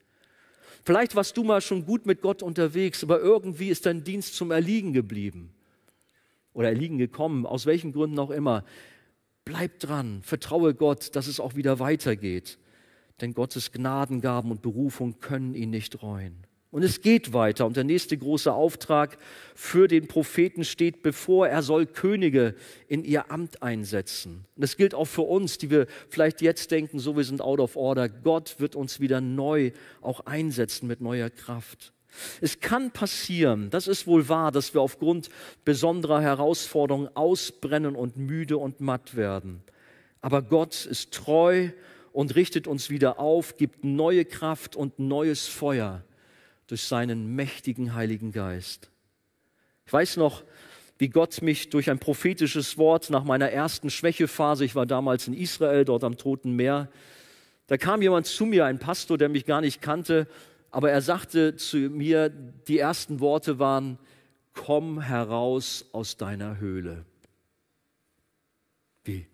Vielleicht 0.85 1.15
warst 1.15 1.35
du 1.35 1.43
mal 1.43 1.61
schon 1.61 1.83
gut 1.83 2.05
mit 2.05 2.21
Gott 2.21 2.43
unterwegs, 2.43 3.03
aber 3.03 3.19
irgendwie 3.19 3.69
ist 3.69 3.87
dein 3.87 4.03
Dienst 4.03 4.35
zum 4.35 4.51
Erliegen 4.51 4.93
geblieben 4.93 5.51
oder 6.53 6.69
Erliegen 6.69 6.99
gekommen, 6.99 7.47
aus 7.47 7.65
welchen 7.65 7.91
Gründen 7.91 8.19
auch 8.19 8.29
immer. 8.29 8.63
Bleib 9.45 9.79
dran, 9.79 10.21
vertraue 10.21 10.75
Gott, 10.75 11.15
dass 11.15 11.25
es 11.25 11.39
auch 11.39 11.55
wieder 11.55 11.79
weitergeht. 11.79 12.59
Denn 13.19 13.33
Gottes 13.33 13.71
Gnadengaben 13.71 14.51
und 14.51 14.61
Berufung 14.61 15.19
können 15.19 15.55
ihn 15.55 15.71
nicht 15.71 16.03
reuen. 16.03 16.44
Und 16.75 16.83
es 16.83 16.99
geht 16.99 17.31
weiter. 17.31 17.65
Und 17.65 17.77
der 17.77 17.85
nächste 17.85 18.17
große 18.17 18.51
Auftrag 18.51 19.17
für 19.55 19.87
den 19.87 20.09
Propheten 20.09 20.65
steht 20.65 21.03
bevor. 21.03 21.47
Er 21.47 21.61
soll 21.61 21.85
Könige 21.85 22.53
in 22.89 23.05
ihr 23.05 23.31
Amt 23.31 23.63
einsetzen. 23.63 24.43
Und 24.57 24.61
das 24.61 24.75
gilt 24.75 24.93
auch 24.93 25.05
für 25.05 25.21
uns, 25.21 25.57
die 25.57 25.69
wir 25.69 25.87
vielleicht 26.09 26.41
jetzt 26.41 26.71
denken, 26.71 26.99
so 26.99 27.15
wir 27.15 27.23
sind 27.23 27.39
out 27.39 27.61
of 27.61 27.77
order. 27.77 28.09
Gott 28.09 28.59
wird 28.59 28.75
uns 28.75 28.99
wieder 28.99 29.21
neu 29.21 29.71
auch 30.01 30.25
einsetzen 30.25 30.87
mit 30.87 30.99
neuer 30.99 31.29
Kraft. 31.29 31.93
Es 32.41 32.59
kann 32.59 32.91
passieren, 32.91 33.69
das 33.69 33.87
ist 33.87 34.05
wohl 34.05 34.27
wahr, 34.27 34.51
dass 34.51 34.73
wir 34.73 34.81
aufgrund 34.81 35.29
besonderer 35.63 36.19
Herausforderungen 36.19 37.07
ausbrennen 37.15 37.95
und 37.95 38.17
müde 38.17 38.57
und 38.57 38.81
matt 38.81 39.15
werden. 39.15 39.63
Aber 40.19 40.41
Gott 40.41 40.85
ist 40.85 41.13
treu 41.13 41.69
und 42.11 42.35
richtet 42.35 42.67
uns 42.67 42.89
wieder 42.89 43.17
auf, 43.17 43.55
gibt 43.55 43.85
neue 43.85 44.25
Kraft 44.25 44.75
und 44.75 44.99
neues 44.99 45.47
Feuer 45.47 46.03
durch 46.67 46.83
seinen 46.83 47.35
mächtigen 47.35 47.93
Heiligen 47.93 48.31
Geist. 48.31 48.89
Ich 49.85 49.93
weiß 49.93 50.17
noch, 50.17 50.43
wie 50.97 51.09
Gott 51.09 51.41
mich 51.41 51.69
durch 51.69 51.89
ein 51.89 51.99
prophetisches 51.99 52.77
Wort 52.77 53.09
nach 53.09 53.23
meiner 53.23 53.51
ersten 53.51 53.89
Schwächephase, 53.89 54.65
ich 54.65 54.75
war 54.75 54.85
damals 54.85 55.27
in 55.27 55.33
Israel, 55.33 55.85
dort 55.85 56.03
am 56.03 56.17
Toten 56.17 56.55
Meer, 56.55 56.89
da 57.67 57.77
kam 57.77 58.01
jemand 58.01 58.27
zu 58.27 58.45
mir, 58.45 58.65
ein 58.65 58.79
Pastor, 58.79 59.17
der 59.17 59.29
mich 59.29 59.45
gar 59.45 59.61
nicht 59.61 59.81
kannte, 59.81 60.27
aber 60.71 60.91
er 60.91 61.01
sagte 61.01 61.55
zu 61.55 61.77
mir, 61.77 62.29
die 62.29 62.79
ersten 62.79 63.19
Worte 63.19 63.59
waren, 63.59 63.97
komm 64.53 65.01
heraus 65.01 65.85
aus 65.91 66.17
deiner 66.17 66.59
Höhle. 66.59 67.05
Wie? 69.03 69.27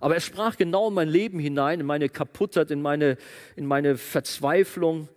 Aber 0.00 0.14
er 0.14 0.20
sprach 0.20 0.56
genau 0.56 0.88
in 0.88 0.94
mein 0.94 1.08
Leben 1.08 1.38
hinein, 1.38 1.80
in 1.80 1.86
meine 1.86 2.08
Kaputtheit, 2.08 2.70
in 2.70 2.80
meine, 2.80 3.18
in 3.56 3.66
meine 3.66 3.96
Verzweiflung 3.96 5.08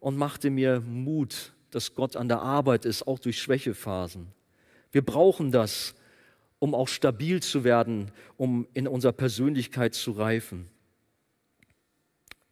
und 0.00 0.16
machte 0.16 0.50
mir 0.50 0.80
Mut, 0.80 1.52
dass 1.70 1.94
Gott 1.94 2.16
an 2.16 2.28
der 2.28 2.40
Arbeit 2.40 2.84
ist, 2.84 3.06
auch 3.06 3.18
durch 3.18 3.40
Schwächephasen. 3.40 4.26
Wir 4.90 5.04
brauchen 5.04 5.52
das, 5.52 5.94
um 6.58 6.74
auch 6.74 6.88
stabil 6.88 7.40
zu 7.40 7.62
werden, 7.64 8.10
um 8.36 8.66
in 8.74 8.88
unserer 8.88 9.12
Persönlichkeit 9.12 9.94
zu 9.94 10.12
reifen. 10.12 10.68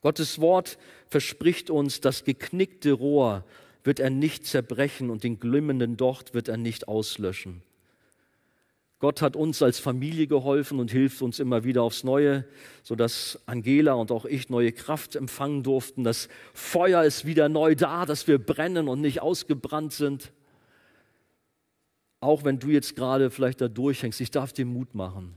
Gottes 0.01 0.41
Wort 0.41 0.79
verspricht 1.09 1.71
uns, 1.71 2.01
das 2.01 2.25
geknickte 2.25 2.93
Rohr 2.93 3.45
wird 3.83 3.99
er 3.99 4.11
nicht 4.11 4.47
zerbrechen 4.47 5.11
und 5.11 5.25
den 5.25 5.41
glimmenden 5.41 5.97
Docht 5.97 6.35
wird 6.35 6.49
er 6.49 6.57
nicht 6.57 6.87
auslöschen. 6.87 7.63
Gott 9.01 9.23
hat 9.23 9.37
uns 9.37 9.63
als 9.63 9.79
Familie 9.79 10.27
geholfen 10.27 10.81
und 10.81 10.91
hilft 10.91 11.23
uns 11.23 11.39
immer 11.39 11.63
wieder 11.63 11.83
aufs 11.83 12.03
Neue, 12.03 12.45
sodass 12.83 13.39
Angela 13.47 13.93
und 13.93 14.11
auch 14.11 14.25
ich 14.25 14.49
neue 14.49 14.73
Kraft 14.73 15.15
empfangen 15.15 15.63
durften. 15.63 16.03
Das 16.03 16.29
Feuer 16.53 17.05
ist 17.05 17.25
wieder 17.25 17.49
neu 17.49 17.77
da, 17.77 18.07
dass 18.07 18.27
wir 18.27 18.39
brennen 18.39 18.89
und 18.89 19.01
nicht 19.01 19.23
ausgebrannt 19.23 19.93
sind. 19.93 20.33
Auch 22.21 22.45
wenn 22.45 22.59
du 22.59 22.71
jetzt 22.71 22.97
gerade 22.97 23.31
vielleicht 23.31 23.61
da 23.61 23.69
durchhängst, 23.69 24.21
ich 24.21 24.33
darf 24.33 24.53
dir 24.53 24.67
Mut 24.67 24.97
machen. 24.97 25.35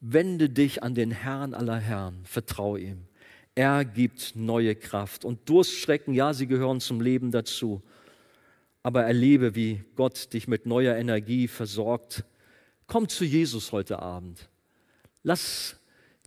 Wende 0.00 0.50
dich 0.50 0.82
an 0.82 0.94
den 0.94 1.12
Herrn 1.12 1.54
aller 1.54 1.78
Herren, 1.78 2.20
vertraue 2.24 2.80
ihm. 2.80 3.06
Er 3.54 3.84
gibt 3.86 4.32
neue 4.34 4.74
Kraft. 4.74 5.24
Und 5.24 5.48
Durststrecken, 5.48 6.12
ja, 6.12 6.34
sie 6.34 6.46
gehören 6.46 6.80
zum 6.80 7.00
Leben 7.00 7.30
dazu. 7.30 7.82
Aber 8.82 9.04
erlebe, 9.04 9.54
wie 9.54 9.82
Gott 9.94 10.32
dich 10.34 10.48
mit 10.48 10.66
neuer 10.66 10.96
Energie 10.96 11.48
versorgt. 11.48 12.24
Komm 12.86 13.08
zu 13.08 13.24
Jesus 13.24 13.72
heute 13.72 14.00
Abend. 14.00 14.48
Lass 15.22 15.76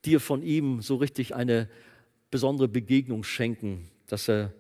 dir 0.04 0.20
von 0.20 0.42
ihm 0.42 0.82
so 0.82 0.96
richtig 0.96 1.36
eine 1.36 1.70
besondere 2.32 2.68
Begegnung 2.68 3.24
schenken, 3.24 3.90
dass 4.08 4.28
er 4.28 4.54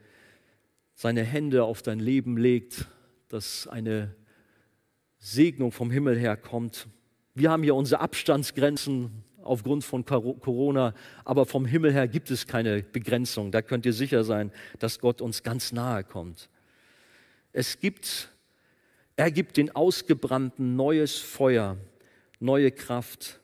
seine 0.94 1.24
Hände 1.24 1.64
auf 1.64 1.82
dein 1.82 2.00
Leben 2.00 2.38
legt, 2.38 2.86
dass 3.28 3.68
eine 3.68 4.16
Segnung 5.20 5.72
vom 5.72 5.92
Himmel 5.92 6.18
her 6.18 6.38
kommt. 6.38 6.88
Wir 7.34 7.52
haben 7.52 7.64
hier 7.64 7.76
unsere 7.76 8.02
Abstandsgrenzen, 8.02 9.24
aufgrund 9.42 9.84
von 9.84 10.06
Corona, 10.06 10.94
aber 11.24 11.46
vom 11.46 11.66
Himmel 11.66 11.94
her 11.94 12.08
gibt 12.08 12.32
es 12.32 12.48
keine 12.48 12.82
Begrenzung. 12.82 13.52
Da 13.52 13.62
könnt 13.62 13.86
ihr 13.86 13.94
sicher 13.94 14.24
sein, 14.24 14.52
dass 14.80 15.00
Gott 15.00 15.22
uns 15.22 15.44
ganz 15.44 15.72
nahe 15.72 16.04
kommt. 16.04 16.50
Es 17.52 17.80
gibt, 17.80 18.30
er 19.16 19.32
gibt 19.32 19.58
den 19.58 19.76
Ausgebrannten 19.76 20.76
neues 20.76 21.18
Feuer, 21.18 21.78
neue 22.40 22.72
Kraft 22.72 23.40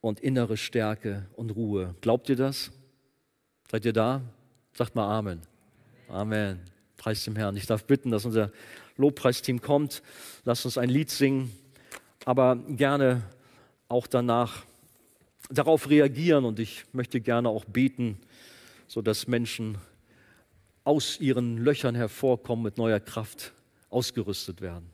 und 0.00 0.20
innere 0.20 0.56
Stärke 0.56 1.26
und 1.36 1.50
Ruhe. 1.50 1.94
Glaubt 2.00 2.28
ihr 2.28 2.36
das? 2.36 2.70
Seid 3.70 3.84
ihr 3.84 3.92
da? 3.92 4.22
Sagt 4.72 4.94
mal 4.94 5.06
Amen. 5.18 5.40
Amen. 6.08 6.60
Preis 6.96 7.24
dem 7.24 7.36
Herrn. 7.36 7.56
Ich 7.56 7.66
darf 7.66 7.84
bitten, 7.84 8.10
dass 8.10 8.24
unser 8.24 8.52
Lobpreisteam 8.96 9.60
kommt. 9.60 10.02
Lasst 10.44 10.64
uns 10.64 10.78
ein 10.78 10.88
Lied 10.88 11.10
singen, 11.10 11.52
aber 12.24 12.56
gerne 12.56 13.22
auch 13.88 14.06
danach 14.06 14.64
darauf 15.50 15.90
reagieren 15.90 16.44
und 16.44 16.60
ich 16.60 16.84
möchte 16.92 17.20
gerne 17.20 17.48
auch 17.48 17.64
beten, 17.64 18.18
sodass 18.86 19.26
Menschen 19.26 19.78
aus 20.84 21.20
ihren 21.20 21.58
Löchern 21.58 21.94
hervorkommen, 21.94 22.64
mit 22.64 22.78
neuer 22.78 23.00
Kraft 23.00 23.52
ausgerüstet 23.88 24.60
werden. 24.60 24.90